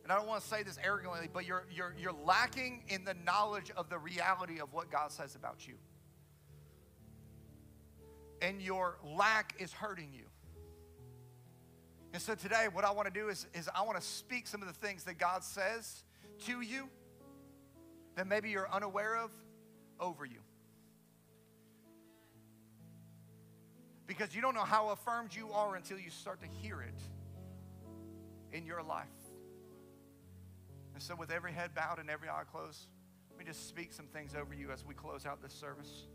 and 0.04 0.12
I 0.12 0.16
don't 0.16 0.28
want 0.28 0.44
to 0.44 0.48
say 0.48 0.62
this 0.62 0.78
arrogantly, 0.84 1.28
but 1.34 1.48
you're, 1.48 1.66
you're, 1.76 1.96
you're 1.98 2.14
lacking 2.24 2.84
in 2.88 3.04
the 3.04 3.16
knowledge 3.26 3.72
of 3.76 3.90
the 3.90 3.98
reality 3.98 4.60
of 4.60 4.74
what 4.74 4.92
God 4.92 5.12
says 5.12 5.34
about 5.34 5.68
you. 5.68 5.74
And 8.44 8.62
your 8.62 9.00
lack 9.04 9.56
is 9.58 9.74
hurting 9.74 10.14
you. 10.14 10.26
And 12.14 12.22
so 12.22 12.36
today, 12.36 12.68
what 12.72 12.86
I 12.86 12.92
want 12.92 13.12
to 13.12 13.20
do 13.20 13.30
is, 13.30 13.48
is 13.56 13.68
I 13.74 13.82
want 13.82 14.00
to 14.00 14.06
speak 14.06 14.46
some 14.46 14.62
of 14.62 14.68
the 14.68 14.88
things 14.88 15.04
that 15.06 15.18
God 15.18 15.44
says 15.44 16.04
to 16.46 16.62
you 16.62 16.88
that 18.18 18.28
maybe 18.28 18.52
you're 18.52 18.72
unaware 18.72 19.18
of 19.18 19.32
over 20.00 20.26
you. 20.26 20.42
Because 24.08 24.36
you 24.36 24.42
don't 24.42 24.54
know 24.54 24.62
how 24.62 24.90
affirmed 24.90 25.36
you 25.36 25.52
are 25.52 25.76
until 25.76 25.98
you 25.98 26.10
start 26.10 26.42
to 26.42 26.48
hear 26.48 26.82
it 26.82 27.02
in 28.56 28.66
your 28.66 28.84
life. 28.84 29.08
And 30.94 31.02
so, 31.02 31.16
with 31.16 31.32
every 31.32 31.52
head 31.52 31.76
bowed 31.76 32.00
and 32.00 32.10
every 32.10 32.30
eye 32.30 32.44
closed, 32.50 32.88
let 33.30 33.40
me 33.40 33.46
just 33.46 33.68
speak 33.68 33.92
some 33.92 34.08
things 34.08 34.34
over 34.34 34.54
you 34.54 34.72
as 34.72 34.86
we 34.86 34.94
close 34.94 35.26
out 35.26 35.42
this 35.42 35.54
service. 35.54 36.08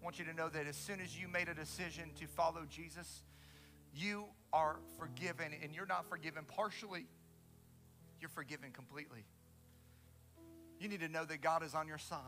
I 0.00 0.04
want 0.04 0.18
you 0.18 0.24
to 0.24 0.34
know 0.34 0.48
that 0.48 0.66
as 0.66 0.76
soon 0.76 1.00
as 1.00 1.16
you 1.16 1.28
made 1.28 1.48
a 1.48 1.54
decision 1.54 2.10
to 2.18 2.26
follow 2.26 2.62
Jesus, 2.68 3.22
you 3.94 4.24
are 4.52 4.76
forgiven, 4.98 5.52
and 5.62 5.72
you're 5.74 5.86
not 5.86 6.08
forgiven 6.08 6.44
partially, 6.44 7.06
you're 8.20 8.30
forgiven 8.30 8.72
completely. 8.72 9.24
You 10.80 10.88
need 10.88 11.00
to 11.00 11.08
know 11.08 11.24
that 11.24 11.40
God 11.40 11.62
is 11.62 11.74
on 11.74 11.86
your 11.86 11.98
side 11.98 12.18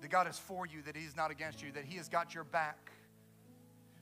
that 0.00 0.10
God 0.10 0.28
is 0.28 0.38
for 0.38 0.66
you, 0.66 0.82
that 0.82 0.96
He's 0.96 1.16
not 1.16 1.30
against 1.30 1.62
you, 1.62 1.72
that 1.72 1.84
He 1.84 1.96
has 1.96 2.08
got 2.08 2.34
your 2.34 2.44
back, 2.44 2.90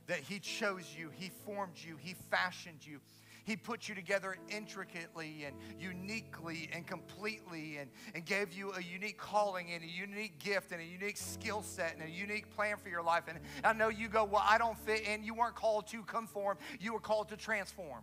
that 0.06 0.18
He 0.18 0.38
chose 0.38 0.94
you, 0.96 1.10
He 1.14 1.30
formed 1.44 1.74
you, 1.76 1.96
He 2.00 2.14
fashioned 2.30 2.86
you. 2.86 3.00
He 3.44 3.56
put 3.56 3.90
you 3.90 3.94
together 3.94 4.38
intricately 4.48 5.44
and 5.44 5.54
uniquely 5.78 6.70
and 6.72 6.86
completely 6.86 7.76
and, 7.76 7.90
and 8.14 8.24
gave 8.24 8.54
you 8.54 8.72
a 8.72 8.82
unique 8.82 9.18
calling 9.18 9.70
and 9.70 9.84
a 9.84 9.86
unique 9.86 10.38
gift 10.38 10.72
and 10.72 10.80
a 10.80 10.84
unique 10.84 11.18
skill 11.18 11.62
set 11.62 11.94
and 11.94 12.02
a 12.02 12.10
unique 12.10 12.50
plan 12.56 12.78
for 12.78 12.88
your 12.88 13.02
life. 13.02 13.24
And 13.28 13.38
I 13.62 13.74
know 13.74 13.90
you 13.90 14.08
go, 14.08 14.24
Well, 14.24 14.42
I 14.44 14.56
don't 14.56 14.78
fit 14.78 15.02
in. 15.02 15.22
You 15.22 15.34
weren't 15.34 15.54
called 15.54 15.86
to 15.88 16.02
conform, 16.04 16.56
you 16.80 16.94
were 16.94 17.00
called 17.00 17.28
to 17.28 17.36
transform. 17.36 18.02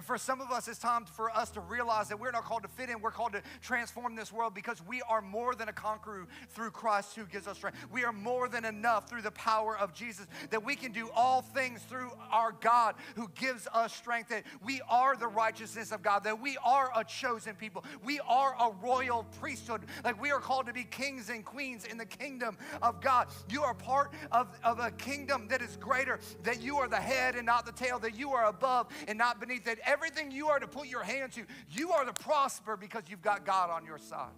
And 0.00 0.06
for 0.06 0.16
some 0.16 0.40
of 0.40 0.50
us, 0.50 0.66
it's 0.66 0.78
time 0.78 1.04
for 1.04 1.28
us 1.28 1.50
to 1.50 1.60
realize 1.60 2.08
that 2.08 2.18
we're 2.18 2.30
not 2.30 2.44
called 2.44 2.62
to 2.62 2.70
fit 2.70 2.88
in, 2.88 3.02
we're 3.02 3.10
called 3.10 3.32
to 3.32 3.42
transform 3.60 4.16
this 4.16 4.32
world 4.32 4.54
because 4.54 4.80
we 4.86 5.02
are 5.02 5.20
more 5.20 5.54
than 5.54 5.68
a 5.68 5.74
conqueror 5.74 6.26
through 6.48 6.70
Christ 6.70 7.14
who 7.16 7.26
gives 7.26 7.46
us 7.46 7.58
strength. 7.58 7.76
We 7.92 8.04
are 8.04 8.12
more 8.14 8.48
than 8.48 8.64
enough 8.64 9.10
through 9.10 9.20
the 9.20 9.30
power 9.32 9.76
of 9.76 9.92
Jesus, 9.92 10.26
that 10.48 10.64
we 10.64 10.74
can 10.74 10.92
do 10.92 11.10
all 11.14 11.42
things 11.42 11.82
through 11.82 12.12
our 12.32 12.52
God 12.62 12.94
who 13.14 13.28
gives 13.34 13.68
us 13.74 13.94
strength, 13.94 14.30
that 14.30 14.44
we 14.64 14.80
are 14.88 15.18
the 15.18 15.26
righteousness 15.26 15.92
of 15.92 16.02
God, 16.02 16.24
that 16.24 16.40
we 16.40 16.56
are 16.64 16.90
a 16.96 17.04
chosen 17.04 17.54
people, 17.54 17.84
we 18.02 18.20
are 18.20 18.56
a 18.58 18.72
royal 18.82 19.26
priesthood, 19.38 19.82
like 20.02 20.18
we 20.18 20.32
are 20.32 20.40
called 20.40 20.64
to 20.64 20.72
be 20.72 20.84
kings 20.84 21.28
and 21.28 21.44
queens 21.44 21.84
in 21.84 21.98
the 21.98 22.06
kingdom 22.06 22.56
of 22.80 23.02
God. 23.02 23.26
You 23.50 23.64
are 23.64 23.74
part 23.74 24.14
of, 24.32 24.48
of 24.64 24.78
a 24.78 24.92
kingdom 24.92 25.46
that 25.48 25.60
is 25.60 25.76
greater, 25.76 26.20
that 26.44 26.62
you 26.62 26.78
are 26.78 26.88
the 26.88 26.96
head 26.96 27.34
and 27.34 27.44
not 27.44 27.66
the 27.66 27.72
tail, 27.72 27.98
that 27.98 28.18
you 28.18 28.30
are 28.30 28.46
above 28.46 28.86
and 29.06 29.18
not 29.18 29.40
beneath, 29.40 29.66
that 29.66 29.78
everything 29.90 30.30
you 30.30 30.48
are 30.48 30.58
to 30.58 30.68
put 30.68 30.86
your 30.86 31.02
hand 31.02 31.32
to, 31.32 31.42
you 31.70 31.90
are 31.90 32.04
to 32.04 32.12
prosper 32.12 32.76
because 32.76 33.02
you've 33.08 33.22
got 33.22 33.44
God 33.44 33.70
on 33.70 33.84
your 33.84 33.98
side. 33.98 34.28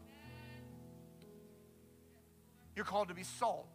You're 2.75 2.87
called 2.87 3.09
to 3.09 3.15
be 3.15 3.25
salt, 3.25 3.69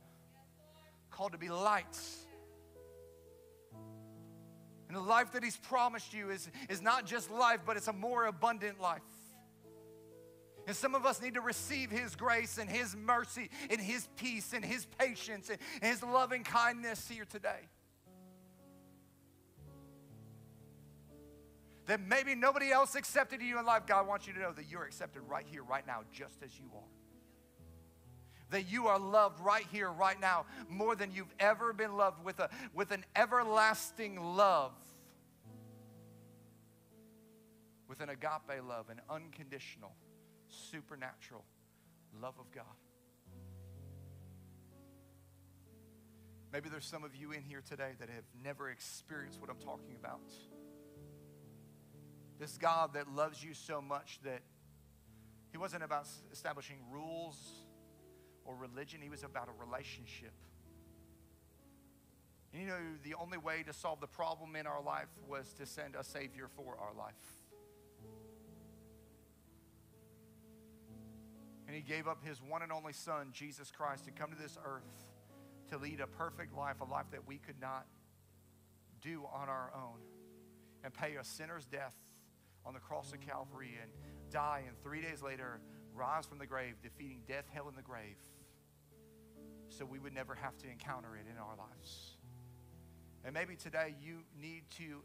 called 1.12 1.34
to 1.34 1.38
be 1.38 1.50
lights. 1.50 2.26
And 4.88 4.96
the 4.96 5.02
life 5.02 5.34
that 5.34 5.44
He's 5.44 5.58
promised 5.58 6.14
you 6.14 6.30
is, 6.32 6.50
is 6.70 6.82
not 6.82 7.06
just 7.06 7.30
life, 7.30 7.60
but 7.66 7.78
it's 7.78 7.88
a 7.88 7.94
more 7.94 8.26
abundant 8.26 8.82
life. 8.82 9.02
And 10.66 10.76
some 10.76 10.96
of 10.96 11.06
us 11.06 11.22
need 11.22 11.36
to 11.36 11.42
receive 11.42 11.92
His 11.92 12.16
grace 12.16 12.58
and 12.58 12.70
His 12.70 12.96
mercy 12.96 13.50
and 13.70 13.80
His 13.80 14.08
peace 14.16 14.54
and 14.54 14.66
His 14.66 14.86
patience 14.98 15.50
and 15.50 15.60
His 15.82 16.02
loving 16.02 16.44
kindness 16.44 17.08
here 17.08 17.26
today. 17.26 17.70
That 21.88 22.02
maybe 22.02 22.36
nobody 22.36 22.72
else 22.72 22.96
accepted 22.96 23.42
you 23.42 23.58
in 23.58 23.66
life, 23.66 23.88
God 23.88 24.08
wants 24.08 24.28
you 24.28 24.34
to 24.34 24.40
know 24.40 24.52
that 24.52 24.66
you're 24.70 24.84
accepted 24.84 25.22
right 25.22 25.46
here, 25.50 25.64
right 25.64 25.88
now, 25.88 26.02
just 26.12 26.44
as 26.44 26.58
you 26.60 26.66
are. 26.76 26.84
That 28.50 28.70
you 28.70 28.88
are 28.88 29.00
loved 29.00 29.40
right 29.40 29.66
here, 29.72 29.90
right 29.90 30.20
now, 30.20 30.46
more 30.70 30.96
than 30.96 31.12
you've 31.12 31.34
ever 31.40 31.74
been 31.74 31.96
loved 31.96 32.24
with, 32.24 32.40
a, 32.40 32.50
with 32.74 32.92
an 32.92 33.06
everlasting 33.16 34.22
love, 34.36 34.74
with 37.88 38.02
an 38.02 38.10
agape 38.10 38.64
love, 38.68 38.90
an 38.90 39.02
unconditional, 39.10 39.96
supernatural 40.48 41.44
love 42.22 42.36
of 42.40 42.52
God. 42.52 42.64
Maybe 46.52 46.70
there's 46.70 46.86
some 46.86 47.04
of 47.04 47.16
you 47.16 47.32
in 47.32 47.44
here 47.44 47.62
today 47.62 47.92
that 48.00 48.10
have 48.10 48.24
never 48.44 48.70
experienced 48.70 49.40
what 49.42 49.50
I'm 49.50 49.60
talking 49.60 49.96
about. 50.00 50.22
This 52.40 52.58
God 52.58 52.94
that 52.94 53.10
loves 53.10 53.44
you 53.44 53.54
so 53.54 53.82
much 53.82 54.20
that 54.24 54.42
He 55.52 55.58
wasn't 55.58 55.84
about 55.84 56.08
establishing 56.32 56.78
rules 56.92 57.36
or 58.46 58.56
religion, 58.56 59.02
He 59.02 59.10
was 59.10 59.24
about 59.24 59.50
a 59.50 59.66
relationship. 59.66 60.34
And 62.54 62.62
you 62.62 62.68
know, 62.68 62.80
the 63.04 63.16
only 63.16 63.38
way 63.38 63.64
to 63.64 63.74
solve 63.74 64.00
the 64.00 64.08
problem 64.08 64.56
in 64.56 64.68
our 64.68 64.82
life 64.82 65.10
was 65.28 65.52
to 65.54 65.66
send 65.66 65.96
a 65.96 66.04
Savior 66.04 66.48
for 66.56 66.78
our 66.80 66.94
life. 66.98 67.14
And 71.66 71.76
He 71.76 71.82
gave 71.82 72.08
up 72.08 72.24
His 72.24 72.42
one 72.42 72.62
and 72.62 72.72
only 72.72 72.94
Son, 72.94 73.30
Jesus 73.34 73.72
Christ, 73.72 74.06
to 74.06 74.12
come 74.12 74.32
to 74.32 74.38
this 74.38 74.58
earth 74.64 74.84
to 75.70 75.78
lead 75.78 76.00
a 76.00 76.08
perfect 76.08 76.56
life, 76.56 76.82
a 76.82 76.86
life 76.86 77.08
that 77.12 77.28
we 77.28 77.38
could 77.38 77.60
not 77.60 77.86
do 79.02 79.24
on 79.34 79.50
our 79.50 79.72
own, 79.76 80.00
and 80.84 80.94
pay 80.94 81.16
a 81.16 81.24
sinner's 81.24 81.66
death 81.66 81.94
on 82.68 82.74
the 82.74 82.80
cross 82.80 83.14
of 83.14 83.22
Calvary 83.22 83.78
and 83.82 83.90
die, 84.30 84.64
and 84.68 84.76
three 84.84 85.02
days 85.02 85.24
later 85.24 85.62
rise 85.96 86.26
from 86.26 86.38
the 86.38 86.46
grave, 86.46 86.76
defeating 86.84 87.22
death, 87.28 87.46
hell, 87.52 87.68
and 87.70 87.78
the 87.78 87.82
grave, 87.82 88.18
so 89.70 89.86
we 89.86 90.00
would 90.00 90.14
never 90.14 90.36
have 90.36 90.58
to 90.58 90.70
encounter 90.70 91.16
it 91.16 91.26
in 91.32 91.38
our 91.38 91.56
lives. 91.58 92.18
And 93.24 93.34
maybe 93.34 93.56
today 93.56 93.96
you 94.02 94.20
need 94.40 94.64
to 94.78 95.02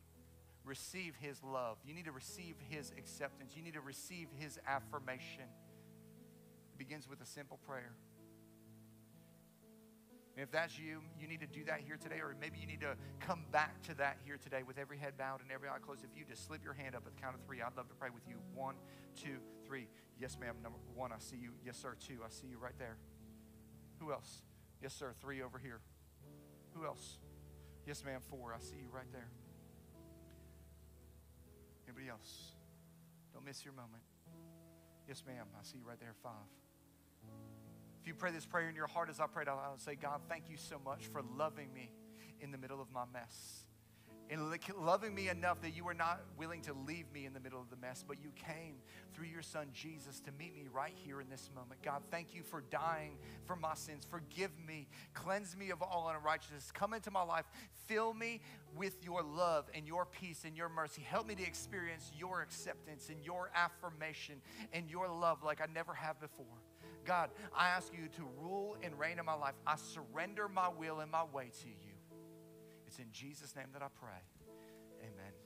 receive 0.65 1.15
His 1.21 1.43
love. 1.43 1.79
You 1.85 1.95
need 1.95 2.05
to 2.05 2.13
receive 2.13 2.57
His 2.69 2.93
acceptance. 2.99 3.55
You 3.57 3.63
need 3.63 3.75
to 3.75 3.81
receive 3.81 4.29
His 4.39 4.59
affirmation. 4.67 5.45
It 6.75 6.79
begins 6.79 7.09
with 7.09 7.21
a 7.21 7.27
simple 7.27 7.59
prayer. 7.67 7.93
If 10.37 10.51
that's 10.51 10.79
you, 10.79 11.03
you 11.21 11.29
need 11.29 11.41
to 11.41 11.47
do 11.47 11.65
that 11.65 11.81
here 11.81 11.99
today, 12.01 12.17
or 12.17 12.35
maybe 12.41 12.59
you 12.59 12.67
need 12.67 12.81
to 12.81 12.97
come 13.21 13.45
back 13.53 13.83
to 13.83 13.95
that 13.97 14.17
here 14.25 14.39
today 14.43 14.63
with 14.67 14.79
every 14.79 14.97
head 14.97 15.19
bowed 15.19 15.43
and 15.43 15.51
every 15.53 15.69
eye 15.69 15.79
closed. 15.79 16.05
If 16.05 16.17
you 16.17 16.25
just 16.25 16.47
slip 16.47 16.65
your 16.65 16.73
hand 16.73 16.95
up 16.95 17.03
at 17.07 17.15
the 17.15 17.21
count 17.21 17.35
of 17.35 17.43
three, 17.45 17.61
I'd 17.61 17.77
love 17.77 17.89
to 17.89 17.95
pray 17.95 18.09
with 18.13 18.27
you. 18.27 18.37
One, 18.55 18.77
two, 19.15 19.37
three. 19.67 19.89
Yes, 20.19 20.39
ma'am. 20.41 20.57
Number 20.63 20.79
one, 20.95 21.13
I 21.13 21.19
see 21.19 21.37
you. 21.37 21.51
Yes, 21.65 21.77
sir. 21.77 21.97
Two, 22.01 22.21
I 22.25 22.31
see 22.31 22.47
you 22.47 22.59
right 22.59 22.77
there. 22.79 22.97
Who 24.01 24.11
else? 24.11 24.43
Yes, 24.81 24.95
sir. 24.95 25.13
Three 25.21 25.43
over 25.43 25.59
here. 25.59 25.81
Who 26.75 26.87
else? 26.87 27.19
Yes, 27.87 28.03
ma'am. 28.03 28.21
Four, 28.31 28.55
I 28.55 28.61
see 28.61 28.77
you 28.77 28.89
right 28.91 29.11
there. 29.13 29.29
Anybody 31.87 32.09
else? 32.09 32.55
Don't 33.35 33.45
miss 33.45 33.65
your 33.65 33.75
moment. 33.75 34.03
Yes, 35.07 35.23
ma'am. 35.27 35.47
I 35.59 35.63
see 35.63 35.77
you 35.77 35.85
right 35.87 36.01
there. 36.01 36.15
Five. 36.23 36.49
If 38.03 38.09
you 38.09 38.15
pray 38.15 38.33
this 38.33 38.45
prayer 38.45 38.69
in 38.69 38.75
your 38.75 38.89
heart 38.89 39.11
as 39.11 39.21
I 39.21 39.29
prayed, 39.29 39.47
I'll 39.47 39.79
say, 39.79 39.95
God, 39.95 40.23
thank 40.29 40.51
you 40.51 40.57
so 40.57 40.81
much 40.85 41.07
for 41.07 41.23
loving 41.39 41.73
me 41.73 41.93
in 42.41 42.51
the 42.51 42.59
middle 42.59 42.81
of 42.81 42.91
my 42.93 43.05
mess. 43.13 43.65
And 44.29 44.51
loving 44.81 45.15
me 45.15 45.29
enough 45.29 45.61
that 45.61 45.77
you 45.77 45.85
were 45.85 45.95
not 45.95 46.21
willing 46.37 46.63
to 46.63 46.73
leave 46.73 47.05
me 47.13 47.27
in 47.27 47.35
the 47.35 47.39
middle 47.39 47.61
of 47.61 47.71
the 47.71 47.77
mess, 47.77 48.03
but 48.07 48.17
you 48.21 48.31
came 48.35 48.77
through 49.15 49.27
your 49.27 49.43
son 49.43 49.69
Jesus 49.73 50.21
to 50.21 50.33
meet 50.33 50.53
me 50.55 50.67
right 50.73 50.95
here 50.97 51.21
in 51.21 51.29
this 51.29 51.49
moment. 51.55 51.81
God, 51.83 52.03
thank 52.11 52.35
you 52.35 52.43
for 52.43 52.63
dying 52.71 53.19
for 53.45 53.55
my 53.55 53.75
sins. 53.75 54.05
Forgive 54.11 54.51
me, 54.67 54.89
cleanse 55.15 55.57
me 55.57 55.71
of 55.71 55.81
all 55.81 56.09
unrighteousness. 56.09 56.73
Come 56.73 56.95
into 56.95 57.11
my 57.11 57.23
life, 57.23 57.45
fill 57.87 58.15
me 58.15 58.41
with 58.75 59.05
your 59.05 59.23
love 59.23 59.67
and 59.75 59.87
your 59.87 60.07
peace 60.07 60.45
and 60.45 60.57
your 60.57 60.71
mercy. 60.71 61.03
Help 61.03 61.29
me 61.29 61.37
to 61.37 61.43
experience 61.43 62.11
your 62.19 62.41
acceptance 62.41 63.11
and 63.11 63.23
your 63.25 63.51
affirmation 63.55 64.41
and 64.73 64.91
your 64.91 65.09
love 65.09 65.45
like 65.45 65.61
I 65.61 65.67
never 65.73 65.95
have 65.95 66.19
before. 66.21 66.47
God, 67.05 67.31
I 67.57 67.69
ask 67.69 67.93
you 67.93 68.09
to 68.17 68.29
rule 68.41 68.77
and 68.83 68.99
reign 68.99 69.19
in 69.19 69.25
my 69.25 69.35
life. 69.35 69.55
I 69.67 69.77
surrender 69.77 70.49
my 70.49 70.69
will 70.69 71.01
and 71.01 71.11
my 71.11 71.25
way 71.25 71.51
to 71.63 71.69
you. 71.69 71.95
It's 72.87 72.99
in 72.99 73.11
Jesus' 73.13 73.57
name 73.57 73.69
that 73.73 73.83
I 73.83 73.89
pray. 73.99 74.21
Amen. 75.01 75.42